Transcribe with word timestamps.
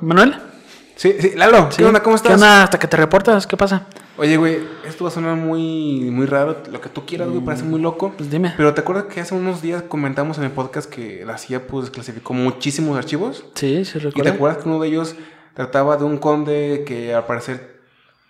¿Manuel? 0.00 0.34
Sí, 0.96 1.14
sí, 1.18 1.32
Lalo, 1.34 1.68
¿qué 1.74 1.84
onda? 1.84 2.02
¿Cómo 2.02 2.16
estás? 2.16 2.28
¿Qué 2.30 2.34
onda? 2.34 2.64
Hasta 2.64 2.78
que 2.78 2.86
te 2.86 2.96
reportas, 2.96 3.46
¿qué 3.46 3.56
pasa? 3.56 3.86
Oye, 4.18 4.36
güey, 4.36 4.58
esto 4.86 5.04
va 5.04 5.08
a 5.10 5.12
sonar 5.12 5.34
muy, 5.36 6.10
muy 6.10 6.26
raro, 6.26 6.58
lo 6.70 6.80
que 6.80 6.90
tú 6.90 7.06
quieras, 7.06 7.28
güey, 7.30 7.40
parece 7.42 7.64
muy 7.64 7.80
loco. 7.80 8.12
Pues 8.18 8.30
dime. 8.30 8.52
Pero 8.56 8.74
¿te 8.74 8.82
acuerdas 8.82 9.04
que 9.06 9.20
hace 9.20 9.34
unos 9.34 9.62
días 9.62 9.82
comentamos 9.88 10.36
en 10.36 10.44
el 10.44 10.50
podcast 10.50 10.90
que 10.90 11.24
la 11.24 11.38
CIA 11.38 11.66
pues 11.66 11.88
clasificó 11.90 12.34
muchísimos 12.34 12.98
archivos? 12.98 13.44
Sí, 13.54 13.84
sí 13.86 13.92
¿Y 13.96 14.00
te 14.00 14.08
recuerdo. 14.08 14.32
acuerdas 14.34 14.58
que 14.62 14.68
uno 14.68 14.78
de 14.80 14.88
ellos 14.88 15.14
trataba 15.54 15.96
de 15.96 16.04
un 16.04 16.18
conde 16.18 16.84
que 16.86 17.14
al 17.14 17.24
parecer 17.24 17.80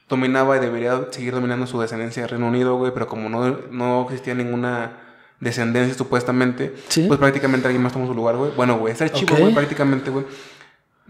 dominaba 0.09 0.57
y 0.57 0.61
debería 0.61 1.07
seguir 1.11 1.35
dominando 1.35 1.67
su 1.67 1.81
descendencia 1.81 2.23
de 2.23 2.29
Reino 2.29 2.47
Unido, 2.47 2.77
güey, 2.77 2.93
pero 2.95 3.09
como 3.09 3.29
no, 3.29 3.59
no 3.73 4.03
existía 4.05 4.35
ninguna 4.35 4.93
descendencia 5.41 5.97
supuestamente, 5.97 6.73
Sí. 6.89 7.07
pues 7.09 7.19
prácticamente 7.19 7.67
alguien 7.67 7.83
más 7.83 7.93
tomó 7.93 8.07
su 8.07 8.15
lugar, 8.15 8.37
güey. 8.37 8.53
Bueno, 8.55 8.79
güey, 8.79 8.93
ese 8.93 9.05
archivo, 9.05 9.35
güey, 9.37 9.55
prácticamente, 9.55 10.11
güey, 10.11 10.25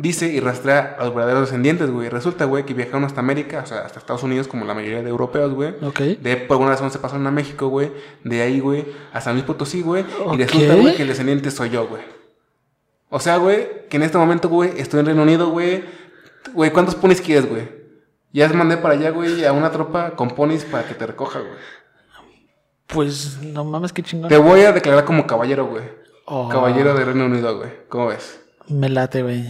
dice 0.01 0.29
y 0.29 0.41
rastrea 0.41 0.97
a 0.99 1.05
los 1.05 1.15
verdaderos 1.15 1.43
descendientes, 1.43 1.91
güey. 1.91 2.09
Resulta, 2.09 2.47
güey, 2.47 2.65
que 2.65 2.75
viajaron 2.75 3.05
hasta 3.05 3.21
América, 3.21 3.61
o 3.63 3.67
sea, 3.67 3.81
hasta 3.81 3.99
Estados 3.99 4.23
Unidos, 4.23 4.49
como 4.49 4.65
la 4.65 4.75
mayoría 4.75 5.03
de 5.03 5.11
europeos, 5.11 5.53
güey. 5.53 5.75
Ok. 5.83 6.01
De 6.01 6.37
por 6.37 6.55
alguna 6.55 6.73
razón 6.73 6.91
se 6.91 6.99
pasaron 6.99 7.27
a 7.27 7.31
México, 7.31 7.69
güey. 7.69 7.93
De 8.25 8.43
ahí, 8.43 8.61
güey, 8.61 8.87
a 9.13 9.21
San 9.21 9.35
Luis 9.35 9.45
Potosí, 9.45 9.83
güey. 9.83 10.05
Y 10.33 10.37
resulta, 10.37 10.75
güey, 10.75 10.97
que 10.97 11.03
el 11.03 11.09
descendiente 11.09 11.51
soy 11.51 11.71
yo, 11.71 11.87
güey. 11.87 12.03
O 13.11 13.21
sea, 13.21 13.37
güey, 13.37 13.89
que 13.89 13.97
en 13.97 14.05
este 14.05 14.19
momento, 14.19 14.49
güey, 14.49 14.73
estoy 14.79 15.01
en 15.01 15.07
Reino 15.07 15.23
Unido, 15.23 15.51
güey. 15.51 15.85
Güey, 16.55 16.73
¿cuántos 16.73 16.95
ponis 16.95 17.21
quieres, 17.21 17.49
güey? 17.49 17.69
Ya 18.33 18.49
mandé 18.49 18.77
para 18.77 18.95
allá, 18.95 19.11
güey, 19.11 19.45
a 19.45 19.53
una 19.53 19.71
tropa 19.71 20.13
con 20.13 20.31
ponis 20.31 20.65
para 20.65 20.87
que 20.87 20.95
te 20.95 21.07
recoja, 21.07 21.41
güey. 21.41 21.53
Pues 22.87 23.39
no 23.43 23.65
mames, 23.65 23.93
qué 23.93 24.03
chingón. 24.03 24.29
Te 24.29 24.37
voy 24.37 24.63
a 24.63 24.73
declarar 24.73 25.05
como 25.05 25.27
caballero, 25.27 25.67
güey. 25.67 25.85
Oh, 26.27 26.49
Caballero 26.49 26.95
de 26.95 27.05
Reino 27.05 27.27
Unido, 27.27 27.59
güey. 27.59 27.71
¿Cómo 27.89 28.07
ves? 28.07 28.41
Me 28.69 28.89
late, 28.89 29.23
güey. 29.23 29.45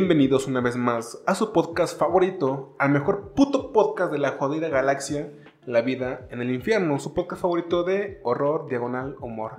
Bienvenidos 0.00 0.46
una 0.46 0.60
vez 0.60 0.76
más 0.76 1.18
a 1.26 1.34
su 1.34 1.52
podcast 1.52 1.98
favorito, 1.98 2.76
al 2.78 2.90
mejor 2.90 3.32
puto 3.34 3.72
podcast 3.72 4.12
de 4.12 4.18
la 4.18 4.30
jodida 4.38 4.68
galaxia, 4.68 5.28
La 5.66 5.80
vida 5.82 6.28
en 6.30 6.40
el 6.40 6.52
infierno, 6.52 7.00
su 7.00 7.14
podcast 7.14 7.42
favorito 7.42 7.82
de 7.82 8.20
horror, 8.22 8.68
diagonal, 8.68 9.16
humor. 9.20 9.56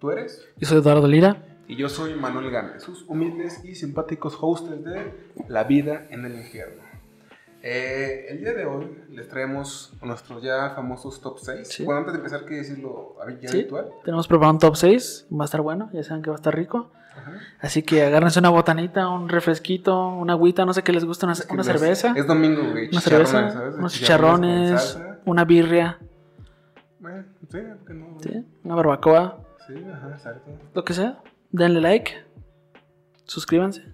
¿Tú 0.00 0.10
eres? 0.10 0.44
Yo 0.56 0.66
soy 0.66 0.78
Eduardo 0.78 1.06
Lira. 1.06 1.60
Y 1.68 1.76
yo 1.76 1.88
soy 1.88 2.14
Manuel 2.14 2.50
Gámez, 2.50 2.82
sus 2.82 3.04
humildes 3.08 3.64
y 3.64 3.76
simpáticos 3.76 4.36
hosts 4.40 4.68
de 4.82 5.14
La 5.46 5.62
vida 5.62 6.08
en 6.10 6.24
el 6.24 6.34
infierno. 6.34 6.82
Eh, 7.62 8.26
el 8.30 8.40
día 8.40 8.54
de 8.54 8.66
hoy 8.66 8.88
les 9.12 9.28
traemos 9.28 9.92
nuestros 10.02 10.42
ya 10.42 10.70
famosos 10.70 11.20
top 11.20 11.38
6. 11.38 11.68
Sí. 11.68 11.84
Bueno, 11.84 12.00
antes 12.00 12.12
de 12.14 12.18
empezar, 12.18 12.44
¿qué 12.44 12.56
decirlo 12.56 13.14
ya 13.40 13.48
Sí. 13.50 13.58
habitual? 13.60 13.90
Tenemos 14.04 14.26
preparado 14.26 14.54
un 14.54 14.58
top 14.58 14.74
6. 14.74 15.28
Va 15.32 15.42
a 15.42 15.46
estar 15.46 15.60
bueno, 15.60 15.90
ya 15.92 16.02
saben 16.02 16.24
que 16.24 16.30
va 16.30 16.34
a 16.34 16.40
estar 16.40 16.56
rico. 16.56 16.90
Ajá. 17.16 17.32
Así 17.60 17.82
que 17.82 18.04
agárrense 18.04 18.38
una 18.38 18.50
botanita, 18.50 19.08
un 19.08 19.28
refresquito, 19.28 20.08
una 20.08 20.34
agüita, 20.34 20.64
no 20.64 20.72
sé 20.74 20.82
qué 20.82 20.92
les 20.92 21.04
gusta, 21.04 21.26
una, 21.26 21.32
Es 21.34 21.42
que 21.46 21.52
una 21.54 21.62
no 21.62 21.70
es- 21.70 21.78
cerveza. 21.80 22.12
Es 22.16 22.26
domingo, 22.26 22.62
güey. 22.70 22.88
Una 22.90 23.00
cerveza, 23.00 23.50
¿sabes? 23.50 23.74
unos 23.76 23.92
chicharrones, 23.92 24.98
una 25.24 25.44
birria, 25.44 25.98
Bueno, 27.00 27.24
sí. 27.50 27.58
¿sí? 28.20 28.44
una 28.64 28.74
barbacoa, 28.74 29.38
Sí, 29.66 29.74
ajá, 29.92 30.10
exacto. 30.12 30.50
lo 30.74 30.84
que 30.84 30.92
sea. 30.94 31.18
Denle 31.50 31.80
like, 31.80 32.12
suscríbanse. 33.24 33.84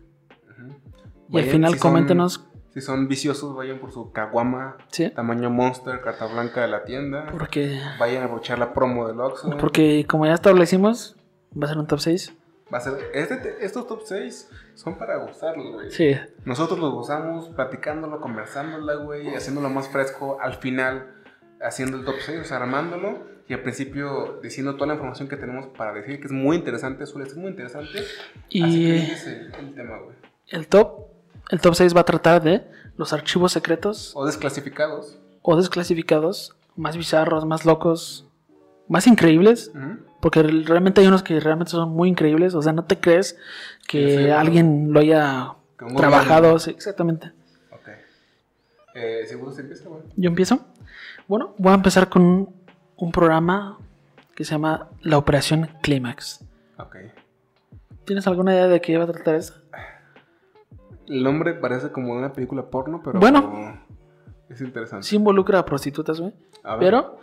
Y 1.30 1.38
al 1.38 1.44
final 1.44 1.72
si 1.72 1.78
son- 1.78 1.90
coméntenos 1.90 2.44
Si 2.74 2.80
son 2.80 3.06
viciosos, 3.06 3.54
vayan 3.54 3.78
por 3.80 3.90
su 3.92 4.12
caguama, 4.12 4.76
Sí. 4.88 5.10
tamaño 5.10 5.50
monster, 5.50 6.00
carta 6.00 6.24
blanca 6.26 6.62
de 6.62 6.68
la 6.68 6.84
tienda. 6.84 7.26
porque, 7.30 7.78
Vayan 8.00 8.22
a 8.22 8.24
aprovechar 8.26 8.58
la 8.58 8.72
promo 8.72 9.06
del 9.08 9.20
Oxxo. 9.20 9.50
porque 9.58 10.06
como 10.08 10.24
ya 10.24 10.32
establecimos, 10.32 11.14
va 11.54 11.66
a 11.66 11.68
ser 11.68 11.76
un 11.78 11.86
top 11.86 12.00
6. 12.00 12.34
Va 12.72 12.78
a 12.78 12.80
ser, 12.80 12.94
este- 13.14 13.56
estos 13.64 13.86
top 13.86 14.00
6 14.04 14.48
son 14.74 14.96
para 14.96 15.16
gozarlos, 15.18 15.72
güey. 15.72 15.90
Sí, 15.90 16.16
Nosotros 16.44 16.78
los 16.78 16.92
gozamos 16.92 17.48
platicándolo, 17.50 18.20
conversándola, 18.20 18.94
güey, 18.94 19.34
haciéndolo 19.34 19.68
más 19.68 19.88
fresco 19.88 20.38
al 20.40 20.54
final, 20.54 21.14
haciendo 21.60 21.98
el 21.98 22.04
top 22.04 22.14
6, 22.24 22.40
o 22.40 22.44
sea, 22.44 22.56
armándolo. 22.58 23.30
Y 23.48 23.54
al 23.54 23.60
principio 23.62 24.38
diciendo 24.42 24.74
toda 24.76 24.86
la 24.86 24.94
información 24.94 25.28
que 25.28 25.36
tenemos 25.36 25.66
para 25.76 25.92
decir 25.92 26.18
que 26.20 26.26
es 26.26 26.32
muy 26.32 26.56
interesante, 26.56 27.04
suele 27.06 27.28
ser 27.28 27.38
muy 27.38 27.50
interesante. 27.50 27.98
Así 27.98 28.46
que 28.48 28.58
y 28.58 28.90
es 29.10 29.26
el, 29.26 29.52
el 29.54 29.74
tema, 29.74 29.98
güey. 29.98 30.16
el 30.48 30.68
top, 30.68 31.08
el 31.50 31.60
top 31.60 31.74
6 31.74 31.94
va 31.94 32.00
a 32.00 32.04
tratar 32.04 32.42
de 32.42 32.64
los 32.96 33.12
archivos 33.12 33.52
secretos 33.52 34.12
O 34.14 34.24
desclasificados. 34.24 35.18
o 35.42 35.56
desclasificados 35.56 36.56
más 36.76 36.96
bizarros, 36.96 37.44
más 37.44 37.66
locos, 37.66 38.26
más 38.92 39.06
increíbles. 39.06 39.72
Ujú. 39.74 39.98
Porque 40.20 40.42
realmente 40.42 41.00
hay 41.00 41.08
unos 41.08 41.22
que 41.24 41.40
realmente 41.40 41.72
son 41.72 41.90
muy 41.90 42.08
increíbles. 42.08 42.54
O 42.54 42.62
sea, 42.62 42.72
no 42.72 42.84
te 42.84 43.00
crees 43.00 43.36
que 43.88 44.10
Sí, 44.10 44.16
sí, 44.24 44.30
alguien 44.30 44.92
lo 44.92 45.00
haya 45.00 45.54
trabajado. 45.96 46.58
sí, 46.60 46.70
exactamente. 46.70 47.32
Ok. 47.72 47.88
Eh, 48.94 49.24
¿Seguro 49.26 49.50
se 49.50 49.62
empieza, 49.62 49.88
güey? 49.88 50.02
Yo 50.16 50.28
empiezo. 50.28 50.60
Bueno, 51.26 51.54
voy 51.58 51.72
a 51.72 51.74
empezar 51.76 52.08
con 52.08 52.22
un, 52.96 53.12
programa 53.12 53.78
que 54.36 54.44
se 54.44 54.52
llama 54.52 54.88
La 55.00 55.18
Operación 55.18 55.68
Clímax. 55.82 56.44
Ok. 56.78 56.96
¿Tienes 58.04 58.26
alguna 58.28 58.52
idea 58.52 58.68
de 58.68 58.80
qué 58.80 58.96
va 58.98 59.04
a 59.04 59.06
tratar 59.08 59.34
esto? 59.34 59.60
El 61.08 61.24
nombre 61.24 61.54
parece 61.54 61.90
como 61.90 62.12
de 62.14 62.18
una 62.20 62.32
película 62.32 62.62
porno, 62.70 63.00
pero 63.02 63.18
Bueno. 63.18 63.80
es 64.48 64.60
interesante. 64.60 65.04
Sí 65.06 65.16
involucra 65.16 65.58
a 65.58 65.64
prostitutas, 65.64 66.20
güey. 66.20 66.32
Pero 66.78 67.18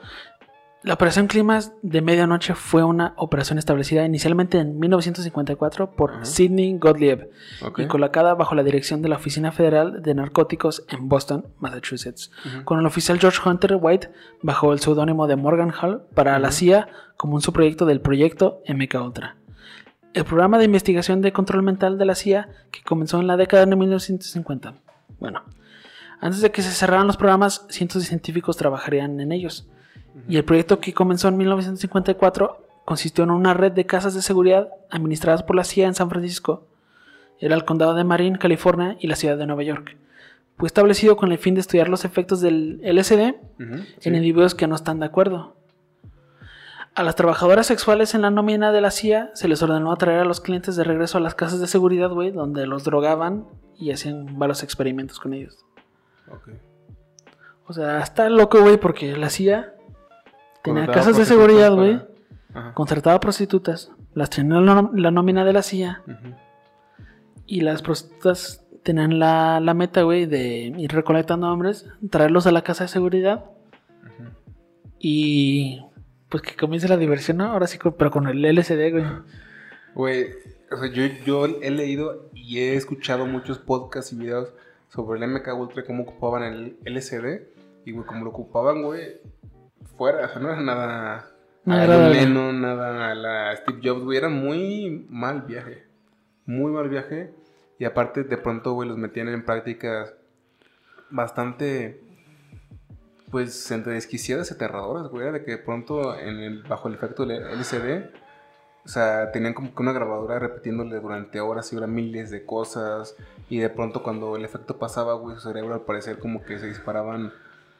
la 0.81 0.93
Operación 0.93 1.27
Clímax 1.27 1.73
de 1.81 2.01
Medianoche 2.01 2.55
fue 2.55 2.83
una 2.83 3.13
operación 3.17 3.59
establecida 3.59 4.05
inicialmente 4.05 4.59
en 4.59 4.79
1954 4.79 5.91
por. 5.91 6.25
Sidney 6.25 6.77
Gottlieb. 6.77 7.29
Y 7.77 7.87
colocada 7.87 8.33
bajo 8.33 8.55
la 8.55 8.63
dirección 8.63 9.01
de 9.01 9.09
la 9.09 9.17
Oficina 9.17 9.51
Federal 9.51 10.01
de 10.01 10.15
Narcóticos 10.15 10.85
en 10.87 11.09
Boston, 11.09 11.47
Massachusetts, 11.59 12.31
con 12.63 12.79
el 12.79 12.85
oficial 12.85 13.19
George 13.19 13.41
Hunter 13.45 13.77
White 13.79 14.09
bajo 14.41 14.71
el 14.71 14.79
seudónimo 14.79 15.27
de 15.27 15.35
Morgan 15.35 15.73
Hall 15.73 16.03
para 16.13 16.39
la 16.39 16.51
CIA 16.51 16.87
como 17.17 17.35
un 17.35 17.41
subproyecto 17.41 17.85
del 17.85 17.99
proyecto 17.99 18.61
MK 18.67 18.95
Ultra. 19.03 19.35
El 20.13 20.23
programa 20.23 20.59
de 20.59 20.65
investigación 20.65 21.21
de 21.21 21.33
control 21.33 21.61
mental 21.61 21.97
de 21.97 22.05
la 22.05 22.15
CIA 22.15 22.49
que 22.71 22.83
comenzó 22.83 23.19
en 23.19 23.27
la 23.27 23.35
década 23.35 23.65
de 23.65 23.75
1950. 23.75 24.75
Bueno, 25.19 25.43
antes 26.21 26.39
de 26.39 26.51
que 26.51 26.61
se 26.61 26.71
cerraran 26.71 27.05
los 27.05 27.17
programas, 27.17 27.65
cientos 27.69 28.01
de 28.01 28.07
científicos 28.07 28.55
trabajarían 28.55 29.19
en 29.19 29.33
ellos. 29.33 29.67
Y 30.27 30.37
el 30.37 30.45
proyecto 30.45 30.79
que 30.79 30.93
comenzó 30.93 31.27
en 31.27 31.37
1954 31.37 32.65
consistió 32.85 33.23
en 33.23 33.31
una 33.31 33.53
red 33.53 33.71
de 33.71 33.85
casas 33.85 34.15
de 34.15 34.21
seguridad 34.21 34.69
administradas 34.89 35.43
por 35.43 35.55
la 35.55 35.63
CIA 35.63 35.87
en 35.87 35.95
San 35.95 36.09
Francisco, 36.09 36.65
era 37.39 37.55
el 37.55 37.63
condado 37.63 37.93
de 37.93 38.03
Marin, 38.03 38.35
California 38.35 38.97
y 38.99 39.07
la 39.07 39.15
ciudad 39.15 39.37
de 39.37 39.45
Nueva 39.45 39.63
York. 39.63 39.95
Fue 40.57 40.67
establecido 40.67 41.15
con 41.15 41.31
el 41.31 41.37
fin 41.37 41.55
de 41.55 41.61
estudiar 41.61 41.87
los 41.87 42.03
efectos 42.03 42.41
del 42.41 42.81
LSD 42.83 43.35
en 43.59 43.87
sí. 43.99 44.09
individuos 44.09 44.55
que 44.55 44.67
no 44.67 44.75
están 44.75 44.99
de 44.99 45.05
acuerdo. 45.05 45.55
A 46.95 47.03
las 47.03 47.15
trabajadoras 47.15 47.67
sexuales 47.67 48.13
en 48.13 48.23
la 48.23 48.29
nómina 48.29 48.73
de 48.73 48.81
la 48.81 48.91
CIA 48.91 49.31
se 49.35 49.47
les 49.47 49.61
ordenó 49.61 49.93
atraer 49.93 50.19
a 50.19 50.25
los 50.25 50.41
clientes 50.41 50.75
de 50.75 50.83
regreso 50.83 51.17
a 51.17 51.21
las 51.21 51.33
casas 51.33 51.61
de 51.61 51.67
seguridad, 51.67 52.09
güey, 52.09 52.31
donde 52.31 52.67
los 52.67 52.83
drogaban 52.83 53.45
y 53.77 53.91
hacían 53.91 54.37
varios 54.37 54.63
experimentos 54.63 55.19
con 55.19 55.33
ellos. 55.33 55.63
O 57.67 57.71
sea, 57.71 57.99
está 57.99 58.29
loco, 58.29 58.59
güey, 58.61 58.77
porque 58.77 59.15
la 59.15 59.29
CIA 59.29 59.75
tenía 60.73 60.91
casas 60.91 61.17
de 61.17 61.25
seguridad, 61.25 61.69
para- 61.69 61.81
güey, 61.81 62.01
Ajá. 62.53 62.73
contrataba 62.73 63.19
prostitutas, 63.19 63.91
las 64.13 64.29
tenía 64.29 64.57
en 64.57 64.65
la, 65.01 65.11
nómina 65.11 65.45
de 65.45 65.53
la 65.53 65.61
CIA. 65.61 66.03
Y 67.45 67.61
las 67.61 67.81
prostitutas 67.81 68.65
tenían 68.83 69.19
la, 69.19 69.59
la 69.59 69.73
meta, 69.73 70.03
güey, 70.03 70.25
de 70.25 70.73
ir 70.77 70.91
recolectando 70.91 71.51
hombres, 71.51 71.87
traerlos 72.09 72.47
a 72.47 72.51
la 72.51 72.61
casa 72.63 72.83
de 72.85 72.87
seguridad 72.89 73.45
y 74.99 75.81
pues 76.29 76.43
que 76.43 76.55
comience 76.55 76.87
la 76.87 76.97
diversión, 76.97 77.37
¿no? 77.37 77.45
Ahora 77.45 77.67
sí, 77.67 77.79
pero 77.97 78.11
con 78.11 78.27
el 78.27 78.43
LCD, 78.45 78.91
güey. 78.91 79.05
Güey, 79.95 80.27
o 80.71 80.77
sea, 80.77 80.91
yo, 80.91 81.03
yo 81.25 81.45
he 81.45 81.71
leído 81.71 82.29
y 82.33 82.59
he 82.59 82.75
escuchado 82.75 83.25
muchos 83.25 83.57
podcasts 83.57 84.13
y 84.13 84.17
videos 84.17 84.53
sobre 84.89 85.19
el 85.23 85.31
MK 85.31 85.47
Ultra, 85.57 85.83
cómo 85.85 86.03
ocupaban 86.03 86.43
el 86.43 86.77
LCD. 86.85 87.47
Y, 87.85 87.91
güey, 87.93 88.05
como 88.05 88.23
lo 88.25 88.29
ocupaban, 88.29 88.83
güey, 88.83 89.13
fuera, 89.99 90.25
o 90.25 90.29
sea, 90.29 90.39
no 90.41 90.49
era 90.51 90.61
nada... 90.61 91.31
No 91.65 91.75
a 91.75 91.85
John 91.85 92.11
Lennon, 92.11 92.61
nada 92.61 93.11
a 93.11 93.13
la 93.13 93.55
Steve 93.57 93.81
Jobs, 93.83 94.03
güey, 94.03 94.17
era 94.17 94.29
muy 94.29 95.05
mal 95.09 95.43
viaje. 95.43 95.83
Muy 96.47 96.71
mal 96.71 96.89
viaje. 96.89 97.31
Y 97.77 97.85
aparte, 97.85 98.23
de 98.23 98.37
pronto, 98.37 98.73
güey, 98.73 98.89
los 98.89 98.97
metían 98.97 99.27
en 99.27 99.45
prácticas 99.45 100.15
bastante, 101.11 102.01
pues, 103.29 103.69
entre 103.71 103.93
desquiciadas 103.93 104.49
y 104.49 104.53
aterradoras, 104.55 105.07
güey. 105.09 105.23
Era 105.23 105.33
de 105.33 105.43
que 105.43 105.51
de 105.51 105.57
pronto, 105.59 106.17
en 106.17 106.39
el- 106.39 106.63
bajo 106.63 106.87
el 106.87 106.95
efecto 106.95 107.25
del 107.25 107.43
LCD, 107.43 108.09
O 108.85 108.87
sea, 108.91 109.31
tenían 109.31 109.53
como 109.53 109.75
que 109.75 109.81
una 109.83 109.91
grabadora 109.91 110.39
repitiéndole 110.39 110.99
durante 110.99 111.41
horas 111.41 111.71
y 111.71 111.75
horas 111.75 111.89
miles 111.89 112.31
de 112.31 112.45
cosas. 112.45 113.15
Y 113.49 113.59
de 113.59 113.69
pronto 113.69 114.01
cuando 114.01 114.35
el 114.37 114.45
efecto 114.45 114.79
pasaba, 114.79 115.13
güey, 115.13 115.35
su 115.35 115.41
cerebro 115.41 115.75
al 115.75 115.81
parecer 115.81 116.17
como 116.17 116.41
que 116.43 116.57
se 116.57 116.65
disparaban 116.67 117.31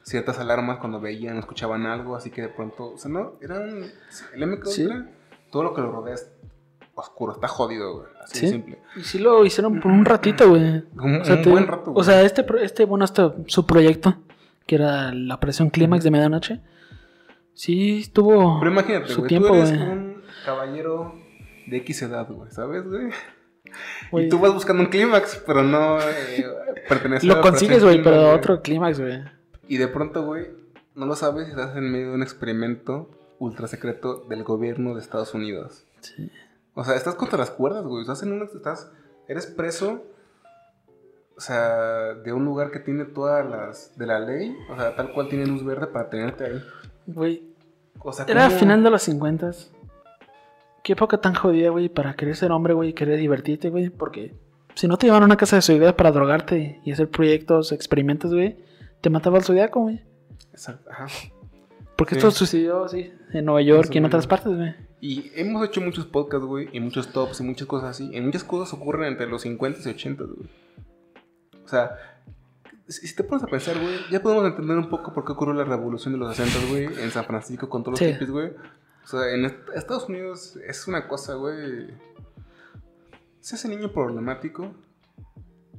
ciertas 0.02 0.38
alarmas 0.38 0.78
cuando 0.78 1.00
veían 1.00 1.36
o 1.36 1.40
escuchaban 1.40 1.86
algo. 1.86 2.16
Así 2.16 2.30
que 2.30 2.42
de 2.42 2.48
pronto, 2.48 2.92
o 2.94 2.98
sea, 2.98 3.10
no, 3.10 3.34
era 3.40 3.58
un... 3.60 3.86
El 4.34 4.46
MK 4.46 4.66
Sí. 4.66 4.88
Todo 5.50 5.64
lo 5.64 5.74
que 5.74 5.80
lo 5.80 5.90
rodea 5.90 6.14
es 6.14 6.30
oscuro, 6.94 7.32
está 7.32 7.48
jodido, 7.48 7.94
güey. 7.98 8.06
Así 8.22 8.38
Sí. 8.40 8.46
de 8.46 8.52
simple. 8.52 8.78
Y 8.96 9.00
sí 9.02 9.18
lo 9.18 9.44
hicieron 9.44 9.80
por 9.80 9.90
un 9.90 10.04
ratito, 10.04 10.48
güey. 10.50 10.84
Un, 10.96 11.20
O 11.22 11.24
sea, 11.24 11.36
un 11.36 11.42
te- 11.42 11.50
buen 11.50 11.66
rato, 11.66 11.90
O 11.90 11.94
güey. 11.94 12.04
sea, 12.04 12.22
este, 12.22 12.42
pro- 12.44 12.58
este, 12.58 12.84
bueno, 12.84 13.04
este, 13.04 13.22
su 13.46 13.66
proyecto, 13.66 14.16
que 14.66 14.74
era 14.76 15.12
la 15.12 15.34
operación 15.36 15.70
Clímax 15.70 16.04
de 16.04 16.10
medianoche, 16.10 16.60
sí 17.54 18.08
tuvo 18.12 18.58
Pero 18.60 18.70
imagínate, 18.70 19.08
su 19.08 19.18
güey, 19.20 19.28
tiempo, 19.28 19.48
tú 19.48 19.54
eres 19.54 19.70
güey. 19.76 19.82
un 19.88 20.22
caballero 20.44 21.14
de 21.66 21.76
X 21.78 22.02
edad, 22.02 22.28
güey, 22.30 22.50
¿sabes, 22.50 22.84
güey? 22.86 23.10
Y 24.24 24.28
tú 24.28 24.38
vas 24.38 24.52
buscando 24.52 24.82
un 24.82 24.88
clímax, 24.88 25.42
pero 25.46 25.62
no 25.62 25.98
eh, 26.00 26.44
pertenece 26.88 27.30
a 27.30 27.34
Lo 27.36 27.40
consigues, 27.40 27.82
güey, 27.84 28.02
pero 28.02 28.30
otro 28.34 28.60
Clímax, 28.62 28.98
güey. 29.00 29.22
Y 29.70 29.76
de 29.78 29.86
pronto, 29.86 30.24
güey, 30.26 30.48
no 30.96 31.06
lo 31.06 31.14
sabes 31.14 31.46
y 31.46 31.50
estás 31.52 31.76
en 31.76 31.92
medio 31.92 32.08
de 32.08 32.14
un 32.16 32.22
experimento 32.24 33.08
ultra 33.38 33.68
secreto 33.68 34.24
del 34.28 34.42
gobierno 34.42 34.94
de 34.94 35.00
Estados 35.00 35.32
Unidos. 35.32 35.84
Sí. 36.00 36.28
O 36.74 36.82
sea, 36.82 36.96
estás 36.96 37.14
contra 37.14 37.38
las 37.38 37.50
cuerdas, 37.52 37.84
güey. 37.84 38.02
Estás 38.02 38.24
en 38.24 38.32
un... 38.32 38.42
Estás... 38.42 38.90
Eres 39.28 39.46
preso... 39.46 40.02
O 41.36 41.40
sea, 41.40 42.14
de 42.14 42.32
un 42.32 42.44
lugar 42.44 42.72
que 42.72 42.80
tiene 42.80 43.04
todas 43.04 43.48
las... 43.48 43.96
De 43.96 44.06
la 44.06 44.18
ley. 44.18 44.56
O 44.72 44.76
sea, 44.76 44.96
tal 44.96 45.12
cual 45.12 45.28
tiene 45.28 45.46
luz 45.46 45.64
verde 45.64 45.86
para 45.86 46.10
tenerte 46.10 46.46
ahí. 46.46 46.62
Güey, 47.06 47.42
O 48.00 48.12
sea, 48.12 48.26
era 48.28 48.46
¿cómo- 48.48 48.58
final 48.58 48.82
de 48.82 48.90
los 48.90 49.02
50 49.02 49.52
Qué 50.82 50.94
época 50.94 51.18
tan 51.20 51.34
jodida, 51.36 51.70
güey, 51.70 51.88
para 51.88 52.14
querer 52.14 52.34
ser 52.34 52.50
hombre, 52.50 52.74
güey, 52.74 52.88
y 52.88 52.92
querer 52.94 53.20
divertirte, 53.20 53.70
güey, 53.70 53.88
porque 53.90 54.34
si 54.74 54.88
no 54.88 54.96
te 54.96 55.06
llevaron 55.06 55.24
a 55.24 55.26
una 55.26 55.36
casa 55.36 55.54
de 55.56 55.62
seguridad 55.62 55.94
para 55.94 56.10
drogarte 56.10 56.80
y 56.84 56.90
hacer 56.90 57.08
proyectos, 57.08 57.70
experimentos, 57.70 58.32
güey, 58.34 58.56
te 59.00 59.10
mataba 59.10 59.38
el 59.38 59.44
zodiaco, 59.44 59.80
güey. 59.80 60.02
Exacto, 60.52 60.90
ajá. 60.90 61.06
Porque 61.96 62.14
Sí. 62.14 62.18
esto 62.18 62.30
sucedió, 62.30 62.88
sí, 62.88 63.12
en 63.32 63.44
Nueva 63.44 63.62
York 63.62 63.84
Eso, 63.84 63.94
y 63.94 63.98
en 63.98 64.04
otras 64.06 64.26
partes, 64.26 64.54
güey. 64.56 64.74
Y 65.02 65.30
hemos 65.34 65.66
hecho 65.66 65.80
muchos 65.80 66.06
podcasts, 66.06 66.46
güey, 66.46 66.68
y 66.72 66.80
muchos 66.80 67.12
tops 67.12 67.40
y 67.40 67.42
muchas 67.42 67.66
cosas 67.66 67.90
así. 67.90 68.10
Y 68.14 68.20
muchas 68.20 68.44
cosas 68.44 68.72
ocurren 68.78 69.04
entre 69.12 69.26
los 69.26 69.42
50 69.42 69.80
y 69.84 69.92
80, 69.92 70.24
güey. 70.24 70.48
O 71.64 71.68
sea, 71.68 71.96
si 72.88 73.14
te 73.14 73.22
pones 73.24 73.44
a 73.44 73.46
pensar, 73.46 73.78
güey, 73.80 73.96
ya 74.10 74.20
podemos 74.22 74.44
entender 74.44 74.76
un 74.76 74.88
poco 74.88 75.12
por 75.14 75.24
qué 75.24 75.32
ocurrió 75.32 75.54
la 75.54 75.64
revolución 75.64 76.12
de 76.14 76.18
los 76.18 76.36
60, 76.36 76.68
güey, 76.70 76.84
en 77.02 77.10
San 77.10 77.24
Francisco 77.24 77.68
con 77.68 77.82
todos 77.82 77.92
los 77.92 78.06
Sí. 78.06 78.12
hippies, 78.12 78.30
güey. 78.30 78.48
O 79.04 79.06
sea, 79.06 79.32
en 79.34 79.44
est- 79.46 79.68
Estados 79.74 80.08
Unidos 80.08 80.56
es 80.66 80.86
una 80.88 81.06
cosa, 81.08 81.34
güey. 81.34 81.88
Es 83.40 83.52
ese 83.54 83.68
niño 83.68 83.90
problemático, 83.92 84.74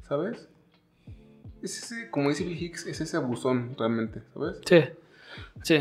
¿sabes? 0.08 0.48
Es 1.62 1.84
ese, 1.84 2.10
como 2.10 2.30
dice 2.30 2.44
Bill 2.44 2.62
Hicks, 2.62 2.88
es 2.88 3.02
ese 3.02 3.18
abusón 3.18 3.76
realmente, 3.78 4.22
¿sabes? 4.34 4.58
Sí, 4.66 4.84
sí. 5.64 5.80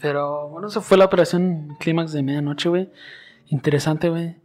Pero 0.00 0.48
bueno, 0.48 0.68
eso 0.68 0.80
fue 0.80 0.96
la 0.96 1.04
operación 1.04 1.76
Clímax 1.80 2.12
de 2.12 2.22
medianoche, 2.22 2.68
güey. 2.68 2.90
Interesante, 3.48 4.08
güey. 4.08 4.36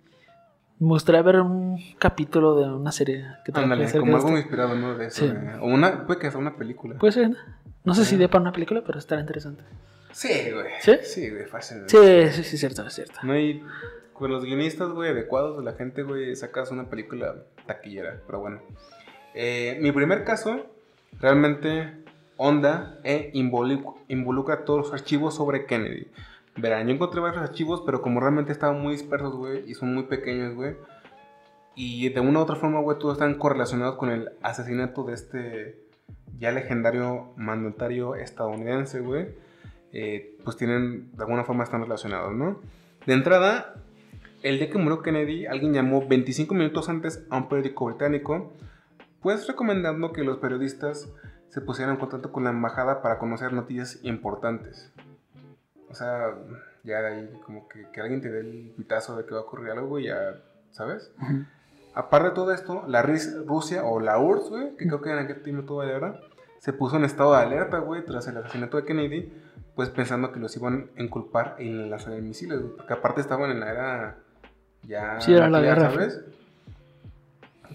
Me 0.79 0.89
gustaría 0.89 1.21
ver 1.21 1.39
un 1.39 1.77
capítulo 1.99 2.55
de 2.55 2.69
una 2.69 2.91
serie 2.91 3.25
que 3.45 3.51
Ándale, 3.53 3.89
como 3.91 4.17
algo 4.17 4.37
inspirado, 4.37 4.75
¿no? 4.75 4.97
De 4.97 5.07
eso. 5.07 5.25
Sí. 5.25 5.33
O 5.61 5.67
una, 5.67 6.05
puede 6.05 6.19
que 6.19 6.31
sea 6.31 6.39
una 6.39 6.57
película. 6.57 6.97
Puede 6.97 7.13
ser. 7.13 7.37
No 7.83 7.93
sé 7.93 8.05
si 8.05 8.17
dé 8.17 8.27
para 8.27 8.41
una 8.41 8.51
película, 8.51 8.81
pero 8.85 8.97
estará 8.99 9.21
interesante. 9.21 9.63
Sí, 10.11 10.51
güey. 10.51 10.67
¿Sí? 10.81 10.97
Sí, 11.03 11.29
güey, 11.29 11.45
fácil. 11.45 11.83
Sí, 11.87 11.97
sí, 12.31 12.43
sí, 12.43 12.57
cierto, 12.57 12.85
es 12.85 12.93
cierto. 12.93 13.19
No 13.23 13.33
hay. 13.33 13.63
Con 14.13 14.31
los 14.31 14.43
guionistas, 14.43 14.89
güey, 14.91 15.11
adecuados 15.11 15.57
de 15.57 15.63
la 15.63 15.73
gente, 15.73 16.03
güey, 16.03 16.35
sacas 16.35 16.71
una 16.71 16.89
película 16.89 17.35
taquillera. 17.65 18.21
Pero 18.25 18.39
bueno. 18.39 18.61
Eh, 19.33 19.77
mi 19.81 19.91
primer 19.91 20.23
caso, 20.23 20.65
realmente 21.19 21.91
onda 22.37 22.99
e 23.03 23.31
involu- 23.33 23.95
involucra 24.07 24.65
todos 24.65 24.79
los 24.85 24.93
archivos 24.93 25.35
sobre 25.35 25.65
Kennedy. 25.65 26.07
Verán, 26.55 26.87
yo 26.87 26.93
encontré 26.93 27.19
varios 27.19 27.41
archivos, 27.41 27.81
pero 27.85 28.01
como 28.01 28.19
realmente 28.19 28.51
estaban 28.51 28.79
muy 28.79 28.93
dispersos, 28.93 29.35
güey, 29.35 29.69
y 29.69 29.73
son 29.73 29.93
muy 29.93 30.03
pequeños, 30.03 30.53
güey. 30.55 30.75
Y 31.75 32.09
de 32.09 32.19
una 32.19 32.39
u 32.39 32.41
otra 32.43 32.55
forma, 32.55 32.79
güey, 32.81 32.99
todos 32.99 33.13
están 33.15 33.35
correlacionados 33.35 33.95
con 33.95 34.09
el 34.09 34.29
asesinato 34.43 35.03
de 35.03 35.13
este 35.13 35.79
ya 36.39 36.51
legendario 36.51 37.29
mandatario 37.35 38.15
estadounidense, 38.15 38.99
güey. 38.99 39.27
Eh, 39.93 40.35
pues 40.43 40.57
tienen, 40.57 41.11
de 41.15 41.23
alguna 41.23 41.43
forma 41.43 41.63
están 41.63 41.81
relacionados, 41.81 42.33
¿no? 42.33 42.59
De 43.07 43.13
entrada, 43.13 43.75
el 44.43 44.59
día 44.59 44.69
que 44.69 44.77
murió 44.77 45.01
Kennedy, 45.01 45.45
alguien 45.47 45.73
llamó 45.73 46.07
25 46.07 46.53
minutos 46.53 46.89
antes 46.89 47.23
a 47.29 47.37
un 47.37 47.49
periódico 47.49 47.85
británico, 47.85 48.53
pues 49.23 49.47
recomendando 49.47 50.11
que 50.13 50.23
los 50.23 50.37
periodistas 50.37 51.09
se 51.49 51.61
pusieran 51.61 51.95
en 51.95 51.99
contacto 51.99 52.31
con 52.31 52.43
la 52.43 52.49
embajada 52.51 53.01
para 53.01 53.17
conocer 53.17 53.53
noticias 53.53 53.99
importantes. 54.03 54.91
O 55.89 55.95
sea, 55.95 56.35
ya 56.83 57.01
de 57.01 57.07
ahí 57.07 57.39
como 57.45 57.67
que, 57.67 57.87
que 57.91 58.01
alguien 58.01 58.21
te 58.21 58.29
dé 58.29 58.39
el 58.41 58.73
pitazo 58.75 59.15
de 59.15 59.25
que 59.25 59.33
va 59.33 59.39
a 59.41 59.43
ocurrir 59.43 59.71
algo, 59.71 59.87
güey, 59.87 60.05
ya, 60.05 60.41
¿sabes? 60.71 61.11
Aparte 61.93 62.29
de 62.29 62.35
todo 62.35 62.51
esto, 62.53 62.83
la 62.87 63.03
Ris- 63.03 63.45
Rusia 63.45 63.83
o 63.85 63.99
la 63.99 64.17
URSS, 64.19 64.49
güey, 64.49 64.75
que 64.77 64.87
creo 64.87 65.01
que 65.01 65.11
en 65.11 65.19
aquel 65.19 65.43
tiempo 65.43 65.63
todavía 65.65 65.95
era, 65.97 66.19
se 66.57 66.73
puso 66.73 66.97
en 66.97 67.05
estado 67.05 67.33
de 67.33 67.41
alerta, 67.43 67.77
güey, 67.79 68.03
tras 68.03 68.27
el 68.27 68.37
asesinato 68.37 68.77
de 68.77 68.85
Kennedy, 68.85 69.31
pues 69.75 69.89
pensando 69.89 70.31
que 70.31 70.39
los 70.39 70.55
iban 70.57 70.89
a 70.97 71.03
inculpar 71.03 71.55
en 71.59 71.91
lanzar 71.91 72.13
misiles, 72.21 72.59
güey, 72.61 72.75
porque 72.75 72.93
aparte 72.93 73.21
estaban 73.21 73.51
en 73.51 73.59
la 73.59 73.69
era 73.71 74.17
ya... 74.81 75.21
Sí, 75.21 75.33
era 75.35 75.47
la 75.49 75.61
guerra 75.61 75.91
¿sabes? 75.91 76.21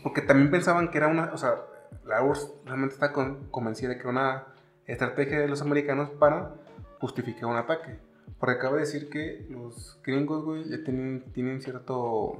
Porque 0.02 0.22
también 0.22 0.50
pensaban 0.50 0.90
que 0.90 0.98
era 0.98 1.08
una, 1.08 1.32
o 1.32 1.38
sea, 1.38 1.56
la 2.04 2.22
URSS 2.22 2.52
realmente 2.64 2.94
está 2.94 3.12
con- 3.12 3.48
convencida 3.50 3.90
de 3.90 3.94
que 3.96 4.02
era 4.02 4.10
una 4.10 4.44
estrategia 4.86 5.38
de 5.40 5.48
los 5.48 5.60
americanos 5.62 6.10
para 6.10 6.54
justificar 7.00 7.46
un 7.46 7.56
ataque. 7.56 7.98
Porque 8.38 8.54
acaba 8.56 8.74
de 8.76 8.80
decir 8.82 9.08
que 9.10 9.46
los 9.50 10.00
gringos, 10.04 10.44
güey, 10.44 10.64
ya 10.68 10.82
tienen, 10.84 11.24
tienen 11.32 11.60
cierto, 11.60 12.36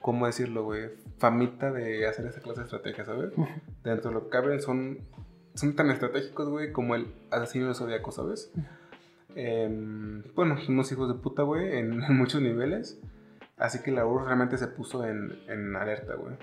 ¿cómo 0.00 0.26
decirlo, 0.26 0.64
güey? 0.64 0.90
Famita 1.18 1.72
de 1.72 2.06
hacer 2.06 2.26
esa 2.26 2.40
clase 2.40 2.60
de 2.60 2.64
estrategia, 2.66 3.04
¿sabes? 3.04 3.32
Dentro 3.82 4.10
de 4.10 4.14
lo 4.14 4.24
que 4.24 4.30
caben 4.30 4.60
son, 4.60 4.98
son 5.54 5.74
tan 5.74 5.90
estratégicos, 5.90 6.48
güey, 6.48 6.72
como 6.72 6.94
el 6.94 7.12
asesino 7.30 7.66
del 7.66 7.74
zodiaco, 7.74 8.12
¿sabes? 8.12 8.52
Em, 9.34 10.22
bueno, 10.34 10.56
son 10.58 10.74
unos 10.74 10.90
hijos 10.92 11.08
de 11.08 11.14
puta, 11.20 11.42
güey, 11.42 11.78
en, 11.78 12.02
en 12.08 12.16
muchos 12.16 12.40
niveles. 12.40 13.00
Así 13.56 13.82
que 13.82 13.90
la 13.90 14.06
URSS 14.06 14.26
realmente 14.26 14.56
se 14.58 14.68
puso 14.68 15.04
en, 15.04 15.36
en 15.48 15.74
alerta, 15.74 16.14
güey. 16.14 16.36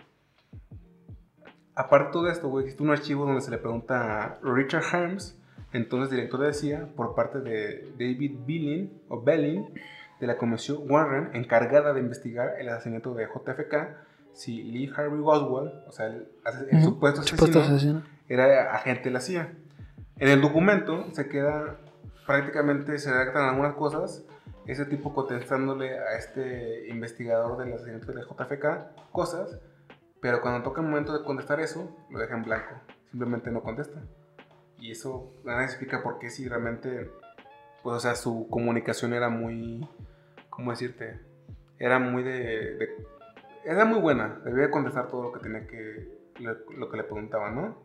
Aparte 1.76 2.20
de 2.20 2.32
esto, 2.32 2.48
güey, 2.48 2.66
existe 2.66 2.84
un 2.84 2.92
archivo 2.92 3.26
donde 3.26 3.42
se 3.42 3.52
le 3.52 3.58
pregunta 3.58 4.24
a 4.24 4.40
Richard 4.42 4.84
Harms, 4.92 5.38
entonces 5.74 6.10
director 6.10 6.40
de 6.40 6.54
CIA, 6.54 6.88
por 6.96 7.16
parte 7.16 7.42
de 7.42 7.92
David 8.00 8.40
Billin, 8.46 9.02
o 9.10 9.22
Bellin, 9.22 9.74
de 10.20 10.28
la 10.28 10.38
Comisión 10.38 10.90
Warren, 10.90 11.32
encargada 11.34 11.94
de 11.94 12.00
investigar 12.00 12.54
el 12.60 12.70
asesinato 12.70 13.14
de 13.14 13.26
JFK, 13.26 13.98
si 14.32 14.64
Lee 14.64 14.92
Harvey 14.96 15.20
Oswald, 15.22 15.72
o 15.88 15.92
sea, 15.92 16.08
el, 16.08 16.28
Supuesto 16.82 17.22
asesino, 17.22 17.62
asesino. 17.62 18.04
era 18.28 18.74
agente 18.74 19.06
de 19.06 19.12
la 19.12 19.20
CIA. 19.20 19.54
En 20.18 20.30
el 20.30 20.42
documento 20.42 21.08
se 21.12 21.28
queda, 21.28 21.78
prácticamente 22.26 22.98
se 23.00 23.12
redactan 23.12 23.50
algunas 23.50 23.76
cosas, 23.76 24.24
ese 24.66 24.86
tipo 24.86 25.14
contestándole 25.14 26.00
a 26.00 26.18
este 26.18 26.88
investigador 26.90 27.58
del 27.58 27.74
asesinato 27.74 28.14
de 28.14 28.22
JFK 28.22 29.12
cosas, 29.12 29.60
pero 30.25 30.41
cuando 30.41 30.63
toca 30.63 30.82
el 30.82 30.88
momento 30.88 31.15
de 31.15 31.24
contestar 31.24 31.60
eso, 31.60 31.96
lo 32.10 32.17
deja 32.17 32.34
en 32.36 32.41
blanco, 32.41 32.74
simplemente 33.12 33.51
no 33.51 33.62
contesta. 33.62 34.01
Y 34.79 34.89
eso 34.89 35.32
nada 35.44 35.63
explica 35.63 36.01
por 36.01 36.17
qué 36.17 36.32
si 36.32 36.48
realmente, 36.50 37.12
pues 37.84 37.98
o 37.98 38.00
sea, 38.00 38.15
su 38.15 38.48
comunicación 38.50 39.13
era 39.13 39.29
muy, 39.29 39.88
¿cómo 40.50 40.72
decirte? 40.72 41.20
Era 41.77 42.00
muy 42.00 42.24
de, 42.24 42.39
de- 42.75 42.89
era 43.65 43.86
muy 43.86 44.00
buena, 44.00 44.41
debía 44.44 44.72
contestar 44.72 45.10
todo 45.10 45.22
lo 45.22 45.32
que 45.32 45.41
tenía 45.41 45.67
que, 45.67 46.17
lo, 46.39 46.89
que 46.89 46.98
le 46.98 47.03
preguntaban, 47.03 47.53
¿no? 47.53 47.77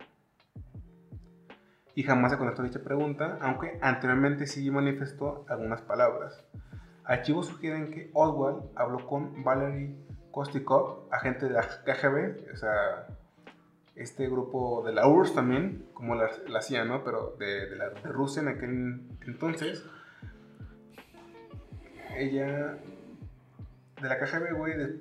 y 1.95 2.03
jamás 2.05 2.33
se 2.33 2.39
contestó 2.39 2.63
dicha 2.63 2.83
pregunta, 2.83 3.37
aunque 3.43 3.79
anteriormente 3.83 4.47
sí 4.47 4.71
manifestó 4.71 5.45
algunas 5.47 5.83
palabras. 5.83 6.43
Archivos 7.05 7.49
sugieren 7.49 7.91
que 7.91 8.11
Oswald 8.15 8.63
habló 8.77 9.07
con 9.07 9.45
Valery 9.45 9.95
Kostikov, 10.31 11.09
agente 11.11 11.47
de 11.47 11.53
la 11.53 11.63
KGB, 11.63 12.53
o 12.53 12.57
sea, 12.57 13.07
este 13.97 14.29
grupo 14.29 14.83
de 14.87 14.93
la 14.93 15.07
URSS 15.09 15.35
también, 15.35 15.87
como 15.95 16.15
la, 16.15 16.31
la 16.49 16.63
CIA, 16.63 16.85
¿no? 16.85 17.03
Pero 17.05 17.37
de, 17.39 17.69
de 17.69 17.77
la, 17.77 17.91
de 17.91 18.09
Rusia 18.13 18.43
en 18.43 18.49
aquel 18.49 19.03
entonces. 19.27 19.85
Ella, 22.17 22.77
de 24.01 24.09
la 24.09 24.19
KGB, 24.19 24.55
güey, 24.57 24.77
de- 24.77 25.01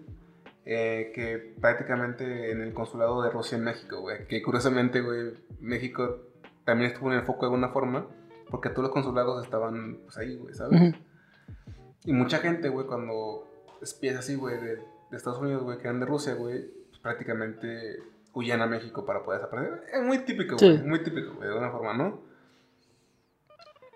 eh, 0.65 1.11
que 1.15 1.55
prácticamente 1.59 2.51
en 2.51 2.61
el 2.61 2.73
consulado 2.73 3.23
de 3.23 3.31
Rusia 3.31 3.57
en 3.57 3.63
México, 3.63 4.01
güey, 4.01 4.27
que 4.27 4.41
curiosamente, 4.43 5.01
güey, 5.01 5.33
México 5.59 6.19
también 6.63 6.91
estuvo 6.91 7.11
en 7.11 7.17
el 7.19 7.25
foco 7.25 7.41
de 7.41 7.45
alguna 7.47 7.69
forma, 7.69 8.05
porque 8.51 8.69
todos 8.69 8.83
los 8.83 8.91
consulados 8.91 9.43
estaban 9.43 9.97
pues 10.03 10.17
ahí, 10.17 10.35
güey, 10.37 10.53
¿sabes? 10.53 10.93
Y 12.05 12.13
mucha 12.13 12.37
gente, 12.39 12.69
güey, 12.69 12.85
cuando 12.85 13.47
espías 13.81 14.17
así, 14.17 14.35
güey, 14.35 14.61
de, 14.61 14.79
de 15.09 15.17
Estados 15.17 15.39
Unidos, 15.39 15.63
güey, 15.63 15.77
que 15.77 15.83
eran 15.87 15.99
de 15.99 16.05
Rusia, 16.05 16.33
güey, 16.35 16.65
pues, 16.89 16.99
prácticamente 16.99 17.97
huían 18.33 18.61
a 18.61 18.67
México 18.67 19.05
para 19.05 19.23
poder 19.23 19.41
desaparecer. 19.41 19.83
Es 19.91 20.01
muy 20.03 20.19
típico, 20.19 20.55
güey, 20.57 20.77
Sí. 20.77 20.83
muy 20.83 21.03
típico, 21.03 21.33
güey, 21.33 21.47
de 21.47 21.53
alguna 21.53 21.71
forma, 21.71 21.93
¿no? 21.93 22.21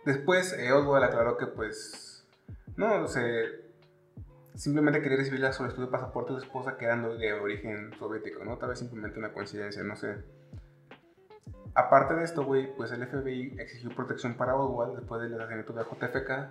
Después, 0.05 0.53
eh, 0.53 0.71
Oswald 0.73 1.05
aclaró 1.05 1.37
que, 1.37 1.47
pues, 1.47 2.25
no, 2.75 3.07
se... 3.07 3.63
Simplemente 4.55 5.01
quería 5.01 5.17
recibir 5.17 5.39
la 5.39 5.51
solicitud 5.51 5.85
de 5.85 5.91
pasaporte 5.91 6.33
de 6.33 6.39
su 6.39 6.45
esposa 6.45 6.77
que 6.77 6.85
eran 6.85 7.01
de- 7.03 7.17
de 7.17 7.33
origen 7.33 7.91
soviético, 7.97 8.43
¿no? 8.45 8.57
Tal 8.59 8.69
vez 8.69 8.79
simplemente 8.79 9.17
una 9.17 9.33
coincidencia, 9.33 9.81
no 9.83 9.95
sé. 9.95 10.17
Aparte 11.73 12.13
de 12.13 12.23
esto, 12.23 12.43
güey, 12.45 12.71
pues 12.75 12.91
el 12.91 13.01
FBI 13.03 13.55
exigió 13.59 13.89
protección 13.95 14.35
para 14.35 14.55
Oswald 14.55 14.95
después 14.99 15.21
del 15.23 15.41
asesinato 15.41 15.73
de 15.73 15.83
JFK 15.83 16.49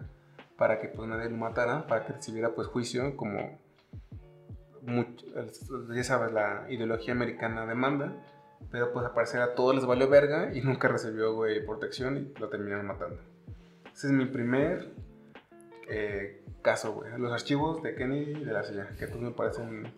para 0.56 0.80
que 0.80 0.88
pues 0.88 1.08
nadie 1.08 1.30
lo 1.30 1.36
matara, 1.36 1.86
para 1.86 2.04
que 2.04 2.12
recibiera 2.14 2.50
pues 2.56 2.66
juicio 2.66 3.16
como 3.16 3.60
much- 4.84 5.24
el- 5.36 5.94
ya 5.96 6.04
sabes, 6.04 6.32
la 6.32 6.66
ideología 6.70 7.12
americana 7.14 7.66
demanda, 7.66 8.12
pero 8.70 8.92
pues 8.92 9.04
al 9.06 9.12
parecer 9.12 9.40
a 9.40 9.54
todos 9.54 9.74
les 9.74 9.84
valió 9.86 10.08
verga 10.08 10.54
y 10.54 10.60
nunca 10.62 10.88
recibió, 10.88 11.34
güey, 11.34 11.64
protección 11.66 12.16
y 12.16 12.38
lo 12.40 12.48
terminaron 12.48 12.86
matando. 12.86 13.16
Ese 13.94 14.06
es 14.08 14.12
mi 14.12 14.26
primer 14.26 14.92
eh, 15.88 16.42
caso, 16.62 16.92
güey. 16.94 17.10
Los 17.18 17.32
archivos 17.32 17.82
de 17.82 17.94
Kennedy 17.94 18.32
y 18.40 18.44
de 18.44 18.52
la 18.52 18.62
CIA, 18.62 18.88
que 18.98 19.06
todos 19.06 19.20
me 19.22 19.30
parecen, 19.32 19.92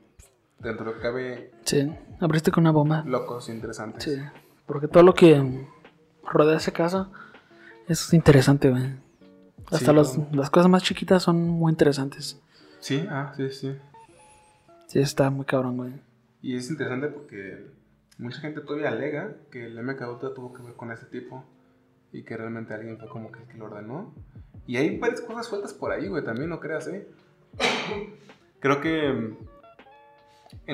dentro 0.58 0.84
de 0.84 0.90
lo 0.90 0.96
que 0.96 1.02
cabe, 1.02 1.50
Sí, 1.64 1.92
abriste 2.20 2.50
con 2.50 2.62
una 2.64 2.72
bomba. 2.72 3.02
locos, 3.06 3.48
interesantes. 3.48 4.02
Sí, 4.04 4.20
porque 4.66 4.88
todo 4.88 5.02
lo 5.02 5.14
que 5.14 5.66
rodea 6.24 6.56
ese 6.56 6.72
caso 6.72 7.12
es 7.86 8.12
interesante, 8.14 8.70
güey. 8.70 8.94
Hasta 9.66 9.78
Sí, 9.78 9.84
como- 9.86 10.28
las 10.32 10.50
cosas 10.50 10.68
más 10.70 10.82
chiquitas 10.82 11.22
son 11.22 11.48
muy 11.48 11.70
interesantes. 11.70 12.40
Sí, 12.80 13.06
ah, 13.10 13.32
sí, 13.36 13.50
sí. 13.50 13.76
Sí, 14.94 15.00
está 15.00 15.28
muy 15.28 15.44
cabrón, 15.44 15.76
güey. 15.76 15.92
Y 16.40 16.56
es 16.56 16.70
interesante 16.70 17.08
porque 17.08 17.66
mucha 18.18 18.38
gente 18.38 18.60
todavía 18.60 18.90
alega 18.90 19.34
que 19.50 19.66
el 19.66 19.76
MK 19.82 20.00
Ultra 20.08 20.32
tuvo 20.34 20.52
que 20.54 20.62
ver 20.62 20.74
con 20.74 20.92
ese 20.92 21.06
tipo 21.06 21.44
y 22.12 22.22
que 22.22 22.36
realmente 22.36 22.74
alguien 22.74 22.96
fue 22.96 23.08
como 23.08 23.32
que 23.32 23.40
el 23.40 23.48
que 23.48 23.58
lo 23.58 23.64
ordenó. 23.64 24.14
Y 24.68 24.76
hay 24.76 24.96
varias 24.98 25.20
cosas 25.22 25.46
sueltas 25.46 25.72
por 25.74 25.90
ahí, 25.90 26.06
güey, 26.06 26.22
también 26.24 26.48
no 26.48 26.60
creas, 26.60 26.86
¿eh? 26.86 27.08
Creo 28.60 28.80
que 28.80 29.08
en 29.08 29.36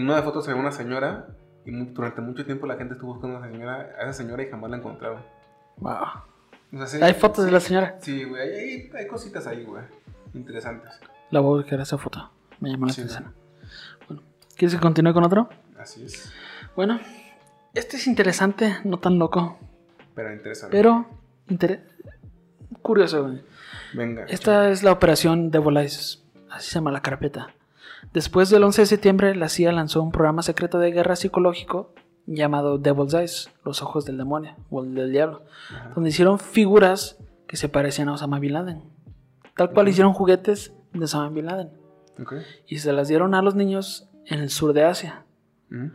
una 0.04 0.16
de 0.16 0.22
fotos 0.22 0.44
se 0.44 0.52
ve 0.52 0.60
una 0.60 0.70
señora 0.72 1.28
y 1.64 1.72
durante 1.86 2.20
mucho 2.20 2.44
tiempo 2.44 2.66
la 2.66 2.76
gente 2.76 2.94
estuvo 2.94 3.14
buscando 3.14 3.38
a 3.38 3.40
esa 3.40 3.50
señora, 3.52 3.74
a 3.98 4.02
esa 4.02 4.12
señora 4.12 4.42
y 4.42 4.50
jamás 4.50 4.70
la 4.70 4.76
encontraron. 4.76 5.22
Wow. 5.78 5.94
O 6.74 6.76
sea, 6.76 6.86
sí- 6.86 6.98
Hay 7.02 7.14
fotos 7.14 7.46
de 7.46 7.52
la 7.52 7.60
señora. 7.60 7.96
Sí, 8.02 8.24
güey, 8.24 8.42
hay, 8.42 8.90
hay- 8.94 9.06
cositas 9.06 9.46
ahí, 9.46 9.64
güey, 9.64 9.82
interesantes. 10.34 11.00
La 11.30 11.40
voy 11.40 11.58
a 11.58 11.62
buscar 11.62 11.80
esa 11.80 11.96
foto. 11.96 12.30
Me 12.60 12.70
llamó 12.70 12.84
la 12.86 12.92
Sí, 12.92 13.00
atención. 13.00 13.24
Bueno, 13.24 13.40
¿quieres 14.60 14.74
que 14.74 14.80
continúe 14.80 15.14
con 15.14 15.24
otro? 15.24 15.48
Así 15.78 16.04
es, 16.04 16.30
Bueno, 16.76 17.00
este 17.74 17.96
es 17.96 18.06
interesante, 18.06 18.76
no 18.84 18.98
tan 18.98 19.18
loco, 19.18 19.58
pero 20.14 20.32
interesante. 20.32 20.76
pero 20.76 21.06
inter- 21.48 21.88
curioso, 22.82 23.22
güey. 23.24 23.40
Venga. 23.94 24.24
Esta 24.28 24.70
es 24.70 24.82
la 24.82 24.92
operación 24.92 25.50
Devil 25.50 25.76
Eyes, 25.78 26.22
así 26.50 26.68
se 26.70 26.74
llama 26.74 26.92
la 26.92 27.00
carpeta. 27.02 27.54
Después 28.12 28.50
del 28.50 28.62
11 28.64 28.82
de 28.82 28.86
septiembre, 28.86 29.34
la 29.34 29.48
CIA 29.48 29.72
lanzó 29.72 30.02
un 30.02 30.12
programa 30.12 30.42
secreto 30.42 30.78
de 30.78 30.90
guerra 30.92 31.16
psicológico 31.16 31.92
llamado 32.26 32.78
Devil's 32.78 33.14
Eyes, 33.14 33.50
los 33.64 33.82
ojos 33.82 34.04
del 34.04 34.16
demonio 34.18 34.54
o 34.70 34.82
el 34.84 34.94
del 34.94 35.10
diablo, 35.12 35.42
Ajá. 35.70 35.92
donde 35.94 36.10
hicieron 36.10 36.38
figuras 36.38 37.18
que 37.46 37.56
se 37.56 37.68
parecían 37.68 38.08
a 38.08 38.12
Osama 38.12 38.38
Bin 38.38 38.52
Laden. 38.52 38.82
Tal 39.56 39.70
cual 39.70 39.88
hicieron 39.88 40.12
juguetes 40.12 40.72
de 40.92 41.04
Osama 41.04 41.28
Bin 41.30 41.46
Laden 41.46 41.70
Ok. 42.20 42.34
y 42.66 42.78
se 42.78 42.92
las 42.92 43.08
dieron 43.08 43.34
a 43.34 43.42
los 43.42 43.54
niños 43.54 44.08
en 44.26 44.40
el 44.40 44.50
sur 44.50 44.72
de 44.72 44.84
Asia. 44.84 45.24
Ujú. 45.70 45.90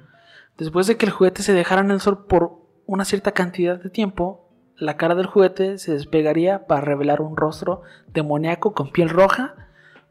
Después 0.57 0.87
de 0.87 0.97
que 0.97 1.05
el 1.05 1.11
juguete 1.11 1.43
se 1.43 1.53
dejara 1.53 1.81
en 1.81 1.91
el 1.91 1.99
sol 1.99 2.25
por 2.27 2.61
una 2.85 3.05
cierta 3.05 3.31
cantidad 3.31 3.81
de 3.81 3.89
tiempo, 3.89 4.49
la 4.77 4.97
cara 4.97 5.15
del 5.15 5.25
juguete 5.25 5.77
se 5.77 5.93
despegaría 5.93 6.67
para 6.67 6.81
revelar 6.81 7.21
un 7.21 7.37
rostro 7.37 7.81
demoníaco 8.13 8.73
con 8.73 8.91
piel 8.91 9.09
roja, 9.09 9.55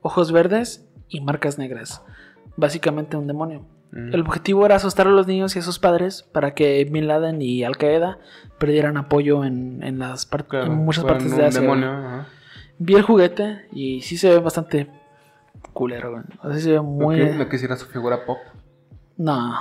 ojos 0.00 0.32
verdes 0.32 0.88
y 1.08 1.20
marcas 1.20 1.58
negras. 1.58 2.02
Básicamente 2.56 3.16
un 3.16 3.26
demonio. 3.26 3.66
Ujú. 3.92 4.00
El 4.12 4.20
objetivo 4.20 4.66
era 4.66 4.76
asustar 4.76 5.06
a 5.06 5.10
los 5.10 5.26
niños 5.26 5.54
y 5.56 5.60
a 5.60 5.62
sus 5.62 5.78
padres 5.78 6.22
para 6.22 6.54
que 6.54 6.84
Bin 6.84 7.06
Laden 7.06 7.40
y 7.40 7.64
Al 7.64 7.76
Qaeda 7.76 8.18
perdieran 8.58 8.96
apoyo 8.96 9.44
en, 9.44 9.82
en 9.82 9.98
las 9.98 10.26
Claro, 10.26 10.66
en 10.66 10.74
muchas 10.74 11.04
partes 11.04 11.36
de 11.36 11.44
Asia. 11.44 12.26
Vi 12.78 12.94
el 12.94 13.02
juguete 13.02 13.66
y 13.72 14.00
sí 14.02 14.16
se 14.16 14.28
ve 14.30 14.38
bastante 14.40 14.90
culero, 15.72 16.12
güey. 16.12 16.22
O 16.42 16.50
sea, 16.52 16.60
se 16.60 16.72
ve 16.72 16.80
muy... 16.80 17.18
¿No, 17.18 17.24
qui- 17.26 17.36
no 17.36 17.48
quisiera 17.48 17.76
su 17.76 17.86
figura 17.86 18.24
pop? 18.24 18.38
No, 19.16 19.54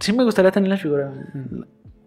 sí 0.00 0.12
me 0.12 0.24
gustaría 0.24 0.50
tener 0.50 0.68
la 0.70 0.76
figura. 0.76 1.08
güey. 1.08 1.64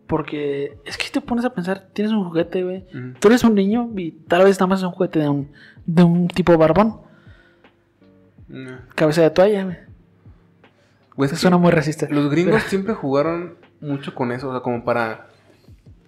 Porque 0.08 0.78
es 0.86 0.98
que 0.98 1.06
si 1.06 1.12
te 1.12 1.22
pones 1.22 1.46
a 1.46 1.54
pensar, 1.54 1.88
tienes 1.94 2.12
un 2.14 2.26
juguete, 2.28 2.64
güey. 2.64 2.86
Tú 3.20 3.28
eres 3.30 3.44
un 3.44 3.56
niño 3.56 3.90
y 3.96 4.12
tal 4.12 4.44
vez 4.44 4.58
nada 4.60 4.68
más 4.68 4.80
es 4.80 4.86
un 4.86 4.92
juguete 4.92 5.20
de 5.20 5.30
un, 5.30 5.52
de 5.86 6.04
un 6.04 6.28
tipo 6.28 6.58
barbón. 6.58 7.00
No. 8.48 8.72
Cabeza 8.96 9.22
de 9.22 9.30
toalla, 9.30 9.64
güey. 9.64 9.78
Güey, 11.16 11.26
es 11.28 11.32
Eso 11.32 11.36
que 11.38 11.42
suena 11.42 11.58
muy 11.58 11.72
racista. 11.72 12.08
Los 12.10 12.30
gringos 12.30 12.62
siempre 12.64 12.94
jugaron 12.94 13.56
mucho 13.80 14.14
con 14.14 14.32
eso, 14.32 14.50
o 14.50 14.52
sea, 14.52 14.62
como 14.62 14.84
para 14.84 15.28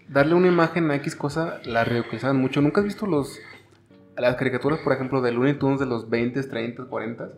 darle 0.09 0.35
una 0.35 0.47
imagen 0.47 0.91
a 0.91 0.95
X 0.95 1.15
cosa, 1.15 1.59
la 1.65 1.83
ridiculizaban 1.85 2.35
mucho. 2.37 2.61
¿Nunca 2.61 2.81
has 2.81 2.85
visto 2.85 3.05
los 3.07 3.39
las 4.17 4.35
caricaturas, 4.35 4.79
por 4.79 4.93
ejemplo, 4.93 5.21
de 5.21 5.31
Looney 5.31 5.55
Tunes 5.55 5.79
de 5.79 5.85
los 5.85 6.09
20, 6.09 6.41
30, 6.43 6.85
40? 6.85 7.29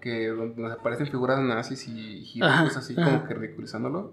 Que 0.00 0.28
donde 0.28 0.72
aparecen 0.72 1.08
figuras 1.08 1.40
nazis 1.40 1.88
y 1.88 2.40
Ajá, 2.42 2.64
cosas 2.64 2.84
así, 2.84 2.94
ajá. 2.98 3.10
como 3.10 3.24
que 3.28 3.34
ridiculizándolo. 3.34 4.12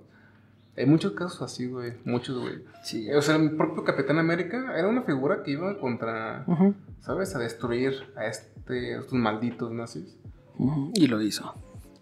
Hay 0.78 0.86
muchos 0.88 1.14
casos 1.14 1.42
así, 1.42 1.68
güey. 1.68 1.94
Muchos, 2.04 2.38
güey. 2.40 2.56
Sí. 2.84 3.10
O 3.14 3.22
sea, 3.22 3.36
el 3.38 3.52
propio 3.56 3.84
Capitán 3.86 4.18
América 4.20 4.74
era 4.78 4.88
una 4.90 5.04
figura 5.04 5.42
que 5.44 5.52
iba 5.52 5.78
contra, 5.80 6.44
Ujú, 6.48 6.74
¿sabes? 7.00 7.34
A 7.36 7.40
destruir 7.40 7.94
a, 8.18 8.26
este, 8.26 8.96
a 8.96 9.00
estos 9.00 9.14
malditos 9.14 9.72
nazis. 9.72 10.18
ujú, 10.58 10.92
Y 10.96 11.08
lo 11.08 11.22
hizo. 11.22 11.54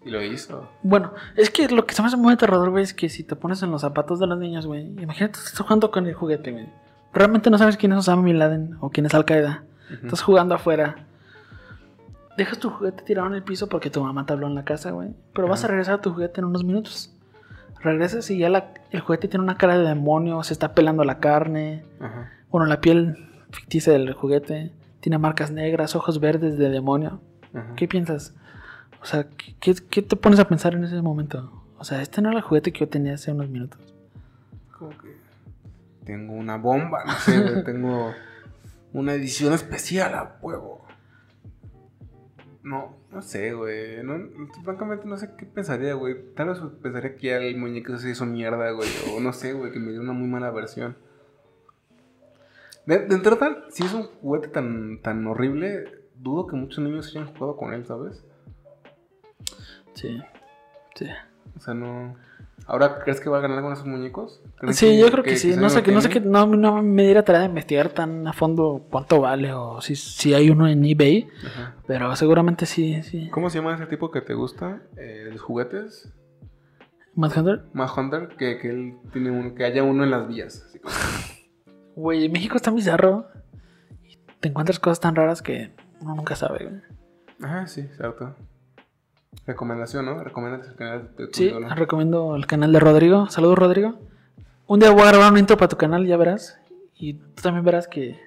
Y 0.04 0.10
lo 0.10 0.22
hizo. 0.22 0.68
Bueno, 0.82 1.12
es 1.36 1.50
que 1.50 1.68
lo 1.68 1.86
que 1.86 1.94
se 1.94 2.02
me 2.02 2.08
hace 2.08 2.16
muy 2.16 2.32
aterrador, 2.34 2.70
güey, 2.70 2.82
es 2.84 2.94
que 2.94 3.08
si 3.08 3.22
te 3.22 3.36
pones 3.36 3.62
en 3.62 3.70
los 3.70 3.82
zapatos 3.82 4.18
de 4.18 4.26
los 4.26 4.38
niños, 4.38 4.66
güey, 4.66 4.86
imagínate, 5.00 5.38
estás 5.38 5.58
jugando 5.60 5.90
con 5.90 6.06
el 6.06 6.14
juguete, 6.14 6.50
güey. 6.52 6.68
Realmente 7.12 7.48
no 7.50 7.58
sabes 7.58 7.76
quién 7.76 7.92
es 7.92 7.98
Osama 7.98 8.22
Bin 8.24 8.38
Laden 8.38 8.76
o 8.80 8.90
quién 8.90 9.06
es 9.06 9.14
Al 9.14 9.24
Qaeda. 9.24 9.64
Estás 9.90 10.22
jugando 10.22 10.54
afuera. 10.54 11.06
Dejas 12.36 12.58
tu 12.58 12.70
juguete 12.70 13.04
tirado 13.04 13.28
en 13.28 13.34
el 13.34 13.42
piso 13.44 13.68
porque 13.68 13.90
tu 13.90 14.02
mamá 14.02 14.26
te 14.26 14.32
habló 14.32 14.46
en 14.48 14.54
la 14.54 14.64
casa, 14.64 14.90
güey. 14.90 15.10
Pero 15.34 15.46
vas 15.48 15.64
a 15.64 15.68
regresar 15.68 15.94
a 15.94 16.00
tu 16.00 16.12
juguete 16.12 16.40
en 16.40 16.46
unos 16.46 16.64
minutos. 16.64 17.12
Regresas 17.80 18.28
y 18.30 18.38
ya 18.38 18.48
la- 18.48 18.72
el 18.90 19.00
juguete 19.00 19.28
tiene 19.28 19.44
una 19.44 19.56
cara 19.56 19.78
de 19.78 19.86
demonio, 19.86 20.42
se 20.42 20.52
está 20.52 20.74
pelando 20.74 21.04
la 21.04 21.18
carne. 21.20 21.84
Bueno, 22.50 22.66
la 22.66 22.80
piel 22.80 23.28
ficticia 23.50 23.92
del 23.92 24.12
juguete. 24.14 24.72
Tiene 25.00 25.18
marcas 25.18 25.50
negras, 25.50 25.94
ojos 25.94 26.18
verdes 26.18 26.56
de 26.58 26.70
demonio. 26.70 27.20
¿Qué 27.76 27.86
piensas? 27.86 28.34
O 29.00 29.04
sea, 29.04 29.26
¿qué, 29.60 29.74
te 29.74 30.16
pones 30.16 30.40
a 30.40 30.48
pensar 30.48 30.74
en 30.74 30.82
ese 30.84 31.00
momento? 31.02 31.62
O 31.78 31.84
sea, 31.84 32.00
este 32.00 32.22
no 32.22 32.30
era 32.30 32.38
el 32.38 32.42
juguete 32.44 32.72
que 32.72 32.80
yo 32.80 32.88
tenía 32.88 33.14
hace 33.14 33.30
unos 33.30 33.48
minutos. 33.50 33.78
Como 34.76 34.90
que 34.98 35.14
tengo 36.04 36.32
una 36.32 36.56
bomba, 36.56 37.04
no 37.04 37.12
sé, 37.12 37.62
tengo 37.64 38.12
una 38.94 39.12
edición 39.12 39.52
especial 39.52 40.14
a 40.14 40.38
huevo. 40.40 40.86
No, 42.62 42.96
no 43.10 43.20
sé, 43.20 43.52
güey. 43.52 44.02
No, 44.02 44.14
francamente 44.64 45.06
no 45.06 45.18
sé 45.18 45.34
qué 45.36 45.44
pensaría, 45.44 45.92
güey. 45.94 46.32
Tal 46.34 46.48
vez 46.48 46.60
pensaría 46.80 47.16
que 47.16 47.26
ya 47.26 47.36
el 47.36 47.58
muñeco 47.58 47.98
se 47.98 48.10
hizo 48.10 48.24
mierda, 48.24 48.70
güey. 48.70 48.88
O 49.14 49.20
no 49.20 49.34
sé, 49.34 49.52
güey, 49.52 49.70
que 49.70 49.80
me 49.80 49.92
dio 49.92 50.00
una 50.00 50.12
muy 50.12 50.28
mala 50.28 50.50
versión. 50.50 50.96
De, 52.86 53.00
de 53.00 53.14
entrada, 53.14 53.64
si 53.68 53.82
es 53.84 53.92
un 53.92 54.04
juguete 54.04 54.48
tan, 54.48 55.00
tan 55.02 55.26
horrible, 55.26 55.84
dudo 56.14 56.46
que 56.46 56.56
muchos 56.56 56.82
niños 56.82 57.08
hayan 57.08 57.34
jugado 57.34 57.56
con 57.56 57.74
él, 57.74 57.84
¿sabes? 57.84 58.24
Sí. 59.94 60.22
Sí. 60.94 61.08
O 61.56 61.60
sea, 61.60 61.74
no. 61.74 62.14
¿Ahora 62.66 62.98
crees 63.00 63.20
que 63.20 63.28
va 63.28 63.38
a 63.38 63.40
ganar 63.40 63.62
con 63.62 63.72
esos 63.72 63.86
muñecos? 63.86 64.42
¿Crees 64.56 64.76
Sí, 64.76 64.98
yo 64.98 65.10
creo 65.10 65.22
que, 65.22 65.36
sí. 65.36 65.54
No 65.56 65.68
sé, 65.68 65.82
no 65.92 66.00
sé 66.00 66.08
que 66.08 66.20
no, 66.20 66.46
no 66.46 66.82
me 66.82 67.02
diera 67.02 67.22
tarea 67.22 67.42
de 67.42 67.48
investigar 67.48 67.90
tan 67.90 68.26
a 68.26 68.32
fondo 68.32 68.86
cuánto 68.90 69.20
vale 69.20 69.52
o 69.52 69.80
si, 69.80 69.96
si 69.96 70.32
hay 70.32 70.50
uno 70.50 70.66
en 70.66 70.84
eBay. 70.84 71.28
Ajá. 71.46 71.76
Pero 71.86 72.16
seguramente 72.16 72.64
sí, 72.64 73.02
sí. 73.02 73.28
¿Cómo 73.30 73.50
se 73.50 73.58
llama 73.58 73.74
ese 73.74 73.86
tipo 73.86 74.10
que 74.10 74.22
te 74.22 74.34
gusta? 74.34 74.82
Eh, 74.96 75.28
los 75.30 75.42
juguetes. 75.42 76.12
Mad 77.14 77.36
Hunter. 77.36 77.64
Mad 77.74 77.90
Hunter, 77.96 78.28
que, 78.38 78.58
que 78.58 78.70
él 78.70 78.96
tiene 79.12 79.30
uno, 79.30 79.54
que 79.54 79.64
haya 79.64 79.82
uno 79.82 80.04
en 80.04 80.10
las 80.10 80.26
vías. 80.26 80.70
Güey, 81.96 82.28
México 82.28 82.56
está 82.56 82.72
bizarro. 82.72 83.28
Y 84.02 84.18
te 84.40 84.48
encuentras 84.48 84.80
cosas 84.80 84.98
tan 84.98 85.14
raras 85.14 85.42
que 85.42 85.72
uno 86.00 86.16
nunca 86.16 86.34
sabe, 86.34 86.66
güey. 86.66 86.80
Ajá, 87.40 87.68
sí, 87.68 87.88
cierto. 87.96 88.34
Recomendación, 89.46 90.06
¿no? 90.06 90.22
Recomiendas 90.24 90.68
el 90.68 90.74
canal 90.74 91.10
de 91.16 91.26
tu 91.28 91.34
Sí, 91.38 91.44
ídolo. 91.46 91.68
recomiendo 91.74 92.36
el 92.36 92.46
canal 92.46 92.72
de 92.72 92.80
Rodrigo. 92.80 93.28
Saludos, 93.28 93.58
Rodrigo. 93.58 93.98
Un 94.66 94.80
día 94.80 94.90
voy 94.90 95.02
a 95.02 95.08
grabar 95.12 95.32
un 95.32 95.38
intro 95.38 95.56
para 95.56 95.68
tu 95.68 95.76
canal, 95.76 96.06
ya 96.06 96.16
verás. 96.16 96.58
Y 96.96 97.14
tú 97.14 97.42
también 97.42 97.64
verás 97.64 97.86
que 97.88 98.18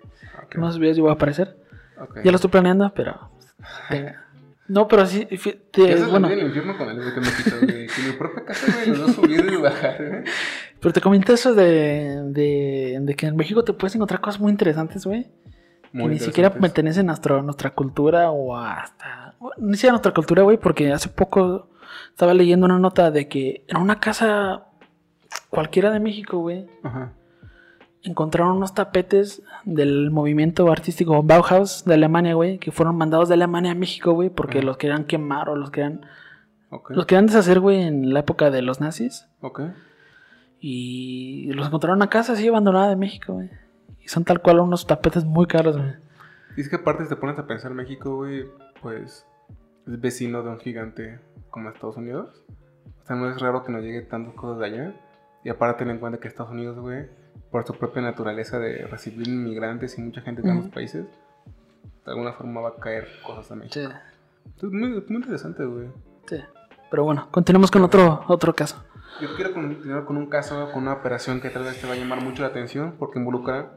Ok, 0.43 0.55
en 0.55 0.61
unos 0.61 0.77
videos 0.79 0.97
yo 0.97 1.03
voy 1.03 1.11
a 1.11 1.15
aparecer. 1.15 1.57
ok. 1.99 2.19
Ya 2.23 2.31
lo 2.31 2.35
estoy 2.35 2.51
planeando, 2.51 2.91
pero. 2.95 3.31
No, 4.69 4.85
pero 4.89 5.05
sí, 5.05 5.25
fi- 5.37 5.53
¿Qué 5.71 5.85
te- 5.85 5.93
es 5.93 6.09
bueno, 6.11 6.27
el 6.27 6.41
infierno 6.41 6.77
con 6.77 6.93
güey, 6.93 7.13
que 7.13 7.21
me 7.21 7.27
quito, 7.27 7.55
güey? 7.61 7.87
Que 7.87 8.01
mi 8.05 8.11
propia 8.17 8.43
casa, 8.43 8.67
güey, 8.75 8.87
los 8.87 8.99
dos 8.99 9.15
subir 9.15 9.45
y 9.49 9.55
bajar, 9.55 9.95
güey. 10.09 10.23
pero 10.81 10.91
te 10.91 10.99
comenté 10.99 11.31
eso 11.31 11.55
de, 11.55 12.21
de, 12.33 12.97
de 13.01 13.15
que 13.15 13.27
en 13.27 13.37
México 13.37 13.63
te 13.63 13.71
puedes 13.71 13.95
encontrar 13.95 14.19
cosas 14.19 14.41
muy 14.41 14.51
interesantes, 14.51 15.05
güey. 15.05 15.27
Que 15.91 16.07
ni 16.07 16.19
siquiera 16.19 16.51
pertenecen 16.53 17.05
a 17.05 17.13
nuestro- 17.13 17.41
nuestra 17.43 17.71
cultura 17.71 18.31
o 18.31 18.55
hasta... 18.55 19.35
Ni 19.57 19.75
siquiera 19.75 19.91
a 19.91 19.95
nuestra 19.95 20.13
cultura, 20.13 20.43
güey, 20.43 20.57
porque 20.57 20.91
hace 20.91 21.09
poco 21.09 21.69
estaba 22.09 22.33
leyendo 22.33 22.65
una 22.65 22.79
nota 22.79 23.11
de 23.11 23.27
que 23.27 23.63
en 23.67 23.77
una 23.77 23.99
casa 23.99 24.65
cualquiera 25.49 25.91
de 25.91 25.99
México, 25.99 26.39
güey, 26.39 26.67
Ajá. 26.83 27.13
encontraron 28.03 28.57
unos 28.57 28.73
tapetes 28.73 29.41
del 29.65 30.11
movimiento 30.11 30.69
artístico 30.71 31.21
Bauhaus 31.23 31.85
de 31.85 31.93
Alemania, 31.93 32.33
güey, 32.33 32.57
que 32.59 32.71
fueron 32.71 32.95
mandados 32.97 33.27
de 33.29 33.35
Alemania 33.35 33.71
a 33.71 33.75
México, 33.75 34.11
güey, 34.13 34.29
porque 34.29 34.59
Ajá. 34.59 34.65
los 34.67 34.77
querían 34.77 35.05
quemar 35.05 35.49
o 35.49 35.55
los 35.55 35.71
querían, 35.71 36.01
los 36.89 37.05
querían 37.05 37.27
deshacer, 37.27 37.59
güey, 37.59 37.81
en 37.81 38.13
la 38.13 38.19
época 38.21 38.49
de 38.51 38.61
los 38.61 38.81
nazis. 38.81 39.27
Ok. 39.41 39.61
Y 40.59 41.51
los 41.53 41.67
encontraron 41.67 41.97
en 41.97 42.01
una 42.03 42.09
casa 42.09 42.33
así 42.33 42.47
abandonada 42.47 42.89
de 42.89 42.95
México, 42.95 43.33
güey. 43.33 43.49
Y 44.07 44.09
son 44.09 44.23
tal 44.23 44.41
cual 44.41 44.61
unos 44.61 44.87
tapetes 44.87 45.25
muy 45.25 45.47
caros, 45.47 45.75
güey. 45.75 45.93
Y 46.55 46.61
es 46.61 46.69
que 46.69 46.77
aparte 46.77 47.03
si 47.03 47.09
te 47.09 47.17
pones 47.17 47.37
a 47.37 47.45
pensar 47.45 47.73
México, 47.73 48.15
güey, 48.15 48.45
pues 48.81 49.27
es 49.85 49.99
vecino 49.99 50.43
de 50.43 50.49
un 50.49 50.59
gigante 50.59 51.19
como 51.49 51.67
Estados 51.69 51.97
Unidos. 51.97 52.41
O 53.03 53.05
sea, 53.05 53.17
no 53.17 53.29
es 53.29 53.37
raro 53.41 53.65
que 53.65 53.71
nos 53.73 53.83
llegue 53.83 54.01
tantas 54.03 54.33
cosas 54.35 54.59
de 54.59 54.65
allá. 54.65 54.93
Y 55.43 55.49
aparte 55.49 55.79
ten 55.79 55.89
en 55.89 55.99
cuenta 55.99 56.21
que 56.21 56.29
Estados 56.29 56.53
Unidos, 56.53 56.79
güey, 56.79 57.09
por 57.51 57.67
su 57.67 57.73
propia 57.73 58.01
naturaleza 58.01 58.59
de 58.59 58.87
recibir 58.87 59.27
inmigrantes 59.27 59.97
y 59.97 60.01
mucha 60.01 60.21
gente 60.21 60.41
de 60.41 60.51
ambos 60.51 60.67
Ujú. 60.67 60.75
países, 60.75 61.05
de 62.05 62.11
alguna 62.11 62.31
forma 62.31 62.61
va 62.61 62.69
a 62.69 62.75
caer 62.77 63.09
cosas 63.25 63.51
a 63.51 63.55
México. 63.55 63.73
Sí, 63.73 63.93
Entonces, 64.45 64.71
muy, 64.71 64.89
muy 64.89 65.17
interesante, 65.17 65.65
güey. 65.65 65.89
sí. 66.27 66.37
Pero 66.89 67.03
bueno, 67.03 67.27
continuemos 67.31 67.69
con 67.71 67.81
otro, 67.83 68.23
otro 68.29 68.55
caso. 68.55 68.81
Yo 69.19 69.27
quiero 69.35 69.53
continuar 69.53 70.05
con 70.05 70.15
un 70.15 70.27
caso, 70.27 70.71
con 70.71 70.83
una 70.83 70.93
operación 70.93 71.41
que 71.41 71.49
tal 71.49 71.63
vez 71.63 71.81
te 71.81 71.85
va 71.87 71.93
a 71.93 71.97
llamar 71.97 72.21
mucho 72.23 72.43
la 72.43 72.47
atención 72.47 72.95
porque 72.97 73.19
involucra 73.19 73.73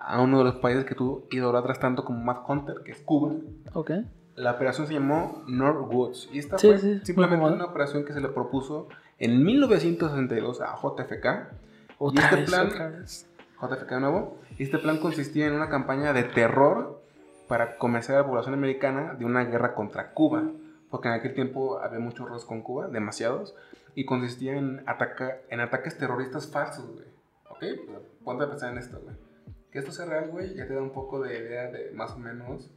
a 0.00 0.20
uno 0.20 0.38
de 0.38 0.44
los 0.44 0.56
países 0.56 0.84
que 0.84 0.94
tú 0.94 1.26
idolatras 1.30 1.78
tanto 1.78 2.04
como 2.04 2.24
Matt 2.24 2.44
Hunter, 2.48 2.76
que 2.84 2.92
es 2.92 3.00
Cuba. 3.02 3.32
Ok. 3.74 3.90
La 4.36 4.52
operación 4.52 4.86
se 4.86 4.94
llamó 4.94 5.42
Northwoods 5.46 6.30
y 6.32 6.38
esta 6.38 6.56
Sí, 6.58 6.68
fue 6.68 6.78
sí, 6.78 7.00
simplemente 7.04 7.44
una 7.44 7.64
operación 7.66 8.04
que 8.04 8.12
se 8.14 8.20
le 8.20 8.28
propuso 8.28 8.88
en 9.18 9.44
1962 9.44 10.60
a 10.62 10.74
JFK. 10.76 11.26
Otra 11.98 12.24
este 12.24 12.36
vez, 12.36 12.50
plan- 12.50 12.66
otra 12.68 12.88
vez. 12.88 13.26
JFK 13.60 13.90
de 13.90 14.00
nuevo. 14.00 14.38
Y 14.58 14.62
este 14.62 14.78
plan 14.78 14.98
consistía 14.98 15.46
en 15.46 15.52
una 15.52 15.68
campaña 15.68 16.12
de 16.14 16.22
terror 16.24 17.02
para 17.48 17.76
convencer 17.76 18.14
a 18.16 18.20
la 18.20 18.26
población 18.26 18.54
americana 18.54 19.14
de 19.14 19.24
una 19.26 19.44
guerra 19.44 19.74
contra 19.74 20.12
Cuba. 20.12 20.44
Porque 20.90 21.08
en 21.08 21.14
aquel 21.14 21.34
tiempo 21.34 21.78
había 21.78 21.98
muchos 21.98 22.26
roces 22.28 22.46
con 22.46 22.62
Cuba, 22.62 22.88
demasiados. 22.88 23.54
Y 23.94 24.06
consistía 24.06 24.56
en, 24.56 24.82
ataca, 24.86 25.36
en 25.50 25.60
ataques 25.60 25.98
terroristas 25.98 26.46
falsos, 26.50 26.86
güey. 26.94 27.04
¿Ok? 27.50 27.58
Pues, 27.86 27.98
Ponte 28.24 28.44
a 28.44 28.48
pensar 28.48 28.72
en 28.72 28.78
esto, 28.78 28.98
güey. 29.02 29.14
Que 29.72 29.78
esto 29.78 29.92
sea 29.92 30.06
real, 30.06 30.30
güey, 30.30 30.54
ya 30.54 30.66
te 30.66 30.74
da 30.74 30.82
un 30.82 30.90
poco 30.90 31.20
de 31.20 31.38
idea 31.38 31.70
de 31.70 31.92
más 31.92 32.10
o 32.12 32.18
menos, 32.18 32.70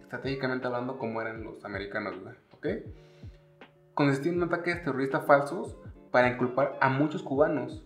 estratégicamente 0.00 0.66
hablando, 0.66 0.98
cómo 0.98 1.20
eran 1.20 1.42
los 1.42 1.64
americanos, 1.64 2.14
güey. 2.22 2.34
¿Ok? 2.52 2.84
Consistía 3.94 4.32
en 4.32 4.42
ataques 4.42 4.84
terroristas 4.84 5.26
falsos 5.26 5.76
para 6.12 6.28
inculpar 6.28 6.76
a 6.80 6.88
muchos 6.88 7.22
cubanos 7.22 7.84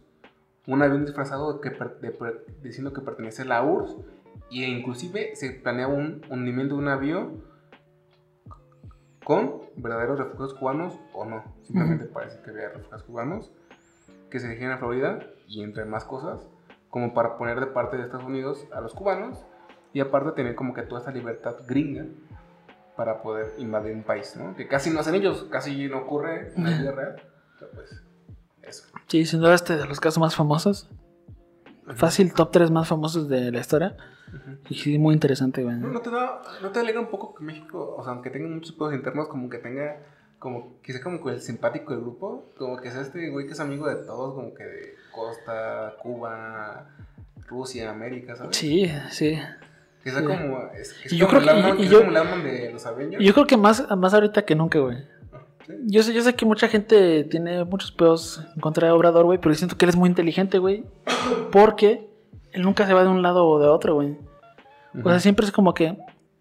un 0.67 0.83
avión 0.83 1.05
disfrazado 1.05 1.61
que 1.61 1.71
per- 1.71 1.99
de 2.01 2.11
per- 2.13 2.45
diciendo 2.63 2.93
que 2.93 3.01
pertenece 3.01 3.43
a 3.43 3.47
la 3.47 3.63
URSS 3.65 3.97
e 4.53 4.57
inclusive 4.69 5.35
se 5.35 5.51
planeaba 5.51 5.93
un 5.95 6.21
hundimiento 6.29 6.75
de 6.77 6.83
un 6.83 6.89
avión 6.89 7.43
con 9.25 9.63
verdaderos 9.77 10.19
refugiados 10.19 10.55
cubanos 10.55 10.99
o 11.15 11.25
no. 11.25 11.43
Simplemente 11.63 12.05
parece 12.07 12.41
que 12.43 12.51
había 12.51 12.69
refugiados 12.69 13.03
cubanos 13.05 13.53
que 14.31 14.39
se 14.41 14.49
dirigían 14.49 14.73
a 14.73 14.79
Florida 14.79 15.21
y 15.49 15.63
entre 15.63 15.85
más 15.85 16.05
cosas, 16.05 16.49
como 16.93 17.15
para 17.15 17.39
poner 17.39 17.59
de 17.59 17.69
parte 17.69 17.97
de 17.97 18.03
Estados 18.03 18.27
Unidos 18.27 18.67
a 18.71 18.83
los 18.83 18.93
cubanos 18.93 19.47
y 19.95 20.01
aparte 20.01 20.33
tener 20.33 20.55
como 20.55 20.75
que 20.75 20.83
toda 20.83 21.01
esta 21.01 21.11
libertad 21.11 21.57
gringa 21.67 22.05
para 22.99 23.23
poder 23.23 23.55
invadir 23.57 23.95
un 23.95 24.03
país, 24.03 24.37
¿no? 24.37 24.55
Que 24.55 24.69
casi 24.69 24.91
no 24.91 25.01
hacen 25.01 25.15
ellos, 25.15 25.47
casi 25.51 25.89
no 25.89 26.01
ocurre 26.01 26.53
en 26.55 26.65
la 26.65 26.71
vida 26.79 26.93
real. 26.93 27.17
Pero 27.59 27.71
pues, 27.73 28.03
eso. 28.61 28.85
Sí, 29.07 29.25
sin 29.25 29.41
duda 29.41 29.55
este 29.55 29.79
de 29.79 29.87
los 29.87 30.01
casos 30.01 30.21
más 30.21 30.37
famosos. 30.37 30.91
Fácil, 31.97 32.35
top 32.35 32.51
3 32.51 32.71
más 32.71 32.87
famosos 32.87 33.27
de 33.27 33.51
la 33.51 33.61
historia. 33.61 33.97
Ujú. 34.29 34.59
Y 34.69 34.75
sí, 34.75 34.99
muy 34.99 35.15
interesante, 35.15 35.63
güey. 35.63 35.77
¿No, 35.77 35.89
no 35.89 36.01
te 36.03 36.11
da, 36.11 36.43
¿No 36.61 36.73
te 36.73 36.81
alegra 36.81 37.01
un 37.01 37.09
poco 37.09 37.35
que 37.35 37.43
México, 37.43 37.97
o 37.97 38.05
sea, 38.05 38.13
aunque 38.13 38.29
tenga 38.29 38.49
muchos 38.49 38.73
pedos 38.73 38.93
internos, 38.93 39.29
como 39.29 39.49
que 39.49 39.57
tenga, 39.57 39.97
como 40.43 40.81
que 40.83 40.93
sea 40.93 41.01
como 41.01 41.31
el 41.31 41.41
simpático 41.41 41.93
del 41.93 42.03
grupo? 42.03 42.47
Como 42.59 42.77
que 42.77 42.91
sea 42.91 43.03
este 43.03 43.31
güey 43.31 43.47
que 43.47 43.53
es 43.53 43.61
amigo 43.61 43.89
de 43.89 43.95
todos, 44.05 44.35
como 44.35 44.53
que 44.53 44.65
de 44.65 44.95
Costa, 45.13 45.95
Cuba, 46.03 46.89
Rusia, 47.47 47.91
América, 47.91 48.35
¿sabes? 48.35 48.57
Sí, 48.57 48.91
sí. 49.11 49.39
Que 50.03 50.11
sea 50.11 50.19
sí. 50.19 50.27
como, 50.27 50.69
es, 50.75 50.95
que 50.95 51.07
es 51.07 51.13
Y 51.13 51.17
yo 51.17 51.29
como 51.29 51.41
creo 51.43 51.55
que- 51.77 51.85
y 51.85 51.89
como 51.89 52.43
de 52.43 52.71
los 52.73 52.85
Avengers. 52.87 53.25
Yo 53.25 53.33
creo 53.35 53.47
que 53.47 53.57
más, 53.57 53.87
más 53.97 54.15
ahorita 54.15 54.45
que 54.45 54.57
nunca, 54.57 54.81
güey. 54.81 54.99
Sí. 55.65 55.75
Yo 55.87 56.03
sé, 56.03 56.13
yo 56.13 56.23
sé 56.23 56.35
que 56.35 56.45
mucha 56.45 56.67
gente 56.67 57.23
tiene 57.23 57.65
muchos 57.65 57.93
pedos 57.93 58.45
en 58.57 58.61
contra 58.61 58.89
de 58.89 58.93
Obrador, 58.93 59.25
güey, 59.27 59.39
pero 59.39 59.53
yo 59.53 59.59
siento 59.59 59.79
que 59.79 59.85
él 59.85 59.91
es 59.91 59.97
muy 59.97 60.09
inteligente, 60.09 60.59
güey. 60.59 60.85
Porque 61.53 62.11
él 62.51 62.63
nunca 62.63 62.85
se 62.85 62.95
va 62.95 63.05
de 63.05 63.09
un 63.11 63.23
lado 63.23 63.47
o 63.47 63.61
de 63.61 63.69
otro, 63.69 63.95
güey. 63.95 64.19
O 65.05 65.09
sea, 65.09 65.21
siempre 65.21 65.47
es 65.47 65.53
como 65.53 65.73
que. 65.73 65.97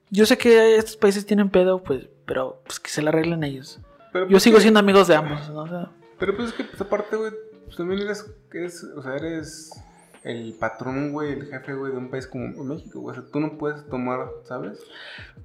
Yo 0.10 0.26
sé 0.26 0.40
que 0.40 0.76
estos 0.76 0.98
países 0.98 1.28
tienen 1.28 1.50
pedo, 1.52 1.84
pues, 1.84 2.10
pero 2.26 2.62
pues 2.66 2.80
que 2.80 2.90
se 2.90 3.04
la 3.04 3.12
arreglen 3.12 3.44
ellos. 3.44 3.80
Pero, 4.12 4.26
Yo 4.26 4.32
pues, 4.32 4.44
sigo 4.44 4.58
que- 4.58 4.62
siendo 4.62 4.80
amigos 4.80 5.08
de 5.08 5.16
ambos, 5.16 5.50
¿no? 5.50 5.62
O 5.64 5.68
sea, 5.68 5.92
Pero 6.20 6.36
pues 6.36 6.50
es 6.50 6.54
que 6.54 6.64
pues, 6.66 6.82
aparte, 6.82 7.16
güey, 7.16 7.32
pues 7.66 7.78
también 7.78 8.02
eres, 8.02 8.30
eres, 8.54 8.84
o 8.84 9.02
sea, 9.02 9.16
eres 9.16 9.72
el 10.24 10.54
patrón, 10.60 11.12
güey, 11.14 11.32
el 11.34 11.46
jefe, 11.48 11.74
güey, 11.74 11.92
de 11.92 11.98
un 11.98 12.10
país 12.10 12.28
como 12.28 12.48
México, 12.64 13.00
güey. 13.00 13.18
O 13.18 13.22
sea, 13.22 13.32
tú 13.32 13.40
no 13.40 13.58
puedes 13.58 13.86
tomar, 13.88 14.28
¿sabes? 14.44 14.80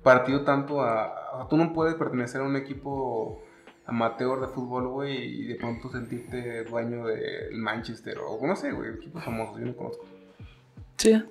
Partido 0.02 0.42
tanto 0.42 0.83
a... 0.83 1.33
O 1.35 1.38
sea, 1.38 1.48
tú 1.48 1.57
no 1.57 1.72
puedes 1.72 1.94
pertenecer 1.94 2.40
a 2.42 2.44
un 2.44 2.57
equipo 2.57 3.42
amateur 3.87 4.40
de 4.40 4.48
fútbol, 4.48 4.88
güey, 4.88 5.16
y 5.42 5.46
de 5.46 5.55
pronto 5.55 5.88
sentirte 5.90 6.64
dueño 6.64 7.07
del 7.07 7.57
Manchester 7.57 8.18
o 8.18 8.44
no 8.44 8.57
sé, 8.57 8.72
güey, 8.72 8.90
equipos 8.94 9.24
famosos, 9.24 9.59
yo 9.61 9.66
no 9.66 9.76
conozco. 9.76 10.05
sí. 10.96 11.22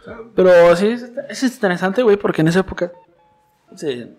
O 0.00 0.04
sea, 0.04 0.18
Pero 0.36 0.76
sí, 0.76 0.88
es, 0.88 1.10
es 1.30 1.42
interesante, 1.42 2.02
güey, 2.02 2.16
porque 2.18 2.42
en 2.42 2.48
esa 2.48 2.60
época 2.60 2.92
se, 3.74 4.14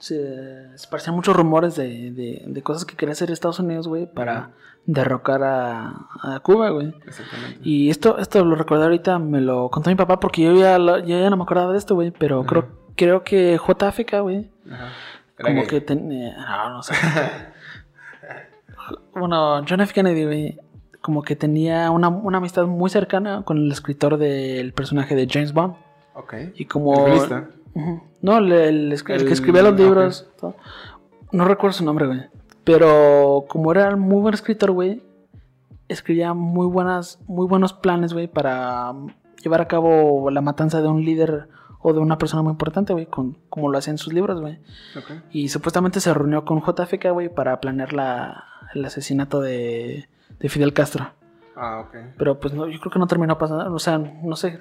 se 0.00 0.74
esparcían 0.74 1.14
muchos 1.14 1.36
rumores 1.36 1.76
de, 1.76 2.10
de, 2.10 2.42
de 2.46 2.62
cosas 2.62 2.84
que 2.84 2.96
quería 2.96 3.12
hacer 3.12 3.30
Estados 3.30 3.60
Unidos, 3.60 3.86
güey, 3.86 4.06
para 4.12 4.50
derrocar 4.86 5.42
a, 5.44 6.06
a 6.22 6.40
Cuba, 6.42 6.70
güey. 6.70 6.94
exactamente. 7.06 7.60
Y 7.62 7.90
esto, 7.90 8.18
esto 8.18 8.44
lo 8.44 8.56
recordé 8.56 8.84
ahorita, 8.84 9.18
me 9.18 9.40
lo 9.40 9.68
contó 9.70 9.90
mi 9.90 9.96
papá 9.96 10.18
porque 10.18 10.42
yo 10.42 10.54
ya, 10.58 10.78
lo- 10.78 10.98
yo 10.98 11.20
ya 11.20 11.30
no 11.30 11.36
me 11.36 11.42
acordaba 11.44 11.72
de 11.72 11.78
esto, 11.78 11.94
güey, 11.94 12.10
pero 12.10 12.44
creo, 12.44 12.68
creo 12.96 13.22
que 13.22 13.58
JFK, 13.58 14.20
güey, 14.22 14.50
como 15.40 15.60
gay. 15.60 15.66
que 15.66 15.80
tenía... 15.82 16.34
No, 16.36 16.70
no 16.70 16.82
sé. 16.82 16.94
bueno, 19.14 19.64
John 19.68 19.80
F. 19.82 19.92
Kennedy, 19.92 20.24
güey, 20.24 20.58
como 21.00 21.22
que 21.22 21.36
tenía 21.36 21.90
una, 21.90 22.08
una 22.08 22.38
amistad 22.38 22.66
muy 22.66 22.90
cercana 22.90 23.42
con 23.44 23.58
el 23.58 23.70
escritor 23.72 24.16
del 24.18 24.72
personaje 24.72 25.14
de 25.14 25.26
James 25.30 25.52
Bond. 25.52 25.74
Ok. 26.14 26.34
Y 26.54 26.64
como... 26.66 27.06
¿El 27.06 27.12
No, 28.22 28.38
el, 28.38 28.52
el 28.52 28.92
escri- 28.92 29.14
el 29.14 29.20
El- 29.22 29.26
que 29.26 29.32
escribía 29.32 29.62
los 29.62 29.76
libros. 29.76 30.28
todo. 30.38 30.56
No 31.32 31.44
recuerdo 31.44 31.74
su 31.74 31.84
nombre, 31.84 32.06
güey. 32.06 32.20
Pero 32.64 33.44
como 33.48 33.70
era 33.72 33.94
muy 33.96 34.20
buen 34.20 34.34
escritor, 34.34 34.72
güey, 34.72 35.02
escribía 35.88 36.34
muy 36.34 36.66
buenas, 36.66 37.18
muy 37.26 37.46
buenos 37.46 37.72
planes, 37.72 38.12
güey, 38.12 38.26
para 38.28 38.90
um, 38.90 39.08
llevar 39.42 39.60
a 39.60 39.68
cabo 39.68 40.30
la 40.30 40.40
matanza 40.40 40.80
de 40.82 40.88
un 40.88 41.04
líder 41.04 41.48
o 41.82 41.92
de 41.94 42.00
una 42.00 42.18
persona 42.18 42.42
muy 42.42 42.50
importante, 42.52 42.92
güey, 42.92 43.06
con- 43.06 43.38
como 43.48 43.70
lo 43.70 43.78
hacía 43.78 43.92
en 43.92 43.98
sus 43.98 44.12
libros, 44.12 44.40
güey. 44.40 44.58
Ok. 44.96 45.22
Y 45.30 45.48
supuestamente 45.48 46.00
se 46.00 46.12
reunió 46.12 46.44
con 46.44 46.60
JFK, 46.60 47.10
güey, 47.12 47.28
para 47.32 47.60
planear 47.60 47.92
la, 47.92 48.44
el 48.74 48.84
asesinato 48.84 49.40
de, 49.40 50.08
de 50.38 50.48
Fidel 50.48 50.74
Castro. 50.74 51.10
Ah, 51.56 51.84
ok. 51.86 51.96
Pero 52.18 52.38
pues 52.38 52.52
no, 52.54 52.68
yo 52.68 52.78
creo 52.80 52.92
que 52.92 52.98
no 52.98 53.06
terminó 53.06 53.38
pasando, 53.38 53.72
o 53.74 53.78
sea, 53.78 53.98
no 53.98 54.36
sé 54.36 54.58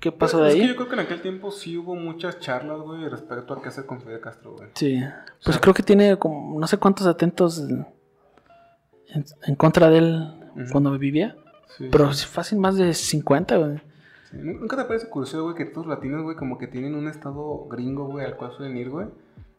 qué 0.00 0.12
pasó 0.12 0.38
Pero 0.38 0.44
de 0.44 0.50
es 0.50 0.56
que 0.56 0.62
ahí. 0.62 0.68
yo 0.68 0.76
creo 0.76 0.88
que 0.88 0.94
en 0.94 1.00
aquel 1.00 1.20
tiempo 1.22 1.50
sí 1.50 1.76
hubo 1.76 1.94
muchas 1.94 2.38
charlas, 2.40 2.78
güey, 2.80 3.08
respecto 3.08 3.54
a 3.54 3.62
qué 3.62 3.68
hacer 3.68 3.86
con 3.86 4.00
Fidel 4.00 4.20
Castro, 4.20 4.54
güey. 4.56 4.68
Sí, 4.74 5.00
pues 5.44 5.54
sea- 5.56 5.60
creo 5.60 5.74
que 5.74 5.82
tiene 5.82 6.16
como 6.18 6.58
no 6.60 6.66
sé 6.66 6.76
cuántos 6.78 7.06
atentos 7.06 7.58
en, 7.58 7.86
en 9.46 9.54
contra 9.56 9.88
de 9.90 9.98
él 9.98 10.34
Ujú. 10.56 10.72
cuando 10.72 10.98
vivía, 10.98 11.36
Sí, 11.76 11.88
pero 11.90 12.12
sí. 12.12 12.26
fácil 12.26 12.58
más 12.58 12.76
de 12.76 12.92
50, 12.94 13.56
güey. 13.56 13.78
Sí, 14.30 14.36
¿nu- 14.38 14.58
¿Nunca 14.60 14.76
te 14.76 14.84
parece 14.84 15.08
curioso, 15.08 15.42
güey, 15.44 15.54
que 15.54 15.66
todos 15.66 15.86
los 15.86 15.96
latinos, 15.96 16.22
güey, 16.22 16.36
como 16.36 16.58
que 16.58 16.66
tienen 16.66 16.94
un 16.94 17.08
estado 17.08 17.66
gringo, 17.68 18.06
güey, 18.06 18.24
al 18.26 18.36
cual 18.36 18.52
suelen 18.56 18.76
ir, 18.76 18.90
güey? 18.90 19.06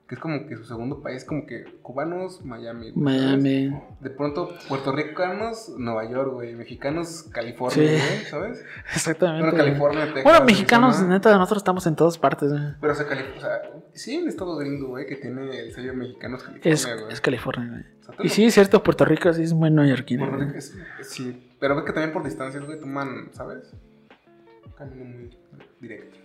Que 0.08 0.15
es 0.15 0.22
como 0.22 0.48
que 0.48 0.56
su 0.56 0.63
segundo 0.63 1.02
país, 1.02 1.26
como 1.26 1.46
que 1.46 1.65
cubanos, 1.82 2.43
Miami. 2.46 2.91
güey, 2.91 3.17
¿sabes? 3.20 3.43
Miami. 3.43 3.82
De 4.00 4.10
pronto, 4.10 4.50
puertorricanos, 4.70 5.74
Nueva 5.78 6.10
York, 6.10 6.32
güey. 6.34 6.56
Mexicanos, 6.56 7.24
California, 7.34 7.76
Sí. 7.76 8.06
güey, 8.08 8.26
¿sabes? 8.26 8.65
Exactamente. 8.96 9.50
Bueno. 9.52 9.58
California, 9.65 10.06
Texas. 10.06 10.24
Bueno, 10.24 10.46
mexicanos, 10.46 10.96
Arizona. 10.96 11.13
neta, 11.15 11.38
nosotros 11.38 11.58
estamos 11.62 11.86
en 11.88 11.96
todas 11.98 12.17
partes. 12.17 12.50
güey. 12.52 12.62
Pero, 12.80 12.93
o 12.93 12.96
sea, 12.96 13.06
Cali- 13.08 13.26
o 13.36 13.39
sea, 13.41 13.62
sí 13.93 14.12
hay 14.12 14.24
un 14.24 14.30
estado 14.30 14.56
gringo, 14.56 14.88
güey, 14.88 15.06
que 15.06 15.17
tiene 15.17 15.60
el 15.60 15.74
sello 15.74 15.93
mexicano, 15.93 16.38
es 16.38 16.43
California, 16.43 16.74
Es, 16.74 16.86
güey. 17.02 17.13
es 17.13 17.22
California, 17.22 17.70
güey. 17.70 17.82
O 18.00 18.04
sea, 18.06 18.15
tú 18.15 18.24
Y 18.24 18.28
no- 18.28 18.34
sí, 18.34 18.46
es 18.46 18.54
cierto, 18.54 18.84
Puerto 18.84 19.04
Rico 19.04 19.34
sí 19.34 19.43
es 19.43 19.54
muy 19.54 19.70
neoyorquino. 19.72 20.26
Puerto. 20.30 20.46
Rico 20.46 20.58
es- 20.58 20.78
sí, 21.02 21.52
pero 21.60 21.76
ves 21.76 21.84
que 21.84 21.91
también 21.91 22.13
por 22.13 22.24
distancias, 22.24 22.65
güey, 22.65 22.80
toman, 22.80 23.30
¿sabes? 23.34 23.74
Un 24.65 24.72
camino 24.72 25.04
muy 25.04 25.30
directo. 25.82 26.17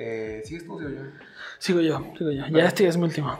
Eh, 0.00 0.42
¿Sigues 0.44 0.64
tú 0.64 0.74
o 0.74 0.78
sigo 0.78 0.90
yo? 0.90 1.02
Sigo 1.58 1.80
yo, 1.80 2.12
sigo 2.16 2.30
yo. 2.30 2.42
Vale. 2.42 2.58
Ya 2.58 2.66
este 2.66 2.86
es 2.86 2.96
mi 2.96 3.02
último. 3.02 3.36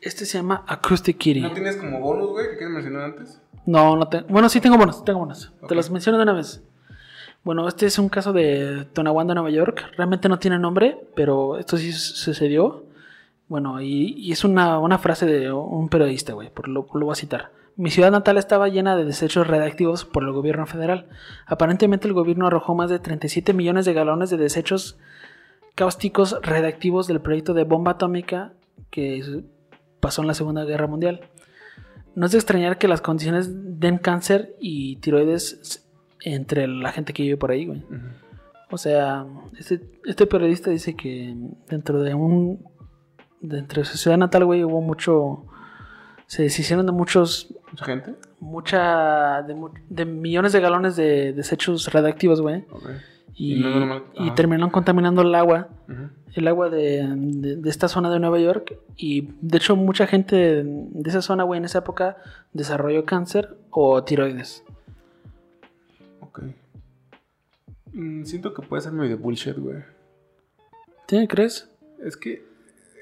Este 0.00 0.24
se 0.24 0.38
llama 0.38 0.64
Acoustic 0.68 1.18
Kitty. 1.18 1.40
¿No 1.40 1.52
tienes 1.52 1.76
como 1.76 1.98
bonus, 1.98 2.28
güey, 2.28 2.50
que 2.50 2.58
quieres 2.58 2.72
mencionar 2.72 3.02
antes? 3.02 3.40
No, 3.66 3.96
no 3.96 4.08
tengo. 4.08 4.28
Bueno, 4.28 4.48
sí 4.48 4.60
tengo 4.60 4.78
bonos, 4.78 5.04
tengo 5.04 5.18
bonos. 5.18 5.52
Ok. 5.60 5.68
Te 5.68 5.74
los 5.74 5.90
menciono 5.90 6.18
de 6.18 6.22
una 6.22 6.32
vez. 6.32 6.62
Bueno, 7.42 7.66
este 7.66 7.86
es 7.86 7.98
un 7.98 8.08
caso 8.08 8.32
de 8.32 8.86
Tonawanda, 8.92 9.34
Nueva 9.34 9.50
York. 9.50 9.84
Realmente 9.96 10.28
no 10.28 10.38
tiene 10.38 10.60
nombre, 10.60 10.96
pero 11.16 11.58
esto 11.58 11.76
sí 11.76 11.92
sucedió. 11.92 12.84
Bueno, 13.48 13.80
y, 13.80 14.14
y 14.16 14.30
es 14.30 14.44
una, 14.44 14.78
una 14.78 14.98
frase 14.98 15.26
de 15.26 15.50
un 15.50 15.88
periodista, 15.88 16.34
güey, 16.34 16.50
por 16.50 16.68
lo, 16.68 16.86
lo 16.94 17.06
voy 17.06 17.12
a 17.12 17.16
citar. 17.16 17.50
Mi 17.74 17.90
ciudad 17.90 18.12
natal 18.12 18.38
estaba 18.38 18.68
llena 18.68 18.94
de 18.94 19.04
desechos 19.04 19.46
radiactivos 19.48 20.04
por 20.04 20.22
el 20.22 20.32
gobierno 20.32 20.66
federal. 20.66 21.08
Aparentemente 21.46 22.06
el 22.06 22.14
gobierno 22.14 22.46
arrojó 22.46 22.76
más 22.76 22.90
de 22.90 23.00
37 23.00 23.52
millones 23.54 23.86
de 23.86 23.92
galones 23.94 24.30
de 24.30 24.36
desechos 24.36 24.98
cáusticos 25.78 26.36
radiactivos 26.42 27.06
del 27.06 27.20
proyecto 27.20 27.54
de 27.54 27.62
bomba 27.62 27.92
atómica 27.92 28.52
que 28.90 29.44
pasó 30.00 30.22
en 30.22 30.26
la 30.26 30.34
Segunda 30.34 30.64
Guerra 30.64 30.88
Mundial. 30.88 31.20
No 32.16 32.26
es 32.26 32.32
de 32.32 32.38
extrañar 32.38 32.78
que 32.78 32.88
las 32.88 33.00
condiciones 33.00 33.78
den 33.78 33.98
cáncer 33.98 34.56
y 34.58 34.96
tiroides 34.96 35.88
entre 36.20 36.66
la 36.66 36.90
gente 36.90 37.12
que 37.12 37.22
vive 37.22 37.36
por 37.36 37.52
ahí, 37.52 37.66
güey. 37.66 37.84
O 38.72 38.76
sea, 38.76 39.24
este, 39.56 39.80
este 40.04 40.26
periodista 40.26 40.68
dice 40.72 40.96
que 40.96 41.36
dentro 41.68 42.02
de 42.02 42.12
un. 42.12 42.66
Dentro 43.40 43.80
de 43.80 43.88
su 43.88 43.98
ciudad 43.98 44.18
natal, 44.18 44.46
güey, 44.46 44.64
hubo 44.64 44.80
mucho. 44.80 45.44
Se 46.26 46.42
deshicieron 46.42 46.86
de 46.86 46.92
muchos. 46.92 47.54
¿Mucha 47.70 47.84
gente? 47.84 48.16
Mucha. 48.40 49.42
De, 49.42 50.04
millones 50.04 50.52
de 50.52 50.60
galones 50.60 50.96
de 50.96 51.32
desechos 51.34 51.92
radiactivos, 51.92 52.40
güey. 52.40 52.64
Ok. 52.72 52.90
Y, 53.40 53.60
no 53.60 54.34
terminaron 54.34 54.70
contaminando 54.70 55.22
el 55.22 55.34
agua. 55.34 55.68
El 56.34 56.46
agua 56.48 56.68
de, 56.68 57.06
de- 57.16 57.56
de 57.56 57.70
esta 57.70 57.88
zona 57.88 58.10
de 58.10 58.18
Nueva 58.18 58.38
York. 58.38 58.76
Y 58.96 59.30
de 59.40 59.58
hecho, 59.58 59.76
mucha 59.76 60.06
gente 60.06 60.62
de 60.64 61.08
esa 61.10 61.22
zona, 61.22 61.44
güey, 61.44 61.58
en 61.58 61.64
esa 61.64 61.78
época 61.78 62.16
desarrolló 62.52 63.04
cáncer 63.04 63.56
o 63.70 64.02
tiroides. 64.04 64.64
Ok. 66.20 66.42
Mm, 67.92 68.24
siento 68.24 68.52
que 68.54 68.62
puede 68.62 68.82
ser 68.82 68.92
medio 68.92 69.16
bullshit, 69.18 69.56
güey. 69.56 69.82
¿Tiene, 71.06 71.26
crees? 71.28 71.70
Es 72.04 72.16
que, 72.16 72.44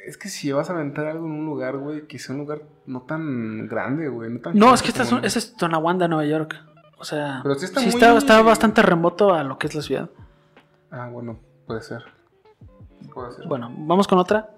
es 0.07 0.17
que 0.17 0.29
si 0.29 0.53
vas 0.53 0.71
a 0.71 0.75
aventar 0.75 1.07
algo 1.07 1.27
en 1.27 1.33
un 1.33 1.47
lugar, 1.47 1.77
güey, 1.79 2.07
que 2.07 2.19
sea 2.19 2.35
un 2.35 2.43
lugar 2.43 2.63
no 2.87 3.03
tan 3.03 3.67
grande, 3.67 4.09
güey. 4.09 4.31
No, 4.31 4.41
tan 4.41 4.53
No, 4.57 4.67
chico 4.67 4.75
es 4.75 4.83
que 4.83 4.89
esta 5.03 5.21
es, 5.27 5.37
es 5.37 5.57
Tonawanda, 5.57 6.07
Nueva 6.09 6.25
York. 6.27 6.55
O 6.99 7.05
sea, 7.05 7.41
Pero 7.43 7.55
sí 7.57 7.65
está 7.67 7.81
sí 7.81 7.87
muy- 7.87 7.95
está, 7.95 8.17
está 8.17 8.41
bastante 8.43 8.81
remoto 8.83 9.35
a 9.35 9.43
lo 9.43 9.59
que 9.59 9.67
es 9.67 9.75
la 9.75 9.83
ciudad. 9.83 10.11
Ah, 10.99 11.09
bueno, 11.11 11.39
puede 11.67 11.83
ser. 11.83 12.03
Puede 13.13 13.33
ser. 13.33 13.47
Bueno, 13.47 13.71
vamos 13.77 14.09
con 14.09 14.19
otra. 14.19 14.51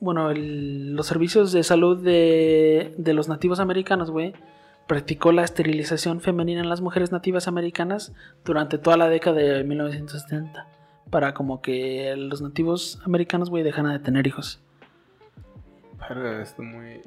Bueno, 0.00 0.30
el- 0.30 0.94
los 0.94 1.06
servicios 1.06 1.52
de 1.52 1.62
salud 1.62 2.02
de, 2.02 2.94
de 2.96 3.12
los 3.12 3.28
nativos 3.28 3.60
americanos, 3.60 4.10
güey, 4.10 4.32
practicó 4.86 5.32
la 5.32 5.42
esterilización 5.44 6.20
femenina 6.20 6.60
en 6.60 6.68
las 6.68 6.80
mujeres 6.80 7.12
nativas 7.12 7.46
americanas 7.48 8.12
durante 8.44 8.78
toda 8.78 8.96
la 8.96 9.08
década 9.08 9.36
de 9.36 9.64
1970. 9.64 10.66
Para 11.10 11.34
como 11.34 11.60
que 11.60 12.14
los 12.16 12.40
nativos 12.40 13.00
americanos, 13.04 13.50
güey, 13.50 13.62
dejaran 13.62 13.92
de 13.92 13.98
tener 13.98 14.26
hijos. 14.26 14.60
Verga, 15.98 16.42
está 16.42 16.62
muy, 16.62 17.00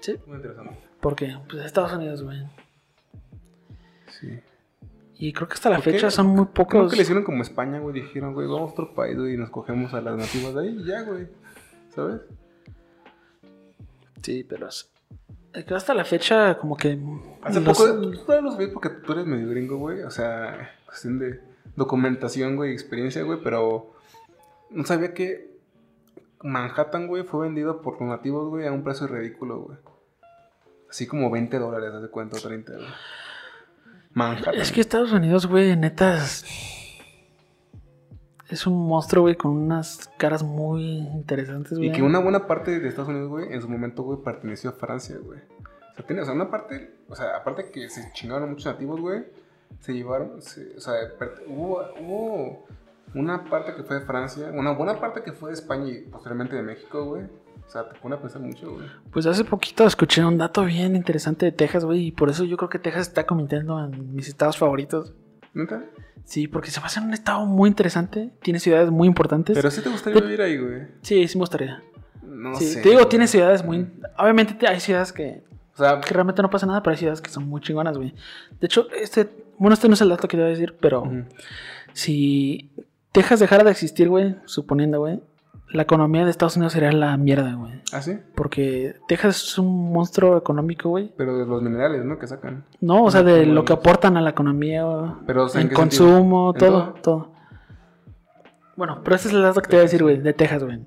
Sí. 0.00 0.16
muy 0.26 0.36
interesante. 0.36 0.76
Porque, 1.00 1.36
pues, 1.48 1.64
Estados 1.64 1.92
Unidos, 1.92 2.22
güey. 2.22 2.42
Sí. 4.20 4.40
Y 5.16 5.32
creo 5.32 5.46
que 5.48 5.54
hasta 5.54 5.70
la 5.70 5.80
fecha 5.80 6.10
son 6.10 6.26
muy 6.26 6.46
Creo 6.46 6.54
pocos. 6.66 6.90
que 6.90 6.96
le 6.96 7.02
hicieron 7.02 7.22
como 7.24 7.42
España, 7.42 7.78
güey. 7.78 7.94
Dijeron, 8.00 8.34
güey, 8.34 8.46
vamos 8.48 8.70
a 8.70 8.72
otro 8.72 8.94
país, 8.94 9.16
güey, 9.16 9.34
y 9.34 9.36
nos 9.36 9.50
cogemos 9.50 9.94
a 9.94 10.00
las 10.00 10.16
nativas 10.16 10.54
de 10.54 10.60
ahí 10.60 10.76
y 10.80 10.84
ya, 10.84 11.02
güey. 11.02 11.28
¿Sabes? 11.94 12.20
Sí, 14.22 14.44
pero 14.48 14.68
es- 14.68 14.90
que 15.66 15.72
hasta 15.74 15.94
la 15.94 16.04
fecha, 16.04 16.58
como 16.58 16.76
que. 16.76 16.98
Hace 17.42 17.60
los- 17.60 17.78
poco, 17.78 18.00
tú 18.00 18.12
todavía 18.24 18.40
los 18.50 18.56
ves 18.58 18.68
porque 18.70 18.88
tú 18.88 19.12
eres 19.12 19.26
medio 19.26 19.48
gringo, 19.48 19.76
güey. 19.76 20.02
O 20.02 20.10
sea, 20.10 20.72
cuestión 20.86 21.18
de 21.20 21.40
documentación, 21.76 22.56
güey, 22.56 22.72
experiencia, 22.72 23.22
güey. 23.22 23.38
Pero 23.42 23.92
no 24.70 24.84
sabía 24.84 25.14
que 25.14 25.54
Manhattan, 26.42 27.06
güey, 27.06 27.22
fue 27.22 27.46
vendido 27.46 27.82
por 27.82 28.00
los 28.00 28.08
nativos, 28.08 28.48
güey, 28.48 28.66
a 28.66 28.72
un 28.72 28.82
precio 28.82 29.06
ridículo, 29.06 29.60
güey. 29.60 29.78
Así 30.90 31.06
como 31.06 31.30
20 31.30 31.58
dólares, 31.58 31.92
haz 31.94 32.02
de 32.02 32.08
cuenta, 32.08 32.36
o 32.36 32.40
30, 32.40 32.72
güey. 32.72 32.86
Manhattan. 34.14 34.54
Es 34.54 34.72
que 34.72 34.80
Estados 34.80 35.12
Unidos, 35.12 35.46
güey, 35.46 35.76
neta. 35.76 36.16
Es, 36.16 36.44
es 38.48 38.66
un 38.66 38.86
monstruo, 38.86 39.22
güey, 39.22 39.36
con 39.36 39.52
unas 39.52 40.10
caras 40.16 40.42
muy 40.42 40.82
interesantes, 40.98 41.76
güey. 41.78 41.90
Y 41.90 41.92
que 41.92 42.02
una 42.02 42.18
buena 42.20 42.46
parte 42.46 42.78
de 42.78 42.88
Estados 42.88 43.08
Unidos, 43.10 43.28
güey, 43.28 43.52
en 43.52 43.60
su 43.60 43.68
momento, 43.68 44.02
güey, 44.02 44.18
perteneció 44.22 44.70
a 44.70 44.72
Francia, 44.74 45.16
güey. 45.22 45.40
O 45.40 45.94
sea, 45.96 46.06
tiene, 46.06 46.22
o 46.22 46.24
sea, 46.24 46.34
una 46.34 46.50
parte, 46.50 46.94
o 47.08 47.14
sea, 47.16 47.36
aparte 47.36 47.70
que 47.70 47.88
se 47.88 48.12
chingaron 48.12 48.50
muchos 48.50 48.66
nativos, 48.66 49.00
güey, 49.00 49.24
se 49.80 49.92
llevaron, 49.94 50.40
se- 50.42 50.76
o 50.76 50.80
sea, 50.80 50.94
hubo 51.48 52.66
una 53.14 53.44
parte 53.44 53.74
que 53.74 53.82
fue 53.84 54.00
de 54.00 54.06
Francia, 54.06 54.50
una 54.52 54.72
buena 54.72 55.00
parte 55.00 55.22
que 55.22 55.32
fue 55.32 55.50
de 55.50 55.54
España 55.54 55.88
y 55.90 56.02
posteriormente 56.02 56.56
de 56.56 56.62
México, 56.62 57.04
güey. 57.04 57.22
O 57.66 57.70
sea, 57.70 57.88
te 57.88 57.98
pone 57.98 58.14
a 58.14 58.20
pensar 58.20 58.40
mucho, 58.40 58.72
güey. 58.72 58.86
Pues 59.10 59.26
hace 59.26 59.44
poquito 59.44 59.84
escuché 59.86 60.24
un 60.24 60.38
dato 60.38 60.64
bien 60.64 60.94
interesante 60.94 61.46
de 61.46 61.52
Texas, 61.52 61.84
güey, 61.84 62.06
y 62.08 62.12
por 62.12 62.30
eso 62.30 62.44
yo 62.44 62.56
creo 62.56 62.68
que 62.68 62.78
Texas 62.78 63.08
está 63.08 63.26
convirtiendo 63.26 63.82
en 63.84 64.14
mis 64.14 64.28
estados 64.28 64.56
favoritos. 64.56 65.12
¿Neta? 65.54 65.84
Sí, 66.24 66.46
porque 66.48 66.70
se 66.70 66.80
basa 66.80 67.00
en 67.00 67.06
un 67.08 67.14
estado 67.14 67.44
muy 67.46 67.68
interesante, 67.68 68.30
tiene 68.42 68.58
ciudades 68.60 68.90
muy 68.90 69.08
importantes. 69.08 69.56
Pero 69.56 69.70
sí 69.70 69.80
te 69.82 69.88
gustaría 69.88 70.20
vivir 70.20 70.40
ahí, 70.42 70.56
güey. 70.58 70.82
Sí, 71.02 71.26
sí 71.28 71.36
me 71.36 71.42
gustaría. 71.42 71.82
No 72.22 72.54
Sí, 72.54 72.64
sé. 72.66 72.80
te 72.82 72.88
digo, 72.90 73.00
güey. 73.00 73.08
tiene 73.08 73.26
ciudades 73.26 73.64
muy... 73.64 73.86
Obviamente 74.18 74.54
te- 74.54 74.66
hay 74.68 74.80
ciudades 74.80 75.12
que, 75.12 75.42
O 75.74 75.76
sea, 75.76 76.00
que 76.00 76.14
realmente 76.14 76.40
no 76.42 76.50
pasa 76.50 76.66
nada, 76.66 76.82
pero 76.82 76.92
hay 76.92 76.98
ciudades 76.98 77.20
que 77.20 77.30
son 77.30 77.48
muy 77.48 77.60
chingonas, 77.60 77.96
güey. 77.96 78.14
De 78.60 78.66
hecho, 78.66 78.86
este... 78.92 79.28
Bueno, 79.58 79.74
este 79.74 79.86
no 79.88 79.94
es 79.94 80.00
el 80.00 80.08
dato 80.08 80.26
que 80.28 80.36
te 80.36 80.42
voy 80.42 80.46
a 80.50 80.54
decir, 80.54 80.76
pero... 80.80 81.04
Si 81.92 82.70
Texas 83.12 83.40
dejara 83.40 83.64
de 83.64 83.70
existir, 83.70 84.08
güey, 84.08 84.36
suponiendo, 84.46 84.98
güey, 85.00 85.20
la 85.70 85.82
economía 85.82 86.24
de 86.24 86.30
Estados 86.30 86.56
Unidos 86.56 86.72
sería 86.72 86.92
la 86.92 87.16
mierda, 87.16 87.54
güey. 87.54 87.80
¿Ah, 87.92 88.00
sí? 88.02 88.18
Porque 88.34 88.94
Texas 89.08 89.36
es 89.42 89.58
un 89.58 89.92
monstruo 89.92 90.36
económico, 90.36 90.88
güey. 90.90 91.12
Pero 91.16 91.36
de 91.38 91.46
los 91.46 91.62
minerales, 91.62 92.04
¿no? 92.04 92.18
Que 92.18 92.26
sacan. 92.26 92.64
No, 92.80 93.04
o 93.04 93.10
sea, 93.10 93.22
de 93.22 93.46
lo 93.46 93.64
que 93.64 93.72
aportan 93.72 94.16
a 94.16 94.20
la 94.20 94.30
economía, 94.30 94.84
Pero, 95.26 95.44
o 95.44 95.48
sea, 95.48 95.60
¿en 95.60 95.68
consumo, 95.70 96.52
¿En 96.54 96.58
todo, 96.60 96.82
todo? 96.82 96.94
todo, 97.02 97.32
Bueno, 98.76 99.00
pero 99.04 99.16
ese 99.16 99.28
es 99.28 99.34
el 99.34 99.42
dato 99.42 99.60
que 99.62 99.68
te 99.68 99.76
voy 99.76 99.80
a 99.80 99.84
decir, 99.84 100.02
güey, 100.02 100.18
de 100.18 100.32
Texas, 100.32 100.62
güey. 100.64 100.80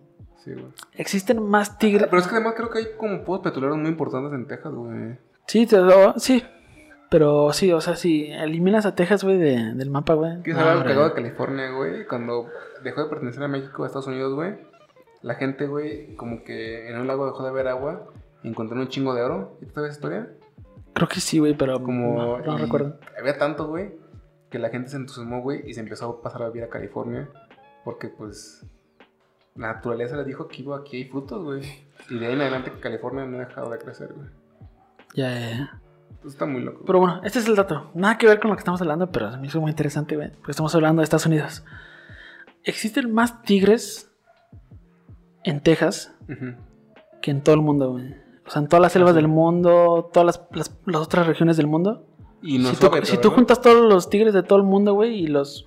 Sí, 0.43 0.51
güey. 0.53 0.65
Existen 0.93 1.43
más 1.43 1.77
tigres. 1.77 2.07
Pero 2.09 2.21
es 2.21 2.27
que 2.27 2.35
además 2.35 2.53
creo 2.55 2.69
que 2.69 2.79
hay 2.79 2.85
como 2.97 3.23
pozos 3.23 3.43
petroleros 3.43 3.77
muy 3.77 3.89
importantes 3.89 4.33
en 4.33 4.47
Texas, 4.47 4.73
güey. 4.73 5.17
Sí, 5.47 5.65
te 5.65 5.77
lo- 5.77 6.13
sí. 6.17 6.43
Pero 7.09 7.53
sí, 7.53 7.71
o 7.71 7.79
sea, 7.79 7.95
si 7.95 8.31
eliminas 8.31 8.85
a 8.85 8.95
Texas, 8.95 9.23
güey, 9.23 9.37
de- 9.37 9.73
del 9.75 9.89
mapa, 9.89 10.13
güey. 10.13 10.41
¿Qué 10.43 10.51
no, 10.51 10.59
sabe 10.59 10.71
algo 10.71 10.83
cagado 10.83 11.09
de 11.09 11.15
California, 11.15 11.71
güey? 11.71 12.05
Cuando 12.05 12.47
dejó 12.83 13.03
de 13.03 13.09
pertenecer 13.09 13.43
a 13.43 13.47
México, 13.47 13.83
a 13.83 13.87
Estados 13.87 14.07
Unidos, 14.07 14.33
güey. 14.33 14.55
La 15.21 15.35
gente, 15.35 15.67
güey, 15.67 16.15
como 16.15 16.43
que 16.43 16.89
en 16.89 16.97
un 16.97 17.07
lago 17.07 17.25
dejó 17.25 17.43
de 17.43 17.49
haber 17.49 17.67
agua 17.69 18.11
y 18.43 18.49
encontraron 18.49 18.83
un 18.85 18.89
chingo 18.89 19.13
de 19.13 19.21
oro. 19.21 19.57
¿Y 19.61 19.65
tú 19.65 19.73
sabes 19.75 19.91
esa 19.91 19.97
historia? 19.99 20.29
Creo 20.93 21.07
que 21.07 21.19
sí, 21.19 21.39
güey, 21.39 21.53
pero 21.55 21.81
Como... 21.81 22.17
no, 22.17 22.39
no 22.39 22.57
recuerdo. 22.57 22.99
Había 23.17 23.37
tanto, 23.37 23.67
güey, 23.67 23.93
que 24.49 24.59
la 24.59 24.69
gente 24.69 24.89
se 24.89 24.97
entusiasmó, 24.97 25.41
güey, 25.41 25.61
y 25.69 25.73
se 25.73 25.79
empezó 25.79 26.09
a 26.09 26.21
pasar 26.21 26.43
a 26.43 26.47
vivir 26.47 26.63
a 26.63 26.69
California. 26.69 27.29
Porque, 27.85 28.09
pues, 28.09 28.65
la 29.55 29.73
naturaleza 29.73 30.17
les 30.17 30.25
dijo 30.25 30.47
que 30.47 30.65
aquí 30.77 30.97
hay 30.97 31.05
frutos, 31.05 31.43
güey. 31.43 31.61
Y 32.09 32.19
de 32.19 32.27
ahí 32.27 32.33
en 32.33 32.41
adelante 32.41 32.71
California 32.79 33.25
no 33.25 33.37
ha 33.37 33.45
dejado 33.45 33.69
de 33.69 33.77
crecer, 33.79 34.13
güey. 34.13 34.27
Ya, 35.15 35.31
ya, 35.31 35.49
ya. 35.49 35.81
Entonces 36.09 36.33
está 36.33 36.45
muy 36.45 36.61
loco. 36.61 36.83
Pero 36.85 36.99
bueno, 36.99 37.21
este 37.23 37.39
es 37.39 37.47
el 37.47 37.55
dato. 37.55 37.91
Nada 37.93 38.17
que 38.17 38.27
ver 38.27 38.39
con 38.39 38.49
lo 38.49 38.55
que 38.55 38.61
estamos 38.61 38.81
hablando, 38.81 39.11
pero 39.11 39.31
se 39.31 39.37
me 39.37 39.47
hizo 39.47 39.61
muy 39.61 39.69
interesante, 39.71 40.15
güey. 40.15 40.31
Porque 40.31 40.51
estamos 40.51 40.73
hablando 40.75 41.01
de 41.01 41.03
Estados 41.03 41.25
Unidos. 41.25 41.63
Existen 42.63 43.13
más 43.13 43.41
tigres 43.43 44.11
en 45.43 45.61
Texas 45.61 46.13
Ujú. 46.29 46.55
que 47.21 47.31
en 47.31 47.41
todo 47.41 47.55
el 47.55 47.61
mundo, 47.61 47.91
güey. 47.91 48.15
O 48.45 48.49
sea, 48.49 48.61
en 48.61 48.67
todas 48.67 48.81
las 48.81 48.91
selvas 48.93 49.11
sí. 49.11 49.15
del 49.17 49.27
mundo, 49.27 50.09
todas 50.13 50.25
las, 50.25 50.41
las- 50.51 50.77
las 50.85 51.01
otras 51.01 51.27
regiones 51.27 51.57
del 51.57 51.67
mundo. 51.67 52.05
Y 52.41 52.57
no 52.59 52.65
si 52.69 52.73
es 52.73 52.79
tú, 52.79 52.89
si 53.03 53.17
tú 53.17 53.29
juntas 53.31 53.61
todos 53.61 53.91
los 53.91 54.09
tigres 54.09 54.33
de 54.33 54.43
todo 54.43 54.57
el 54.59 54.63
mundo, 54.65 54.93
güey, 54.93 55.15
y 55.23 55.27
los, 55.27 55.65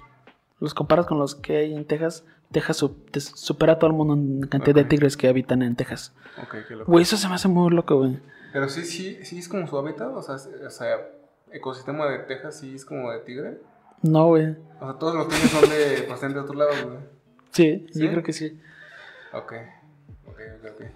los 0.61 0.73
comparas 0.75 1.07
con 1.07 1.19
los 1.19 1.35
que 1.35 1.57
hay 1.59 1.75
en 1.75 1.85
Texas, 1.85 2.25
Texas 2.53 2.77
su- 2.79 2.91
te- 3.11 3.21
supera 3.21 3.75
a 3.75 3.79
todo 3.79 3.91
el 3.91 3.97
mundo 3.97 4.15
en 4.15 4.43
cantidad 4.49 4.75
de 4.75 4.83
Ok. 4.83 4.89
tigres 4.89 5.17
que 5.17 5.29
habitan 5.29 5.63
en 5.63 5.77
Texas. 5.77 6.15
Ok, 6.43 6.57
qué 6.69 6.75
loco. 6.77 6.91
Güey, 6.91 7.03
eso 7.03 7.17
se 7.17 7.29
me 7.29 7.35
hace 7.35 7.49
muy 7.49 7.71
loco, 7.73 7.97
güey. 7.99 8.19
Pero 8.53 8.69
sí, 8.69 8.85
sí, 8.85 9.19
sí 9.25 9.39
es 9.39 9.49
como 9.49 9.67
su 9.67 9.79
hábitat, 9.79 10.09
o 10.09 10.23
sea, 10.23 10.35
o 10.35 10.71
sea, 10.71 11.09
ecosistema 11.53 12.07
de 12.09 12.21
Texas 12.21 12.59
sí 12.59 12.75
es 12.75 12.85
como 12.85 13.11
de 13.11 13.21
tigre. 13.21 13.59
No, 14.03 14.29
güey. 14.29 14.57
O 14.81 14.87
sea, 14.87 14.99
todos 14.99 15.15
los 15.15 15.29
tigres 15.29 15.51
son 15.51 15.69
de, 15.69 16.03
proceden 16.09 16.35
de 16.35 16.41
otro 16.41 16.55
lado, 16.55 16.73
güey. 16.85 16.99
Sí, 17.53 17.87
¿Sí? 17.93 18.03
yo 18.03 18.11
creo 18.11 18.23
que 18.23 18.33
sí. 18.33 18.61
Ok, 19.33 19.53
ok, 20.27 20.41
ok, 20.59 20.71
ok. 20.73 20.87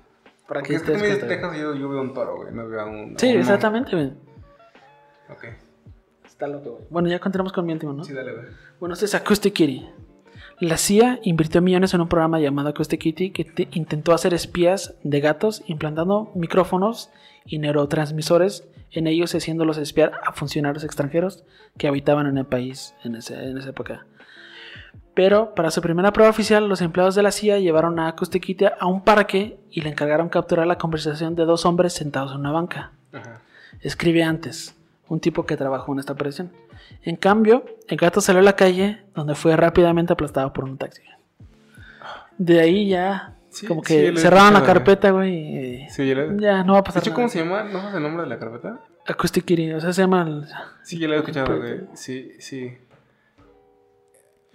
Para 0.49 0.63
que 0.63 0.75
es 0.75 0.83
que. 0.83 0.93
Texas 0.93 1.57
y 1.57 1.61
yo, 1.61 1.75
yo 1.75 1.89
veo 1.89 2.01
un 2.01 2.13
toro, 2.13 2.37
güey, 2.37 2.53
no 2.53 2.69
veo 2.69 2.87
un... 2.87 3.19
Sí, 3.19 3.29
exactamente, 3.29 3.93
güey. 3.93 4.13
Ok, 5.31 5.45
Está 6.35 6.49
loco, 6.49 6.73
güey. 6.73 6.85
Bueno, 6.91 7.09
ya 7.09 7.21
continuamos 7.21 7.53
con 7.53 7.65
mi 7.65 7.73
último, 7.73 7.93
¿no? 7.93 8.05
sí, 8.05 8.13
dale, 8.13 8.33
güey. 8.33 8.47
Bueno, 8.81 8.95
este 8.95 9.07
es 9.07 9.15
Acoustic 9.15 9.55
Kitty. 9.55 9.89
La 10.61 10.77
CIA 10.77 11.19
invirtió 11.25 11.61
millones 11.61 11.95
en 11.95 12.01
un 12.01 12.09
programa 12.09 12.39
llamado 12.41 12.69
Acoustic 12.69 13.01
Kitty 13.01 13.31
que 13.31 13.45
te- 13.45 13.69
intentó 13.73 14.13
hacer 14.15 14.33
espías 14.35 14.95
de 15.03 15.21
gatos 15.21 15.63
implantando 15.67 16.31
micrófonos 16.35 17.11
y 17.45 17.59
neurotransmisores 17.59 18.67
en 18.93 19.07
ellos 19.09 19.35
y 19.35 19.39
haciéndolos 19.39 19.79
espiar 19.79 20.13
a 20.25 20.33
funcionarios 20.33 20.85
extranjeros 20.85 21.45
que 21.77 21.89
habitaban 21.89 22.27
en 22.27 22.39
el 22.39 22.47
país 22.47 22.95
en, 23.03 23.17
ese- 23.17 23.35
en 23.51 23.59
esa 23.59 23.71
época. 23.71 24.07
Pero 25.15 25.55
para 25.55 25.71
su 25.71 25.81
primera 25.81 26.13
prueba 26.13 26.31
oficial, 26.31 26.69
los 26.69 26.81
empleados 26.81 27.15
de 27.15 27.23
la 27.23 27.31
CIA 27.33 27.59
llevaron 27.59 27.99
a 27.99 28.09
Acoustic 28.09 28.43
Kitty 28.45 28.65
a 28.79 28.87
un 28.87 29.03
parque 29.03 29.59
y 29.71 29.81
le 29.81 29.91
encargaron 29.91 30.29
capturar 30.29 30.67
la 30.67 30.79
conversación 30.79 31.35
de 31.35 31.45
dos 31.45 31.67
hombres 31.67 31.93
sentados 31.93 32.33
en 32.33 32.41
una 32.41 32.53
banca. 32.53 32.93
Ajá. 33.13 33.41
Escribe 33.81 34.23
antes, 34.23 34.75
un 35.09 35.21
tipo 35.21 35.47
que 35.47 35.57
trabajó 35.57 35.93
en 35.93 35.99
esta 36.01 36.13
operación. 36.13 36.51
En 37.03 37.17
cambio, 37.17 37.65
el 37.89 37.97
gato 37.99 38.21
salió 38.21 38.41
a 38.41 38.45
la 38.45 38.57
calle, 38.57 39.03
donde 39.15 39.35
fue 39.35 39.57
rápidamente 39.57 40.13
aplastado 40.13 40.53
por 40.53 40.65
un 40.65 40.79
taxi. 40.79 41.03
De 42.39 42.61
ahí 42.61 42.89
ya, 42.89 43.35
Sí, 43.51 43.67
como 43.67 43.83
sí, 43.83 43.87
que 43.95 44.09
he 44.09 44.17
cerraron 44.17 44.55
la 44.55 44.65
carpeta, 44.65 45.11
güey. 45.11 45.89
Sí, 45.91 46.09
ya 46.09 46.15
le... 46.17 46.41
Ya, 46.41 46.65
no 46.65 46.73
va 46.73 46.79
a 46.81 46.83
De 46.83 46.87
pasar 46.87 47.03
hecho, 47.03 47.11
nada. 47.11 47.17
¿cómo 47.17 47.29
se 47.29 47.39
llama? 47.39 47.63
¿No 47.65 47.79
sabes 47.81 47.95
el 47.95 48.03
nombre 48.03 48.23
de 48.25 48.29
la 48.29 48.39
carpeta? 48.39 48.81
Acoustic 49.07 49.45
Kitty, 49.45 49.73
o 49.75 49.81
sea, 49.81 49.93
se 49.93 50.03
llama... 50.03 50.23
el- 50.23 50.49
Sí, 50.83 50.99
ya 50.99 51.07
lo 51.07 51.15
he 51.15 51.19
escuchado, 51.19 51.59
güey. 51.59 51.83
Sí, 51.95 52.33
sí. 52.41 52.77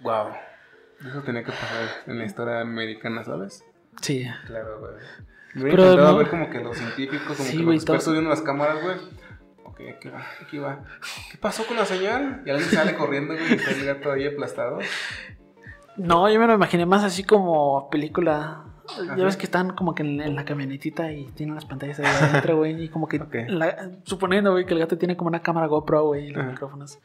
Wow. 0.00 0.28
Eso 1.08 1.22
tenía 1.22 1.42
que 1.44 1.50
pasar 1.52 1.68
en 2.06 2.18
la 2.18 2.24
historia 2.24 2.60
americana, 2.60 3.24
¿sabes? 3.24 3.64
Sí. 4.02 4.26
Claro, 4.46 4.80
güey. 4.80 4.92
Me 5.54 5.70
Pero 5.70 5.96
no- 5.96 6.16
ver 6.18 6.28
como 6.28 6.50
que 6.50 6.60
los 6.60 6.76
científicos, 6.76 7.36
como 7.36 7.48
Sí, 7.48 7.56
que 7.58 7.62
los 7.62 7.74
expertos 7.76 8.04
todos- 8.04 8.14
viendo 8.14 8.30
las 8.30 8.42
cámaras, 8.42 8.82
güey. 8.82 8.96
Aquí 9.88 10.08
va, 10.08 10.22
aquí 10.42 10.58
va. 10.58 10.84
¿Qué 11.30 11.38
pasó 11.38 11.64
con 11.66 11.76
la 11.76 11.84
señal? 11.84 12.42
Y 12.44 12.50
alguien 12.50 12.68
sale 12.70 12.94
corriendo, 12.94 13.34
güey, 13.34 13.50
y 13.50 13.54
está 13.54 13.70
el 13.70 13.84
gato 13.86 14.12
ahí 14.12 14.26
aplastado. 14.26 14.78
No, 15.96 16.30
yo 16.30 16.40
me 16.40 16.46
lo 16.46 16.54
imaginé 16.54 16.86
más 16.86 17.04
así 17.04 17.24
como 17.24 17.88
película. 17.90 18.64
Ajá. 18.88 19.16
Ya 19.16 19.24
ves 19.24 19.36
que 19.36 19.44
están 19.44 19.74
como 19.74 19.94
que 19.94 20.02
en, 20.02 20.20
en 20.20 20.34
la 20.34 20.44
camionetita 20.44 21.12
y 21.12 21.26
tienen 21.32 21.54
las 21.54 21.64
pantallas 21.64 22.00
ahí 22.00 22.06
adentro, 22.06 22.56
güey. 22.56 22.82
Y 22.84 22.88
como 22.88 23.06
que, 23.06 23.20
la- 23.48 23.90
suponiendo, 24.04 24.52
güey, 24.52 24.66
que 24.66 24.74
el 24.74 24.80
gato 24.80 24.98
tiene 24.98 25.16
como 25.16 25.28
una 25.28 25.42
cámara 25.42 25.66
GoPro, 25.68 26.06
güey, 26.06 26.26
y 26.28 26.30
los 26.30 26.42
Ajá. 26.42 26.50
micrófonos. 26.52 26.98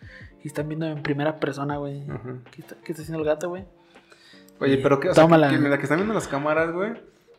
Y 0.43 0.47
están 0.47 0.67
viendo 0.67 0.87
en 0.87 1.03
primera 1.03 1.39
persona, 1.39 1.77
güey. 1.77 2.03
¿Qué, 2.51 2.61
está, 2.61 2.75
qué 2.83 2.91
está 2.91 3.01
haciendo 3.03 3.19
el 3.19 3.25
gato, 3.25 3.49
güey? 3.49 3.65
Oye, 4.59 4.77
pero 4.77 4.99
que, 4.99 5.09
o 5.09 5.13
sea, 5.13 5.27
que, 5.27 5.59
que 5.77 5.83
están 5.83 5.97
viendo 5.97 6.13
las 6.13 6.27
cámaras, 6.27 6.71
güey. 6.71 6.93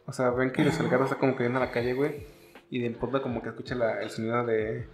O 0.07 0.12
sea, 0.12 0.31
ven 0.31 0.53
que 0.53 0.62
el 0.62 0.70
gato 0.70 1.05
está 1.05 1.16
como 1.16 1.35
que 1.35 1.42
viendo 1.44 1.59
a 1.61 1.64
la 1.64 1.72
calle, 1.72 1.94
güey. 1.94 2.27
Y 2.70 2.81
de 2.81 2.90
pronto 2.90 3.22
como 3.22 3.42
que 3.42 3.49
escucha 3.49 3.75
la- 3.75 4.01
el 4.03 4.11
sonido 4.11 4.44
de. 4.44 4.87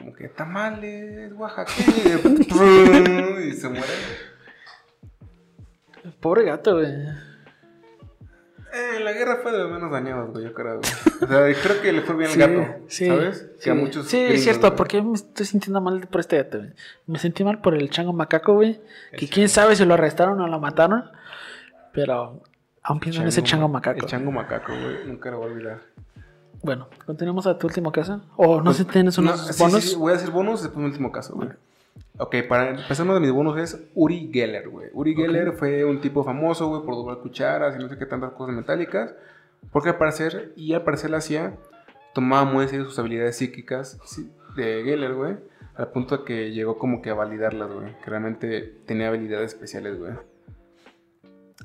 Como 0.00 0.14
que 0.14 0.28
tamales, 0.28 1.30
oaxaqueños. 1.34 2.24
Y, 2.24 3.52
se 3.52 3.68
muere. 3.68 3.86
Pobre 6.20 6.44
gato, 6.44 6.76
güey. 6.76 6.86
Eh, 8.72 9.00
la 9.00 9.12
guerra 9.12 9.40
fue 9.42 9.52
de 9.52 9.58
los 9.58 9.70
menos 9.70 9.90
dañados, 9.90 10.30
güey, 10.30 10.44
yo 10.44 10.54
creo, 10.54 10.78
güey. 10.80 10.90
O 11.22 11.26
sea, 11.26 11.62
creo 11.62 11.82
que 11.82 11.92
le 11.92 12.00
fue 12.02 12.16
bien 12.16 12.30
Sí, 12.30 12.40
al 12.42 12.54
gato, 12.54 12.84
sí, 12.88 13.06
¿sabes? 13.08 13.38
Sí, 13.58 13.64
Que 13.64 13.70
a 13.70 13.74
muchos 13.74 14.06
sí 14.06 14.16
es 14.16 14.42
cierto, 14.42 14.68
güey. 14.68 14.76
porque 14.76 15.02
me 15.02 15.14
estoy 15.14 15.44
sintiendo 15.44 15.80
mal 15.82 16.06
por 16.06 16.20
este 16.20 16.36
gato, 16.38 16.58
güey. 16.58 16.70
Me 17.06 17.18
sentí 17.18 17.44
mal 17.44 17.60
por 17.60 17.74
el 17.74 17.90
chango 17.90 18.12
macaco, 18.14 18.54
güey. 18.54 18.80
El 19.12 19.18
Que 19.18 19.26
chango. 19.26 19.34
quién 19.34 19.48
sabe 19.50 19.76
si 19.76 19.84
lo 19.84 19.94
arrestaron 19.94 20.40
o 20.40 20.46
lo 20.48 20.60
mataron. 20.60 21.10
Pero 21.92 22.42
aún 22.82 23.00
pienso 23.00 23.20
en 23.20 23.28
ese 23.28 23.42
chango 23.42 23.68
macaco. 23.68 23.98
El 24.00 24.06
chango 24.06 24.32
macaco, 24.32 24.72
güey, 24.72 25.04
nunca 25.06 25.30
lo 25.30 25.38
voy 25.38 25.50
a 25.50 25.52
olvidar. 25.52 25.80
Bueno, 26.62 26.88
continuamos 27.06 27.46
a 27.46 27.58
tu 27.58 27.66
último 27.66 27.90
caso. 27.90 28.20
O 28.36 28.60
no 28.60 28.72
sé 28.72 28.84
si 28.84 28.88
tienes 28.90 29.16
unos 29.18 29.46
No, 29.46 29.52
sí, 29.52 29.62
bonos. 29.62 29.84
sí, 29.84 29.96
voy 29.96 30.12
a 30.12 30.16
decir 30.16 30.30
bonus 30.30 30.62
después 30.62 30.78
mi 30.78 30.90
último 30.90 31.10
caso, 31.10 31.34
güey. 31.34 31.48
Ok, 32.18 32.36
para 32.48 32.70
empezar, 32.70 33.06
uno 33.06 33.14
de 33.14 33.20
mis 33.20 33.32
bonus 33.32 33.58
es 33.58 33.82
Uri 33.94 34.30
Geller, 34.32 34.68
güey. 34.68 34.88
Uri 34.92 35.14
Geller 35.14 35.52
fue 35.52 35.84
un 35.84 36.02
tipo 36.02 36.22
famoso, 36.22 36.68
güey, 36.68 36.82
por 36.82 36.94
doblar 36.94 37.18
cucharas 37.18 37.74
y 37.76 37.78
no 37.78 37.88
sé 37.88 37.96
qué 37.96 38.04
tantas 38.04 38.32
cosas 38.32 38.54
metálicas. 38.54 39.14
Porque 39.72 39.90
al 39.90 39.96
parecer, 39.96 40.52
y 40.54 40.74
al 40.74 40.82
parecer 40.82 41.10
la 41.10 41.22
CIA 41.22 41.56
tomaba 42.12 42.44
muy 42.44 42.64
en 42.64 42.68
serio 42.68 42.84
sus 42.84 42.98
habilidades 42.98 43.36
psíquicas 43.36 43.98
sí, 44.04 44.30
de 44.54 44.82
Geller, 44.84 45.14
güey. 45.14 45.36
Al 45.76 45.88
punto 45.88 46.18
de 46.18 46.24
que 46.24 46.50
llegó 46.52 46.76
como 46.76 47.00
que 47.00 47.08
a 47.08 47.14
validarlas, 47.14 47.72
güey. 47.72 47.96
Que 48.04 48.10
realmente 48.10 48.60
tenía 48.84 49.08
habilidades 49.08 49.54
especiales, 49.54 49.98
güey. 49.98 50.12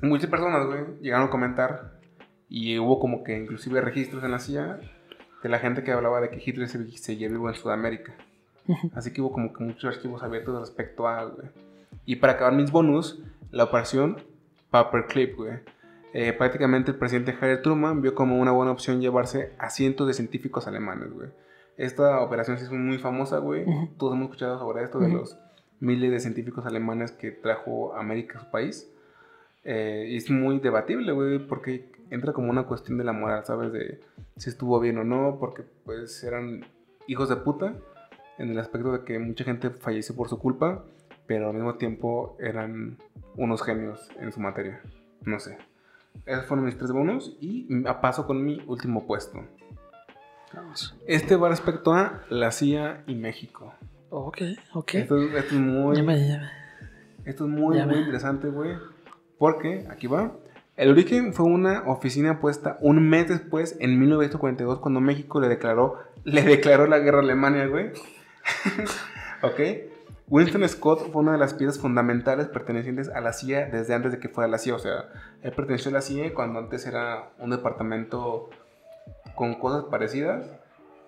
Muchas 0.02 0.30
personas, 0.30 0.66
güey, 0.68 0.86
llegaron 1.02 1.28
a 1.28 1.32
comentar 1.32 1.95
y 2.58 2.80
hubo 2.80 3.00
como 3.02 3.22
que 3.26 3.38
inclusive 3.38 3.82
registros 3.82 4.24
en 4.24 4.32
la 4.32 4.40
CIA 4.40 4.80
de 5.44 5.50
la 5.50 5.60
gente 5.60 5.84
que 5.84 5.92
hablaba 5.92 6.22
de 6.22 6.30
que 6.30 6.42
Hitler 6.44 6.70
se 6.70 6.90
seguía 6.98 7.28
vivo 7.28 7.50
en 7.50 7.56
Sudamérica. 7.56 8.14
Así 8.94 9.12
que 9.12 9.22
hubo 9.22 9.34
como 9.34 9.52
que 9.52 9.62
muchos 9.62 9.94
archivos 9.94 10.24
abiertos 10.24 10.58
respecto 10.62 11.06
a, 11.06 11.26
güey. 11.26 11.50
Y 12.06 12.16
para 12.16 12.34
acabar 12.34 12.54
mis 12.54 12.72
bonus, 12.72 13.22
la 13.52 13.66
operación 13.66 14.24
Paperclip, 14.72 15.36
güey. 15.36 15.60
Eh, 16.14 16.32
prácticamente 16.32 16.92
el 16.92 16.98
presidente 16.98 17.36
Harry 17.42 17.62
Truman 17.62 18.02
vio 18.02 18.16
como 18.16 18.40
una 18.40 18.52
buena 18.54 18.72
opción 18.72 19.02
llevarse 19.02 19.52
a 19.60 19.70
cientos 19.70 20.08
de 20.08 20.14
científicos 20.14 20.66
alemanes, 20.66 21.12
güey. 21.12 21.28
Esta 21.76 22.22
operación 22.22 22.58
sí 22.58 22.64
es 22.64 22.72
muy 22.72 23.00
famosa, 23.00 23.40
güey. 23.40 23.64
Ujú. 23.64 23.90
Todos 23.98 24.14
hemos 24.14 24.28
escuchado 24.28 24.58
sobre 24.60 24.82
esto, 24.86 25.00
de 25.00 25.08
Ujú. 25.08 25.18
los 25.18 25.38
miles 25.82 26.10
de 26.10 26.22
científicos 26.22 26.66
alemanes 26.66 27.12
que 27.12 27.32
trajo 27.32 27.94
América 27.98 28.40
a 28.40 28.46
su 28.46 28.50
país. 28.50 28.90
Eh, 29.66 30.08
y 30.12 30.16
es 30.18 30.30
muy 30.32 30.60
debatible, 30.60 31.12
güey, 31.12 31.40
porque 31.40 31.92
entra 32.10 32.34
como 32.34 32.50
una 32.50 32.64
cuestión 32.64 32.98
de 32.98 33.04
la 33.04 33.14
moral, 33.14 33.46
¿sabes? 33.46 33.72
De 33.72 34.00
si 34.38 34.50
estuvo 34.50 34.80
bien 34.80 34.98
o 34.98 35.04
no, 35.04 35.38
porque 35.40 35.64
pues 35.86 36.24
eran 36.24 36.66
hijos 37.08 37.30
de 37.30 37.36
puta, 37.38 37.74
en 38.38 38.50
el 38.52 38.60
aspecto 38.60 38.92
de 38.92 39.04
que 39.06 39.18
mucha 39.20 39.44
gente 39.44 39.70
falleció 39.70 40.16
por 40.16 40.28
su 40.30 40.40
culpa, 40.40 40.84
pero 41.28 41.48
al 41.50 41.54
mismo 41.56 41.76
tiempo 41.76 42.36
eran 42.40 42.98
unos 43.36 43.62
genios 43.64 44.10
en 44.20 44.32
su 44.32 44.40
materia. 44.40 44.82
No 45.24 45.40
sé. 45.40 45.58
Esos 46.26 46.46
fueron 46.46 46.66
mis 46.66 46.78
tres 46.78 46.92
bonos 46.92 47.36
y 47.42 47.68
a 47.88 48.00
paso 48.02 48.26
con 48.28 48.44
mi 48.44 48.62
último 48.68 49.06
puesto. 49.08 49.44
Vamos. 50.54 50.96
Este 51.08 51.36
va 51.36 51.50
respecto 51.50 51.94
a 51.94 52.22
la 52.30 52.52
CIA 52.52 53.04
y 53.08 53.16
México. 53.16 53.74
Ok, 54.10 54.38
ok. 54.74 54.94
Esto, 54.96 55.18
esto 55.18 55.56
es 55.56 55.62
muy... 55.62 55.98
Ya 55.98 56.04
me- 56.04 56.28
ya 56.28 56.38
me- 56.40 57.30
Esto 57.30 57.46
es 57.46 57.50
muy, 57.52 57.78
Ya 57.78 57.86
muy 57.86 57.98
interesante, 57.98 58.48
güey. 58.50 58.78
Porque, 59.38 59.86
aquí 59.90 60.08
va. 60.08 60.32
El 60.78 60.92
origen 60.92 61.34
fue 61.34 61.46
una 61.46 61.84
oficina 61.88 62.40
puesta 62.40 62.78
un 62.82 63.08
mes 63.08 63.30
después, 63.30 63.78
en 63.80 63.98
1942, 63.98 64.80
cuando 64.80 65.00
México 65.00 65.40
le 65.40 65.48
declaró, 65.48 66.00
le 66.26 66.42
declaró 66.42 66.86
la 66.86 67.00
guerra 67.00 67.20
a 67.20 67.22
Alemania, 67.22 67.66
güey. 67.68 67.92
ok. 69.42 69.60
Winston 70.28 70.68
Scott 70.68 71.12
fue 71.12 71.22
una 71.22 71.34
de 71.34 71.38
las 71.38 71.54
piezas 71.54 71.80
fundamentales 71.80 72.48
pertenecientes 72.48 73.10
a 73.10 73.22
la 73.22 73.32
CIA 73.32 73.68
desde 73.68 73.94
antes 73.94 74.12
de 74.12 74.20
que 74.20 74.28
fuera 74.28 74.50
la 74.50 74.58
CIA. 74.58 74.76
O 74.76 74.80
sea, 74.80 75.10
él 75.44 75.54
perteneció 75.54 75.92
a 75.92 75.94
la 75.94 76.02
CIA 76.02 76.34
cuando 76.34 76.60
antes 76.60 76.86
era 76.86 77.30
un 77.40 77.52
departamento 77.52 78.50
con 79.36 79.56
cosas 79.56 79.86
parecidas, 79.86 80.46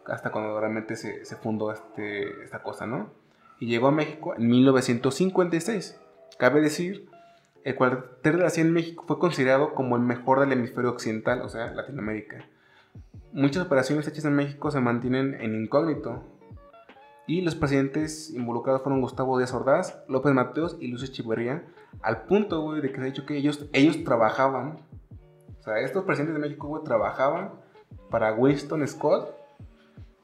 hasta 0.06 0.32
cuando 0.32 0.58
realmente 0.60 0.96
se, 0.96 1.26
se 1.26 1.36
fundó 1.36 1.74
este, 1.74 2.44
esta 2.44 2.64
cosa, 2.64 2.86
¿no? 2.86 3.10
Y 3.60 3.66
llegó 3.68 3.88
a 3.88 3.92
México 3.92 4.34
en 4.38 4.48
1956. 4.48 6.00
Cabe 6.38 6.62
decir, 6.62 7.10
el 7.68 7.76
cuartel 7.76 8.38
de 8.38 8.44
la 8.44 8.50
en 8.56 8.72
México 8.72 9.04
fue 9.06 9.20
considerado 9.20 9.76
como 9.76 9.98
el 9.98 10.02
mejor 10.02 10.40
del 10.40 10.54
hemisferio 10.54 10.90
occidental, 10.90 11.42
o 11.42 11.50
sea, 11.50 11.74
Latinoamérica. 11.74 12.46
Muchas 13.34 13.66
operaciones 13.66 14.08
hechas 14.08 14.24
en 14.24 14.38
México 14.38 14.72
se 14.72 14.80
mantienen 14.80 15.36
en 15.42 15.64
incógnito. 15.64 16.24
Y 17.28 17.42
los 17.42 17.56
presidentes 17.56 18.30
involucrados 18.30 18.84
fueron 18.84 19.02
Gustavo 19.02 19.38
Díaz 19.38 19.54
Ordaz, 19.54 20.02
López 20.08 20.34
Mateos 20.34 20.78
y 20.80 20.88
Lucio 20.88 21.10
Echeverría, 21.10 21.66
al 22.02 22.22
punto, 22.22 22.62
güey, 22.62 22.80
de 22.80 22.90
que 22.90 23.00
se 23.00 23.02
ha 23.02 23.06
dicho 23.08 23.26
que 23.26 23.36
ellos, 23.36 23.68
ellos 23.74 24.02
trabajaban, 24.06 24.80
o 25.60 25.62
sea, 25.62 25.82
estos 25.82 26.06
presidentes 26.06 26.36
de 26.36 26.48
México, 26.48 26.70
güey, 26.70 26.86
trabajaban 26.86 27.52
para 28.10 28.34
Winston 28.34 28.88
Scott 28.88 29.36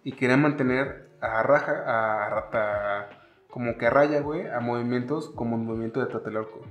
y 0.06 0.14
querían 0.14 0.42
mantener 0.42 1.10
a 1.20 1.44
raja, 1.44 1.74
a, 1.86 2.30
rata, 2.30 3.10
como 3.50 3.78
que 3.78 3.88
a 3.88 3.90
raya, 3.90 4.22
güey, 4.22 4.48
a 4.48 4.62
movimientos 4.62 5.30
como 5.32 5.58
el 5.58 5.64
movimiento 5.64 6.00
de 6.00 6.06
Tlatelolco. 6.06 6.62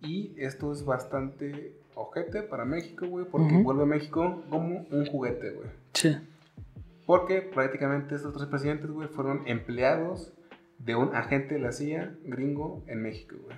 Y 0.00 0.34
esto 0.36 0.72
es 0.72 0.84
bastante 0.84 1.74
ojete 1.94 2.42
para 2.42 2.64
México, 2.64 3.06
güey, 3.06 3.24
porque 3.26 3.54
Ujú. 3.54 3.64
vuelve 3.64 3.82
a 3.82 3.86
México 3.86 4.42
como 4.50 4.86
un 4.90 5.06
juguete, 5.06 5.50
güey. 5.50 5.68
Sí. 5.94 6.16
Porque 7.06 7.42
prácticamente 7.42 8.14
estos 8.14 8.34
tres 8.34 8.46
presidentes, 8.46 8.90
güey, 8.90 9.08
fueron 9.08 9.42
empleados 9.46 10.32
de 10.78 10.94
un 10.94 11.14
agente 11.16 11.54
de 11.54 11.60
la 11.60 11.72
CIA 11.72 12.14
gringo 12.24 12.82
en 12.86 13.02
México, 13.02 13.36
güey. 13.42 13.56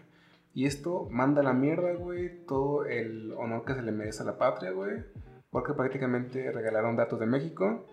Y 0.55 0.67
esto 0.67 1.07
manda 1.11 1.43
a 1.43 1.45
la 1.45 1.53
mierda, 1.53 1.93
güey, 1.95 2.45
todo 2.47 2.85
el 2.87 3.33
honor 3.37 3.65
que 3.65 3.75
se 3.75 3.83
le 3.83 3.93
merece 3.93 4.23
a 4.23 4.27
la 4.27 4.39
patria, 4.39 4.71
güey. 4.73 5.05
Porque 5.51 5.75
prácticamente 5.75 6.51
regalaron 6.51 6.97
datos 6.97 7.21
de 7.21 7.27
México. 7.27 7.85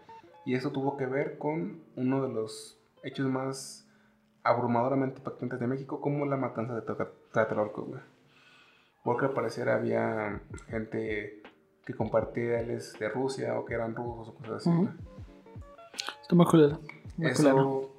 Y 0.45 0.55
eso 0.55 0.71
tuvo 0.71 0.95
que 0.95 1.05
ver 1.05 1.37
con 1.37 1.81
uno 1.95 2.25
de 2.25 2.33
los 2.33 2.79
hechos 3.03 3.27
más 3.29 3.85
abrumadoramente 4.43 5.17
impactantes 5.19 5.59
de 5.59 5.67
México, 5.67 5.99
como 5.99 6.25
la 6.25 6.37
matanza 6.37 6.73
de 6.75 6.81
Tlatelolco, 7.31 7.83
güey. 7.83 7.99
Porque 9.07 9.25
al 9.27 9.31
parecer 9.31 9.69
había 9.69 10.41
gente 10.67 11.41
que 11.85 11.93
compartía 11.93 12.43
ideales 12.43 12.91
de 12.99 13.07
Rusia 13.07 13.57
o 13.57 13.63
que 13.63 13.73
eran 13.73 13.95
rusos 13.95 14.27
o 14.27 14.33
cosas 14.33 14.55
así. 14.57 14.69
Ujú. 14.69 14.79
güey. 14.81 14.93
Está 16.23 16.35
muy 16.35 16.45
culero. 16.45 16.81
Eso 17.17 17.93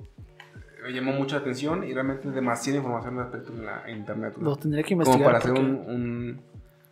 me 0.83 0.93
llamó 0.93 1.13
mucha 1.13 1.39
atención 1.39 1.83
y 1.83 1.95
realmente 1.95 2.31
demasiada 2.31 2.77
información 2.81 3.19
al 3.19 3.25
respecto 3.25 3.55
en 3.55 3.65
la 3.65 3.89
en 3.89 3.97
internet. 3.97 4.35
güey. 4.35 4.45
Lo 4.45 4.57
tendría 4.57 4.83
que 4.83 4.95
Como 4.97 5.01
investigar. 5.05 5.33
para 5.33 5.39
hacer 5.39 5.53
un, 5.53 5.77
un, 5.77 6.41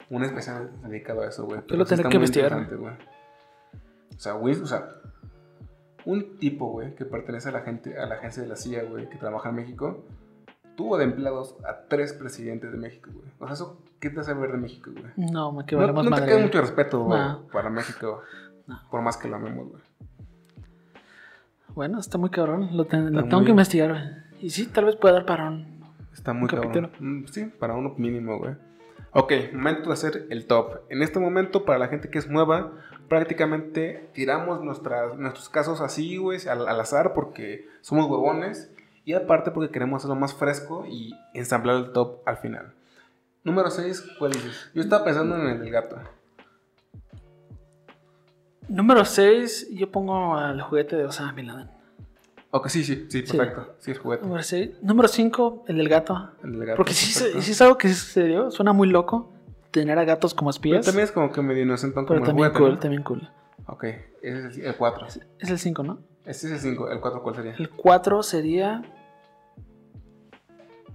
un 0.09 0.25
especial 0.25 0.71
dedicado 0.85 1.21
a 1.21 1.29
eso, 1.29 1.45
güey. 1.45 1.61
Yo 1.69 1.77
lo 1.77 1.83
está 1.83 2.03
que 2.09 2.17
investigar. 2.17 2.55
O 4.17 4.19
sea, 4.19 4.33
güey, 4.33 4.55
o 4.55 4.67
sea, 4.67 4.89
un 6.07 6.39
tipo, 6.39 6.71
güey, 6.71 6.95
que 6.95 7.05
pertenece 7.05 7.51
a 7.51 7.53
la, 7.53 7.61
gente, 7.61 7.99
a 7.99 8.07
la 8.07 8.15
agencia 8.15 8.43
de 8.43 8.49
la 8.49 8.57
CIA, 8.57 8.85
güey, 8.85 9.11
que 9.11 9.19
trabaja 9.19 9.51
en 9.51 9.57
México, 9.57 10.07
tuvo 10.77 10.99
de 10.99 11.05
empleados 11.05 11.57
a 11.67 11.87
tres 11.89 12.13
presidentes 12.13 12.71
de 12.73 12.79
México, 12.79 13.11
güey. 13.13 13.27
O 13.41 13.47
sea, 13.47 13.55
¿eso 13.55 13.81
qué 14.01 14.11
te 14.11 14.21
hace 14.21 14.35
ver 14.35 14.53
de 14.53 14.59
México, 14.59 14.91
güey? 14.93 15.13
No, 15.17 15.51
me 15.53 15.65
que 15.67 15.75
No, 15.75 15.81
valemos 15.83 16.05
no 16.05 16.11
te 16.11 16.21
madre. 16.21 16.27
queda 16.33 16.43
mucho 16.45 16.61
respeto, 16.61 17.01
güey, 17.05 17.19
No. 17.21 17.43
para 17.53 17.71
México. 17.71 18.21
Por 18.91 19.01
más 19.03 19.17
que 19.17 19.29
lo 19.29 19.37
amemos, 19.37 19.69
güey. 19.71 19.83
Bueno, 21.75 21.99
está 22.01 22.19
muy 22.19 22.31
cabrón. 22.31 22.71
Lo, 22.77 22.87
ten- 22.87 23.05
lo 23.13 23.21
Está 23.21 23.23
tengo 23.23 23.39
muy- 23.39 23.45
que 23.47 23.51
investigar, 23.51 23.91
güey. 23.91 24.03
Y 24.41 24.51
sí, 24.51 24.67
tal 24.67 24.85
vez 24.87 24.97
pueda 24.97 25.15
dar 25.15 25.27
para 25.27 25.49
un. 25.49 25.77
Está 26.13 26.33
muy 26.33 26.43
Un 26.45 26.49
cabrón. 26.49 26.91
Mm, 26.99 27.25
Sí, 27.27 27.45
para 27.59 27.75
uno 27.75 27.95
mínimo, 27.97 28.39
güey. 28.39 28.55
Ok, 29.13 29.33
momento 29.53 29.89
de 29.89 29.93
hacer 29.95 30.27
el 30.31 30.47
top. 30.47 30.81
En 30.91 31.03
este 31.03 31.19
momento, 31.19 31.65
para 31.65 31.79
la 31.79 31.89
gente 31.89 32.11
que 32.11 32.19
es 32.19 32.29
nueva, 32.29 32.73
prácticamente 33.09 34.11
tiramos 34.13 34.63
nuestras, 34.63 35.17
nuestros 35.19 35.49
casos 35.49 35.81
así, 35.81 36.17
güey, 36.19 36.39
al, 36.49 36.69
al 36.69 36.81
azar 36.81 37.15
porque 37.15 37.67
somos 37.81 38.07
huevones. 38.11 38.71
Y 39.07 39.15
aparte 39.15 39.53
porque 39.53 39.71
queremos 39.71 40.01
hacerlo 40.03 40.17
más 40.17 40.35
fresco 40.35 40.85
y 40.85 41.15
ensamblar 41.33 41.77
el 41.77 41.93
top 41.93 42.19
al 42.27 42.37
final. 42.39 42.75
Número 43.45 43.71
6, 43.71 44.05
¿cuál 44.19 44.33
dices? 44.33 44.69
Yo 44.75 44.83
estaba 44.83 45.05
pensando 45.05 45.37
en 45.37 45.47
el 45.49 45.61
del 45.61 45.71
gato. 45.71 45.97
Número 48.69 49.05
6, 49.05 49.69
yo 49.73 49.93
pongo 49.93 50.35
al 50.37 50.61
juguete 50.61 50.97
de 50.97 51.05
Osama 51.05 51.33
Bin 51.33 51.47
Laden. 51.47 51.71
Ok, 52.51 52.67
sí, 52.69 52.83
sí, 52.85 53.07
sí, 53.09 53.25
Sí. 53.25 53.37
perfecto. 53.37 53.77
Sí, 53.79 53.93
es 53.93 53.99
juguete. 54.01 54.25
Número 54.25 54.43
6. 54.43 54.83
Número 54.83 55.07
5, 55.09 55.65
el 55.69 55.77
del 55.77 55.89
gato. 55.89 56.33
El 56.43 56.53
del 56.59 56.67
gato, 56.67 56.77
Porque 56.77 56.93
sí, 56.93 57.13
sí 57.13 57.53
es 57.53 57.63
algo 57.63 57.79
que 57.79 57.87
sí 57.89 57.95
sucedió. 57.95 58.51
Suena 58.51 58.73
muy 58.73 58.89
loco 58.89 59.33
tener 59.71 59.99
a 60.01 60.05
gatos 60.05 60.35
como 60.35 60.49
Pero 60.51 60.57
espías. 60.57 60.87
también 60.87 61.05
es 61.05 61.13
como 61.13 61.31
que 61.31 61.43
medio 61.43 61.63
inocente 61.63 61.95
como 61.95 62.07
pero 62.09 62.21
el 62.21 62.27
también 62.27 62.49
juguete, 62.49 62.59
cool, 62.65 62.73
¿no? 62.75 62.79
también 62.81 63.03
cool. 63.05 63.31
Ok, 63.67 63.85
ese 64.23 64.47
es 64.49 64.59
el 64.59 64.75
4. 64.77 65.07
Es 65.39 65.51
el 65.51 65.59
5, 65.61 65.83
¿no? 65.85 66.01
Este 66.27 66.49
es 66.49 66.53
el 66.53 66.59
5. 66.61 66.91
¿El 66.91 67.01
4 67.01 67.23
cuál 67.23 67.37
sería? 67.37 67.55
El 67.59 67.71
4 67.71 68.23
sería. 68.23 68.83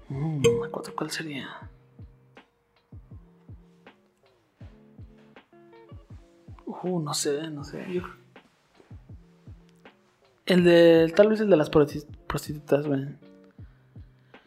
Mm, 0.10 0.42
¿El 0.64 0.70
4 0.72 0.94
cuál 0.96 1.10
sería? 1.12 1.48
Uh, 6.66 7.00
no 7.00 7.14
sé, 7.14 7.50
no 7.50 7.64
sé. 7.64 7.86
Yo- 7.94 8.02
El 10.46 10.64
de. 10.64 11.14
Tal 11.16 11.30
vez 11.30 11.40
el 11.40 11.50
de 11.50 11.58
las 11.58 11.72
prosti- 11.72 12.06
prostitutas, 12.28 12.86
güey. 12.88 13.06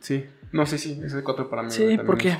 Sí, 0.00 0.26
no, 0.52 0.66
sí, 0.66 0.76
sí, 0.78 0.92
ese 0.92 1.06
es 1.06 1.14
el 1.14 1.24
4 1.24 1.48
para 1.48 1.62
mí. 1.62 1.70
Sí, 1.70 1.80
también 1.82 2.06
porque. 2.06 2.28
es- 2.30 2.38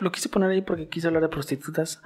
Lo 0.00 0.12
quise 0.12 0.28
poner 0.28 0.50
ahí 0.50 0.62
porque 0.62 0.88
quise 0.88 1.08
hablar 1.08 1.22
de 1.22 1.28
prostitutas. 1.28 2.00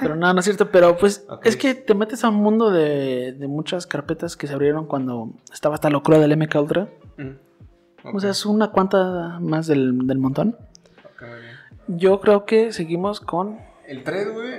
Pero 0.00 0.16
no, 0.16 0.32
no 0.32 0.40
es 0.40 0.44
cierto. 0.44 0.70
Pero 0.70 0.96
pues 0.96 1.24
es 1.44 1.56
que 1.56 1.74
te 1.74 1.94
metes 1.94 2.24
a 2.24 2.30
un 2.30 2.36
mundo 2.36 2.70
de, 2.70 3.32
de 3.32 3.46
muchas 3.46 3.86
carpetas 3.86 4.36
que 4.36 4.46
se 4.48 4.54
abrieron 4.54 4.86
cuando 4.86 5.30
estaba 5.52 5.76
esta 5.76 5.88
locura 5.90 6.18
del 6.18 6.36
MK 6.36 6.54
Ultra. 6.56 6.88
Mm, 7.16 8.16
O 8.16 8.20
sea, 8.20 8.30
es 8.30 8.44
una 8.44 8.70
cuanta 8.72 9.38
más 9.40 9.66
del, 9.68 10.06
del 10.06 10.18
montón. 10.18 10.56
ok, 11.14 11.22
muy 11.22 11.40
bien. 11.40 11.98
Yo 11.98 12.20
creo 12.20 12.44
que 12.44 12.72
seguimos 12.72 13.20
con. 13.20 13.58
El 13.86 14.02
3, 14.02 14.32
güey. 14.34 14.54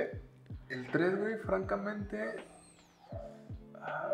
El 0.70 0.86
3, 0.90 1.18
güey, 1.18 1.34
francamente. 1.44 2.18
ah, 3.82 4.08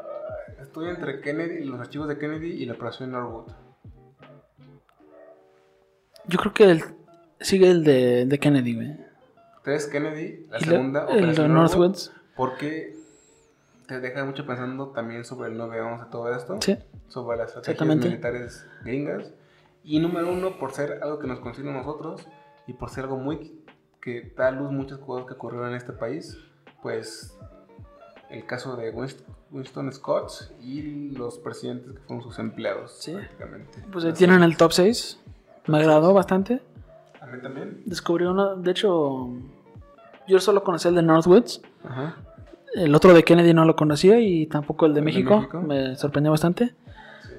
estoy 0.61 0.89
entre 0.89 1.21
Kennedy, 1.21 1.65
los 1.65 1.79
archivos 1.79 2.09
de 2.09 2.19
Kennedy 2.19 2.49
y 2.51 2.67
la 2.67 2.73
operación 2.75 3.13
Norwood. 3.13 3.53
Yo 6.27 6.39
creo 6.39 6.53
que 6.53 6.65
el- 6.71 6.83
sigue 7.41 7.71
el 7.71 7.85
de, 7.85 8.27
de 8.27 8.39
Kennedy, 8.39 8.75
güey. 8.75 8.97
3, 9.65 9.87
Kennedy. 9.87 10.47
La 10.51 10.61
segunda, 10.61 11.01
el 11.03 11.07
de 11.07 11.13
operación 11.19 11.55
Norwood. 11.55 11.71
Northwoods. 11.79 12.13
Porque 12.37 12.95
te 13.89 14.01
deja 14.01 14.25
mucho 14.25 14.47
pensando 14.47 14.89
también 14.89 15.25
sobre 15.25 15.51
el 15.51 15.59
9-11 15.59 16.11
todo 16.11 16.35
esto. 16.35 16.59
Sí. 16.61 16.77
sobre 17.09 17.39
las 17.39 17.49
estrategias 17.49 17.97
militares 17.97 18.67
gringas. 18.85 19.33
Y 19.85 20.01
número 20.01 20.33
uno, 20.33 20.59
por 20.59 20.73
ser 20.73 21.01
algo 21.03 21.19
que 21.21 21.27
nos 21.29 21.39
concierne 21.41 21.73
nosotros 21.73 22.27
y 22.67 22.73
por 22.73 22.91
ser 22.91 23.05
algo 23.05 23.17
muy 23.19 23.61
que 24.01 24.33
da 24.37 24.51
luz 24.51 24.71
muchas 24.73 24.99
cosas 24.99 25.27
que 25.27 25.35
ocurrieron 25.35 25.71
en 25.71 25.77
este 25.77 25.93
país, 25.93 26.37
pues 26.83 27.37
el 28.31 28.45
caso 28.47 28.77
de 28.77 28.93
Winst- 28.93 29.23
Winston 29.53 29.93
Scott 29.93 30.33
y 30.61 31.11
los 31.13 31.39
presidentes 31.39 31.93
que 31.93 32.01
fueron 32.01 32.23
sus 32.25 32.39
empleados, 32.41 32.97
Sí. 33.01 33.13
prácticamente. 33.13 33.79
Pues 33.93 34.05
ahí 34.05 34.13
tienen 34.13 34.43
el 34.43 34.57
top 34.57 34.73
6. 34.73 35.21
Me 35.69 35.79
agradó 35.79 36.13
bastante. 36.13 36.61
A 37.27 37.31
mí 37.35 37.41
también. 37.43 37.83
Descubrí 37.85 38.25
uno. 38.25 38.57
De 38.57 38.71
hecho, 38.71 39.31
yo 40.29 40.39
solo 40.41 40.63
conocía 40.63 40.91
el 40.91 40.95
de 40.95 41.03
Northwoods. 41.03 41.61
Ajá. 41.85 42.17
El 42.75 42.95
otro 42.95 43.15
de 43.15 43.25
Kennedy 43.25 43.55
no 43.55 43.65
lo 43.65 43.75
conocía 43.75 44.21
y 44.21 44.47
tampoco 44.47 44.87
el 44.87 44.95
de 44.95 45.01
¿El 45.01 45.05
de 45.07 45.13
México. 45.13 45.49
Me 45.63 45.97
sorprendió 45.97 46.31
bastante. 46.31 46.75
Sí. 47.23 47.31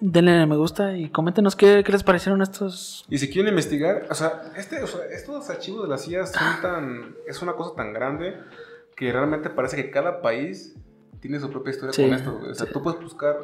Denle 0.00 0.46
me 0.46 0.56
gusta 0.56 0.96
y 0.96 1.08
coméntenos 1.08 1.56
qué, 1.56 1.82
qué 1.84 1.90
les 1.92 2.02
parecieron 2.04 2.42
estos. 2.42 3.06
Y 3.08 3.18
si 3.18 3.30
quieren 3.30 3.48
investigar, 3.50 4.06
o 4.10 4.14
sea, 4.14 4.52
este, 4.56 4.82
o 4.82 4.86
sea, 4.86 5.00
estos 5.06 5.48
archivos 5.48 5.82
de 5.84 5.88
la 5.88 5.96
CIA 5.98 6.26
son 6.26 6.60
tan, 6.62 7.14
es 7.26 7.40
una 7.40 7.54
cosa 7.54 7.74
tan 7.76 7.92
grande 7.92 8.36
que 8.94 9.10
realmente 9.10 9.48
parece 9.48 9.76
que 9.76 9.90
cada 9.90 10.20
país 10.20 10.76
tiene 11.20 11.40
su 11.40 11.50
propia 11.50 11.70
historia 11.70 11.92
Sí, 11.92 12.02
con 12.02 12.12
esto. 12.12 12.38
O 12.50 12.54
sea, 12.54 12.66
sí. 12.66 12.72
tú 12.72 12.82
puedes 12.82 13.00
buscar 13.00 13.36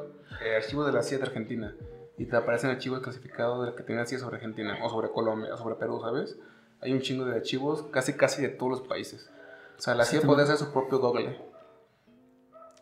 eh, 0.45 0.57
archivos 0.57 0.87
de 0.87 0.93
la 0.93 1.03
CIA 1.03 1.19
de 1.19 1.25
Argentina 1.25 1.75
y 2.17 2.27
te 2.27 2.37
aparecen 2.37 2.71
archivos 2.71 3.01
clasificados 3.01 3.67
de 3.67 3.75
que 3.75 3.83
tenía 3.83 4.07
CIA 4.07 4.19
sobre 4.19 4.37
Argentina 4.37 4.79
o 4.83 4.89
sobre 4.89 5.11
Colombia 5.11 5.55
o 5.55 5.57
sobre 5.57 5.75
Perú, 5.75 6.01
¿sabes? 6.01 6.39
Hay 6.81 6.93
un 6.93 7.01
chingo 7.01 7.25
de 7.25 7.35
archivos 7.37 7.85
casi 7.91 8.15
casi 8.15 8.43
de 8.43 8.49
todos 8.49 8.71
los 8.71 8.81
países. 8.83 9.31
O 9.79 9.81
sea, 9.81 9.95
la 9.95 10.05
CIA 10.05 10.21
Sí, 10.21 10.27
puede 10.27 10.43
hacer 10.43 10.57
su 10.57 10.73
propio 10.73 11.01
Google. 11.01 11.39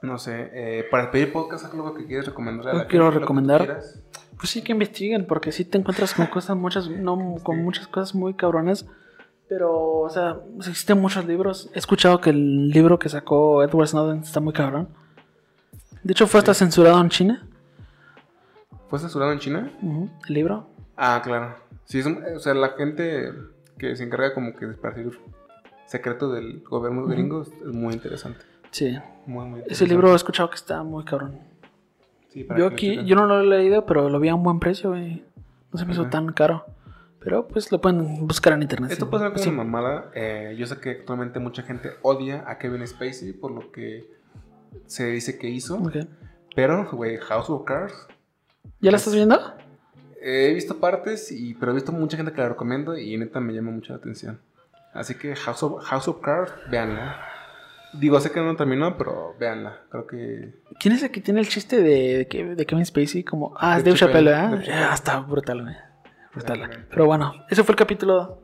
No 0.03 0.19
sé, 0.19 0.51
eh, 0.53 0.85
para 0.91 1.11
pedir 1.11 1.33
podcast, 1.33 1.65
algo 1.65 1.95
que 1.95 2.07
quieres 2.07 2.27
recomendar 2.27 2.69
a 2.69 2.79
la 2.79 2.87
quiero 2.87 3.05
gente, 3.05 3.15
lo 3.15 3.21
que 3.21 3.21
recomendar. 3.21 3.81
Pues 4.37 4.51
sí 4.51 4.63
que 4.63 4.73
investiguen, 4.73 5.27
porque 5.27 5.53
sí 5.53 5.65
te 5.65 5.79
encuentras 5.79 6.13
con 6.15 6.27
cosas 6.27 6.57
muchas, 6.57 6.89
no, 6.89 7.37
con 7.43 7.63
muchas 7.63 7.87
cosas 7.87 8.15
muy 8.15 8.35
cabronas. 8.35 8.87
Pero, 9.49 10.01
o 10.01 10.11
sea, 10.11 10.41
existen 10.59 11.01
muchos 11.01 11.25
libros. 11.27 11.71
He 11.75 11.79
escuchado 11.79 12.21
que 12.21 12.31
el 12.31 12.71
libro 12.71 12.99
que 12.99 13.09
sacó 13.09 13.63
Edward 13.63 13.89
Snowden 13.89 14.21
está 14.21 14.41
muy 14.41 14.53
cabrón. 14.53 14.89
De 16.03 16.13
hecho, 16.13 16.27
fue 16.27 16.39
hasta 16.41 16.55
censurado 16.55 17.01
en 17.01 17.11
China. 17.11 17.47
¿Fue 18.93 18.99
censurado 18.99 19.33
en 19.33 19.39
China? 19.39 19.73
Ujú, 19.81 20.11
El 20.29 20.35
libro. 20.35 20.67
Ah, 20.99 21.23
claro. 21.25 21.57
Sí, 21.87 22.01
es 22.01 22.07
o 22.07 22.39
sea, 22.41 22.53
la 22.53 22.73
gente 22.77 23.33
que 23.79 23.97
se 23.97 24.05
encarga 24.05 24.35
como 24.35 24.55
que 24.55 24.67
de 24.67 24.73
esparcir 24.73 25.19
secretos 25.87 26.35
del 26.35 26.61
gobierno 26.63 27.07
gringo 27.07 27.41
es 27.41 27.49
muy 27.75 27.95
interesante. 27.95 28.41
Sí. 28.71 28.91
Muy, 29.25 29.47
muy 29.47 29.61
interesante. 29.61 29.73
Ese 29.73 29.87
libro 29.87 30.13
he 30.13 30.15
escuchado 30.15 30.51
que 30.51 30.57
está 30.57 30.83
muy 30.83 31.05
cabrón. 31.07 31.39
Sí, 32.29 32.45
para 32.45 32.61
Yo 32.61 32.67
aquí, 32.67 33.03
yo 33.07 33.17
no 33.17 33.25
lo 33.25 33.41
he 33.41 33.47
leído, 33.47 33.87
pero 33.87 34.11
lo 34.11 34.21
vi 34.21 34.29
a 34.29 34.35
un 34.35 34.43
buen 34.43 34.61
precio 34.61 34.95
y 34.95 35.25
no 35.73 35.79
se 35.79 35.87
me 35.87 35.93
hizo 35.93 36.03
Ajá. 36.03 36.11
tan 36.11 36.31
caro. 36.35 36.67
Pero 37.19 37.49
pues 37.49 37.73
lo 37.73 37.81
pueden 37.81 38.27
buscar 38.27 38.53
en 38.53 38.61
internet. 38.61 38.91
Esto 38.93 39.07
sí. 39.07 39.11
puede 39.11 39.27
ser 39.31 39.39
Sí. 39.39 39.49
una 39.49 39.65
mamada. 39.65 40.11
eh, 40.15 40.55
yo 40.59 40.67
sé 40.67 40.79
que 40.81 40.91
actualmente 40.91 41.39
mucha 41.39 41.63
gente 41.63 41.93
odia 42.03 42.45
a 42.47 42.59
Kevin 42.59 42.87
Spacey 42.87 43.33
por 43.33 43.53
lo 43.53 43.73
que 43.73 44.05
se 44.85 45.07
dice 45.07 45.39
que 45.39 45.49
hizo. 45.49 45.77
Ok. 45.79 45.97
Pero, 46.55 46.91
güey, 46.93 47.17
House 47.17 47.49
of 47.49 47.65
Cards. 47.65 47.95
¿Ya 48.81 48.91
la 48.91 48.97
estás 48.97 49.15
viendo? 49.15 49.39
eh, 50.21 50.49
he 50.51 50.55
visto 50.55 50.79
partes, 50.79 51.33
y, 51.33 51.55
pero 51.55 51.73
he 51.73 51.75
visto 51.75 51.93
mucha 51.93 52.17
gente 52.17 52.33
que 52.33 52.41
la 52.41 52.49
recomiendo 52.49 52.97
y 52.97 53.17
neta 53.19 53.41
me 53.41 53.53
llama 53.53 53.71
mucho 53.73 53.93
la 53.93 53.99
atención. 53.99 54.41
Así 54.95 55.15
que 55.17 55.35
House 55.35 55.63
of, 55.63 55.83
House 55.85 56.09
of 56.09 56.21
Cards, 56.21 56.53
véanla. 56.71 57.21
Digo, 57.95 58.21
sé 58.21 58.31
que 58.31 58.41
no 58.41 58.57
terminó, 58.57 58.97
pero 58.97 59.35
véanla. 59.39 59.81
Creo 59.91 60.07
que 60.07 60.55
¿Quién 60.79 60.95
es 60.95 61.03
el 61.03 61.11
que 61.11 61.21
tiene 61.21 61.41
el 61.41 61.49
chiste 61.49 61.77
de, 61.83 62.27
de, 62.31 62.55
de 62.55 62.67
Kevin 62.67 62.87
Spacey? 62.87 63.23
Como, 63.25 63.55
ah, 63.59 63.79
es 63.79 63.85
De 63.85 63.91
Dave 63.91 63.99
Chappelle, 63.99 64.31
Chappelle. 64.31 64.73
Ah, 64.73 64.95
está 64.95 65.19
brutal, 65.21 65.63
güey. 65.63 65.75
Brutal. 66.35 66.87
Pero 66.89 67.07
bueno, 67.07 67.35
ese 67.51 67.63
fue 67.65 67.73
el 67.73 67.79
capítulo. 67.79 68.43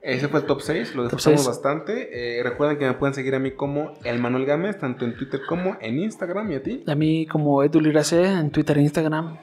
Ese 0.00 0.28
fue 0.28 0.40
el 0.40 0.46
top 0.46 0.60
6, 0.60 0.94
lo 0.94 1.02
disfrutamos 1.02 1.46
bastante. 1.46 2.38
Eh, 2.38 2.42
recuerden 2.42 2.78
que 2.78 2.86
me 2.86 2.94
pueden 2.94 3.14
seguir 3.14 3.34
a 3.34 3.38
mí 3.38 3.52
como 3.52 3.94
el 4.04 4.20
Manuel 4.20 4.46
Gámez, 4.46 4.78
tanto 4.78 5.04
en 5.04 5.16
Twitter 5.16 5.40
como 5.48 5.76
en 5.80 5.98
Instagram 5.98 6.52
y 6.52 6.54
a 6.54 6.62
ti. 6.62 6.84
A 6.86 6.94
mí 6.94 7.26
como 7.26 7.62
Edu 7.62 7.80
Lirace 7.80 8.24
en 8.24 8.50
Twitter 8.50 8.78
e 8.78 8.82
Instagram. 8.82 9.38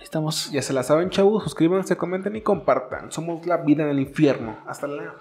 Estamos. 0.00 0.50
Ya 0.52 0.62
se 0.62 0.72
la 0.72 0.82
saben, 0.82 1.10
chavos. 1.10 1.42
Suscríbanse, 1.42 1.96
comenten 1.96 2.36
y 2.36 2.42
compartan. 2.42 3.10
Somos 3.10 3.44
la 3.46 3.58
vida 3.58 3.82
en 3.82 3.90
el 3.90 4.00
infierno. 4.00 4.58
Hasta 4.66 4.86
la 4.86 5.16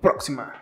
próxima. 0.00 0.52